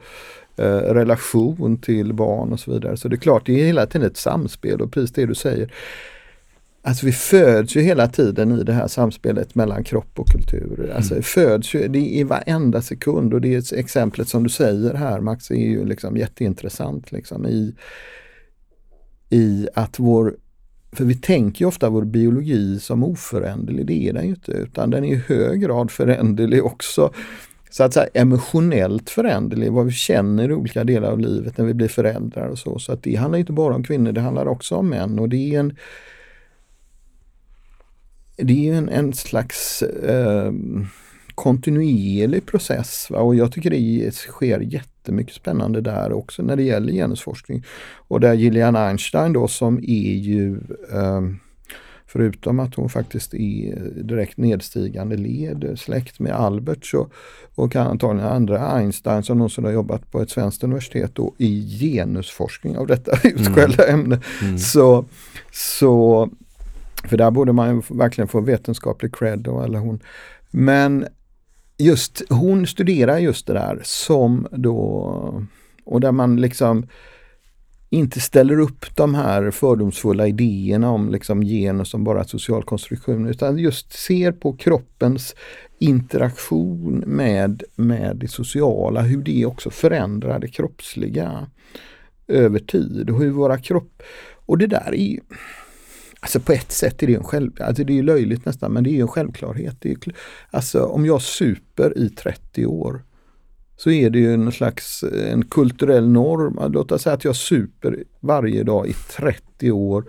eh, 0.57 0.79
relation 0.79 1.77
till 1.77 2.13
barn 2.13 2.53
och 2.53 2.61
så 2.61 2.73
vidare. 2.73 2.97
Så 2.97 3.09
det 3.09 3.17
är 3.17 3.19
klart, 3.19 3.47
det 3.47 3.61
är 3.61 3.67
hela 3.67 3.87
tiden 3.87 4.07
ett 4.07 4.17
samspel 4.17 4.81
och 4.81 4.93
precis 4.93 5.13
det 5.13 5.27
du 5.27 5.35
säger. 5.35 5.73
Alltså 6.89 7.07
vi 7.07 7.13
föds 7.13 7.77
ju 7.77 7.81
hela 7.81 8.09
tiden 8.09 8.61
i 8.61 8.65
det 8.65 8.73
här 8.73 8.89
samspelet 8.89 9.55
mellan 9.55 9.85
kropp 9.85 10.19
och 10.19 10.29
kultur. 10.29 10.81
Mm. 10.81 10.97
Alltså 10.97 11.23
föds 11.23 11.75
ju, 11.75 11.89
det 11.89 11.99
är 11.99 12.21
i 12.21 12.23
varenda 12.23 12.83
sekund 12.83 13.35
och 13.35 13.41
det 13.41 13.55
är 13.55 13.79
exemplet 13.79 14.29
som 14.29 14.43
du 14.43 14.49
säger 14.49 14.95
här 14.95 15.21
Max 15.21 15.51
är 15.51 15.55
ju 15.55 15.85
liksom 15.85 16.17
jätteintressant 16.17 17.13
liksom 17.13 17.47
i, 17.47 17.75
i 19.31 19.69
att 19.75 19.99
vår 19.99 20.37
för 20.93 21.05
vi 21.05 21.15
tänker 21.15 21.65
ofta 21.65 21.89
vår 21.89 22.05
biologi 22.05 22.81
som 22.81 23.05
oföränderlig, 23.05 23.87
det 23.87 24.09
är 24.09 24.13
den 24.13 24.25
ju 24.25 24.31
inte, 24.31 24.53
utan 24.53 24.91
den 24.91 25.05
är 25.05 25.13
i 25.13 25.23
hög 25.27 25.61
grad 25.61 25.91
föränderlig 25.91 26.65
också. 26.65 27.11
Så 27.71 27.85
att 27.85 27.95
säga 27.95 28.09
emotionellt 28.15 29.11
föränderlig, 29.11 29.73
vad 29.73 29.87
vi 29.87 29.93
känner 29.93 30.51
i 30.51 30.55
olika 30.55 30.85
delar 30.85 31.11
av 31.11 31.19
livet 31.19 31.59
när 31.59 31.65
vi 31.65 31.75
blir 31.75 31.89
föräldrar 31.89 32.49
och 32.49 32.59
så. 32.59 32.79
Så 32.79 32.93
att 32.93 33.03
det 33.03 33.15
handlar 33.15 33.39
inte 33.39 33.53
bara 33.53 33.75
om 33.75 33.85
kvinnor, 33.85 34.13
det 34.13 34.21
handlar 34.21 34.47
också 34.49 34.75
om 34.75 34.89
män 34.89 35.19
och 35.19 35.29
det 35.29 35.55
är 35.55 35.61
en 35.61 35.77
det 38.39 38.69
är 38.69 38.75
en, 38.75 38.89
en 38.89 39.13
slags 39.13 39.83
eh, 39.83 40.53
kontinuerlig 41.35 42.47
process 42.47 43.11
va? 43.11 43.19
och 43.19 43.35
jag 43.35 43.53
tycker 43.53 43.71
det 43.71 44.15
sker 44.15 44.61
jättemycket 44.61 45.35
spännande 45.35 45.81
där 45.81 46.13
också 46.13 46.43
när 46.43 46.57
det 46.57 46.63
gäller 46.63 46.93
genusforskning. 46.93 47.65
Och 47.97 48.21
där 48.21 48.35
Gillian 48.35 48.77
Einstein 48.77 49.33
då 49.33 49.49
som 49.49 49.79
är 49.79 50.15
ju 50.15 50.57
eh, 50.93 51.21
Förutom 52.11 52.61
att 52.61 52.75
hon 52.75 52.89
faktiskt 52.89 53.35
är 53.35 54.03
direkt 54.03 54.37
nedstigande 54.37 55.17
led, 55.17 55.79
släkt 55.79 56.21
med 56.21 56.33
Albert 56.33 56.87
så, 56.87 57.09
och 57.55 57.77
antagligen 57.77 58.29
andra 58.29 58.69
Einstein 58.69 59.23
som 59.23 59.39
någonsin 59.39 59.65
har 59.65 59.73
jobbat 59.73 60.11
på 60.11 60.23
ett 60.23 60.31
svenskt 60.31 60.65
universitet 60.65 61.11
då, 61.15 61.35
i 61.39 61.79
genusforskning 61.81 62.79
av 62.79 62.87
detta 62.87 63.29
utskällda 63.29 63.85
mm. 63.89 64.01
ämne. 64.01 64.21
Mm. 64.43 64.59
Så, 64.59 65.05
så, 65.53 66.31
för 67.05 67.17
där 67.17 67.31
borde 67.31 67.53
man 67.53 67.83
verkligen 67.89 68.29
få 68.29 68.41
vetenskaplig 68.41 69.15
cred. 69.15 69.39
Då, 69.39 69.63
eller 69.63 69.79
hon. 69.79 70.01
Men 70.51 71.07
just 71.79 72.23
hon 72.31 72.67
studerar 72.67 73.19
just 73.19 73.47
det 73.47 73.53
där 73.53 73.81
som 73.85 74.47
då 74.51 75.45
och 75.85 76.01
där 76.01 76.13
man 76.13 76.41
liksom 76.41 76.87
inte 77.91 78.21
ställer 78.21 78.61
upp 78.61 78.97
de 78.97 79.15
här 79.15 79.51
fördomsfulla 79.51 80.27
idéerna 80.27 80.91
om 80.91 81.11
liksom 81.11 81.43
gener 81.43 81.85
som 81.85 82.05
bara 82.05 82.25
social 82.25 82.63
konstruktion 82.63 83.27
utan 83.27 83.59
just 83.59 83.93
ser 83.93 84.33
på 84.33 84.53
kroppens 84.53 85.35
interaktion 85.79 86.99
med, 87.07 87.63
med 87.77 88.17
det 88.17 88.29
sociala, 88.29 89.03
hur 89.03 89.23
det 89.23 89.47
också 89.47 89.71
förändrar 89.71 90.39
det 90.39 90.49
kroppsliga 90.49 91.47
över 92.29 92.59
tid 92.59 93.11
och 93.11 93.19
hur 93.19 93.31
våra 93.31 93.59
kropp... 93.59 94.03
Och 94.47 94.59
det 94.59 94.67
där 94.67 94.95
är 94.95 95.19
Alltså 96.21 96.41
på 96.41 96.53
ett 96.53 96.73
sätt 96.73 97.03
är 97.03 97.07
det 97.07 97.15
en 97.15 97.25
själv, 97.25 97.53
alltså 97.61 97.85
det 97.85 97.99
är 97.99 98.03
löjligt 98.03 98.45
nästan, 98.45 98.73
men 98.73 98.85
det 98.85 98.91
är 98.91 99.01
en 99.01 99.09
självklarhet. 99.09 99.77
Det 99.81 99.91
är, 99.91 99.99
alltså 100.51 100.83
om 100.83 101.07
jag 101.07 101.23
super 101.23 101.99
i 101.99 102.09
30 102.09 102.67
år 102.67 103.03
så 103.77 103.91
är 103.91 104.11
det 104.11 104.19
ju 104.19 104.35
en 104.35 104.53
slags 104.53 105.03
eh, 105.03 105.33
en 105.33 105.45
kulturell 105.45 106.09
norm. 106.09 106.73
Låt 106.73 106.93
oss 106.93 107.03
säga 107.03 107.15
att 107.15 107.25
jag 107.25 107.37
super 107.37 108.05
varje 108.21 108.63
dag 108.63 108.87
i 108.89 108.93
30 108.93 109.71
år 109.71 110.05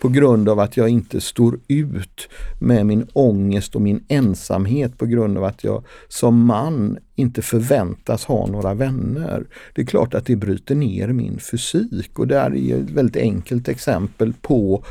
på 0.00 0.08
grund 0.08 0.48
av 0.48 0.60
att 0.60 0.76
jag 0.76 0.88
inte 0.88 1.20
står 1.20 1.60
ut 1.68 2.28
med 2.60 2.86
min 2.86 3.06
ångest 3.12 3.74
och 3.74 3.82
min 3.82 4.04
ensamhet 4.08 4.98
på 4.98 5.06
grund 5.06 5.38
av 5.38 5.44
att 5.44 5.64
jag 5.64 5.84
som 6.08 6.46
man 6.46 6.98
inte 7.14 7.42
förväntas 7.42 8.24
ha 8.24 8.46
några 8.46 8.74
vänner. 8.74 9.46
Det 9.74 9.82
är 9.82 9.86
klart 9.86 10.14
att 10.14 10.26
det 10.26 10.36
bryter 10.36 10.74
ner 10.74 11.08
min 11.08 11.38
fysik 11.38 12.18
och 12.18 12.26
det 12.26 12.38
är 12.38 12.50
ett 12.50 12.90
väldigt 12.90 13.22
enkelt 13.22 13.68
exempel 13.68 14.32
på 14.40 14.84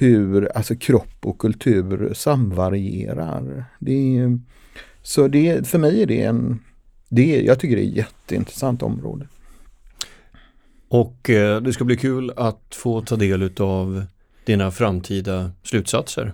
hur 0.00 0.56
alltså 0.56 0.76
kropp 0.76 1.16
och 1.20 1.38
kultur 1.38 2.14
samvarierar. 2.14 3.64
Det 3.78 4.18
är, 4.18 4.38
så 5.02 5.28
det, 5.28 5.68
för 5.68 5.78
mig 5.78 6.02
är 6.02 6.06
det 6.06 6.22
en, 6.22 6.58
det, 7.08 7.42
jag 7.42 7.58
tycker 7.58 7.76
det 7.76 7.82
är 7.82 7.88
ett 7.88 7.96
jätteintressant 7.96 8.82
område. 8.82 9.26
Och 10.88 11.30
eh, 11.30 11.60
det 11.60 11.72
ska 11.72 11.84
bli 11.84 11.96
kul 11.96 12.32
att 12.36 12.74
få 12.74 13.00
ta 13.00 13.16
del 13.16 13.50
av 13.60 14.04
dina 14.44 14.70
framtida 14.70 15.50
slutsatser 15.62 16.32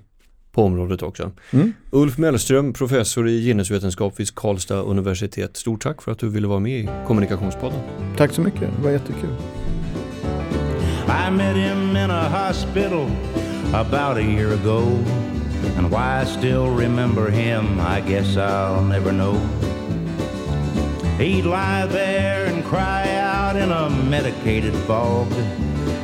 på 0.52 0.64
området 0.64 1.02
också. 1.02 1.32
Mm. 1.50 1.72
Ulf 1.90 2.18
Mellström, 2.18 2.72
professor 2.72 3.28
i 3.28 3.46
genusvetenskap 3.46 4.20
vid 4.20 4.34
Karlstad 4.34 4.80
universitet. 4.80 5.56
Stort 5.56 5.82
tack 5.82 6.02
för 6.02 6.12
att 6.12 6.18
du 6.18 6.28
ville 6.28 6.46
vara 6.46 6.60
med 6.60 6.80
i 6.80 6.88
Kommunikationspodden. 7.06 7.80
Tack 8.16 8.32
så 8.32 8.40
mycket, 8.40 8.60
det 8.60 8.82
var 8.82 8.90
jättekul. 8.90 9.36
I 11.08 11.30
met 11.30 11.56
him 11.56 11.96
in 11.96 12.10
a 12.10 12.28
hospital 12.28 13.10
about 13.74 14.16
a 14.16 14.22
year 14.22 14.52
ago. 14.52 14.82
And 15.76 15.90
why 15.90 16.20
I 16.20 16.24
still 16.24 16.70
remember 16.70 17.30
him, 17.30 17.80
I 17.80 18.00
guess 18.00 18.36
I'll 18.36 18.82
never 18.82 19.12
know. 19.12 19.38
He'd 21.18 21.44
lie 21.44 21.86
there 21.86 22.46
and 22.46 22.64
cry 22.64 23.08
out 23.16 23.56
in 23.56 23.72
a 23.72 23.88
medicated 23.88 24.74
fog. 24.86 25.32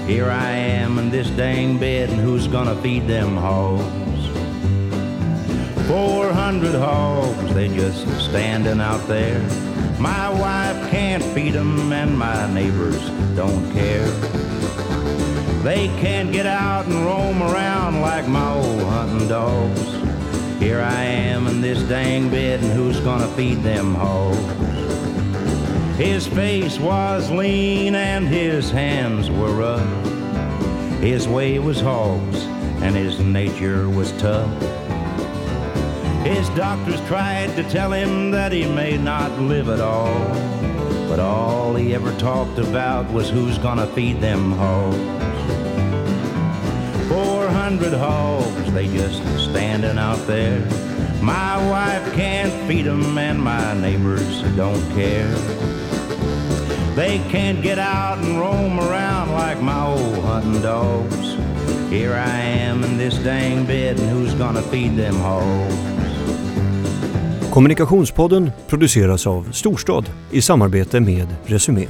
Here 0.06 0.30
I 0.30 0.50
am 0.50 0.98
in 0.98 1.10
this 1.10 1.28
dang 1.30 1.78
bed, 1.78 2.10
and 2.10 2.20
who's 2.20 2.46
gonna 2.46 2.74
feed 2.82 3.06
them 3.06 3.36
hogs? 3.36 3.82
400 5.86 6.74
hogs, 6.74 7.54
they 7.54 7.68
just 7.68 8.06
standing 8.20 8.80
out 8.80 9.06
there. 9.06 9.40
My 10.00 10.28
wife 10.30 10.90
can't 10.90 11.22
feed 11.22 11.52
them, 11.52 11.92
and 11.92 12.18
my 12.18 12.52
neighbors 12.52 13.00
don't 13.36 13.70
care. 13.72 14.10
They 15.62 15.86
can't 16.00 16.32
get 16.32 16.44
out 16.44 16.86
and 16.86 17.04
roam 17.06 17.40
around 17.40 18.00
like 18.00 18.26
my 18.26 18.52
old 18.52 18.82
hunting 18.82 19.28
dogs. 19.28 19.80
Here 20.58 20.80
I 20.80 21.04
am 21.04 21.46
in 21.46 21.60
this 21.60 21.80
dang 21.84 22.30
bed, 22.30 22.64
and 22.64 22.72
who's 22.72 22.98
gonna 22.98 23.28
feed 23.28 23.62
them 23.62 23.94
hogs? 23.94 24.36
His 25.96 26.26
face 26.26 26.80
was 26.80 27.30
lean 27.30 27.94
and 27.94 28.26
his 28.26 28.72
hands 28.72 29.30
were 29.30 29.52
rough. 29.52 31.00
His 31.00 31.28
way 31.28 31.60
was 31.60 31.80
hogs, 31.80 32.42
and 32.82 32.96
his 32.96 33.20
nature 33.20 33.88
was 33.88 34.10
tough. 34.20 34.50
His 36.24 36.48
doctors 36.50 37.00
tried 37.06 37.54
to 37.54 37.62
tell 37.70 37.92
him 37.92 38.32
that 38.32 38.50
he 38.50 38.66
may 38.66 38.98
not 38.98 39.30
live 39.40 39.68
at 39.68 39.80
all. 39.80 40.18
But 41.08 41.20
all 41.20 41.76
he 41.76 41.94
ever 41.94 42.12
talked 42.18 42.58
about 42.58 43.08
was 43.12 43.30
who's 43.30 43.58
gonna 43.58 43.86
feed 43.88 44.20
them 44.20 44.50
hogs. 44.50 45.31
400 47.62 47.92
hogs, 47.92 48.72
they 48.72 48.88
just 48.88 49.22
standing 49.38 49.96
out 49.96 50.26
there. 50.26 50.60
My 51.22 51.56
wife 51.70 52.12
can't 52.12 52.52
feed 52.66 52.86
them 52.86 53.16
and 53.16 53.40
my 53.40 53.72
neighbors 53.74 54.42
don't 54.56 54.82
care. 54.96 55.30
They 56.96 57.20
can't 57.30 57.62
get 57.62 57.78
out 57.78 58.18
and 58.18 58.40
roam 58.40 58.80
around 58.80 59.30
like 59.30 59.62
my 59.62 59.86
old 59.86 60.24
hunting 60.24 60.60
dogs. 60.60 61.36
Here 61.88 62.14
I 62.14 62.40
am 62.66 62.82
in 62.82 62.98
this 62.98 63.14
dang 63.22 63.64
bed 63.64 64.00
and 64.00 64.10
who's 64.10 64.34
gonna 64.34 64.62
feed 64.62 64.96
them 64.96 65.14
hogs? 65.14 65.74
Kommunikationspodden 67.50 68.50
produceras 68.66 69.26
av 69.26 69.52
Storstad 69.52 70.10
i 70.30 70.42
samarbete 70.42 71.00
med 71.00 71.26
Resumé. 71.46 71.86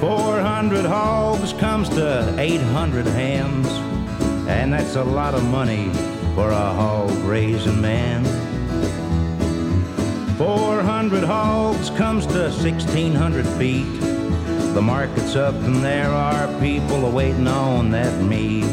400 0.00 0.86
hogs 0.86 1.54
comes 1.60 1.88
to 1.88 2.34
800 2.40 3.06
hands. 3.06 3.91
And 4.52 4.72
that's 4.72 4.96
a 4.96 5.04
lot 5.04 5.34
of 5.34 5.42
money 5.44 5.88
for 6.34 6.50
a 6.50 6.72
hog 6.72 7.10
raising 7.24 7.80
man. 7.80 8.24
400 10.36 11.24
hogs 11.24 11.90
comes 11.90 12.26
to 12.26 12.48
1,600 12.50 13.46
feet. 13.58 14.00
The 14.74 14.82
market's 14.82 15.36
up 15.36 15.54
and 15.54 15.76
there 15.84 16.10
are 16.10 16.60
people 16.60 17.10
waiting 17.10 17.48
on 17.48 17.90
that 17.90 18.22
meat. 18.22 18.64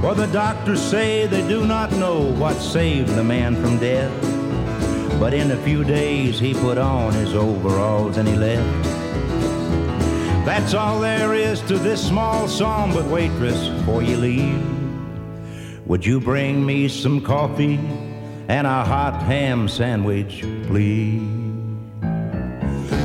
For 0.00 0.14
the 0.14 0.28
doctors 0.32 0.82
say 0.82 1.26
they 1.26 1.46
do 1.48 1.66
not 1.66 1.92
know 1.92 2.20
what 2.32 2.56
saved 2.56 3.14
the 3.14 3.24
man 3.24 3.54
from 3.56 3.78
death. 3.78 4.12
But 5.18 5.32
in 5.32 5.50
a 5.50 5.62
few 5.62 5.84
days 5.84 6.38
he 6.38 6.54
put 6.54 6.76
on 6.76 7.12
his 7.12 7.34
overalls 7.34 8.16
and 8.16 8.28
he 8.28 8.36
left. 8.36 8.93
That's 10.44 10.74
all 10.74 11.00
there 11.00 11.32
is 11.32 11.62
to 11.62 11.78
this 11.78 12.06
small 12.06 12.48
song, 12.48 12.92
but 12.92 13.06
waitress, 13.06 13.68
before 13.68 14.02
you 14.02 14.18
leave, 14.18 14.62
Would 15.86 16.04
you 16.04 16.20
bring 16.20 16.64
me 16.64 16.88
some 16.88 17.20
coffee 17.20 17.78
and 18.48 18.66
a 18.66 18.84
hot 18.84 19.22
ham 19.22 19.68
sandwich, 19.68 20.40
please? 20.66 21.22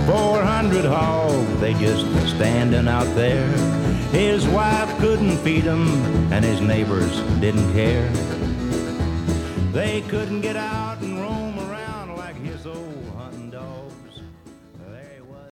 400 0.06 0.86
hogs, 0.86 1.60
they 1.62 1.74
just 1.76 2.06
standing 2.36 2.88
out 2.88 3.08
there. 3.16 3.48
His 4.12 4.48
wife 4.48 4.98
couldn't 5.00 5.38
feed 5.38 5.64
them, 5.66 5.88
and 6.34 6.44
his 6.44 6.60
neighbors 6.62 7.22
didn't 7.40 7.72
care. 7.74 8.10
They 9.72 10.02
couldn't 10.10 10.42
get 10.42 10.56
out. 10.56 10.89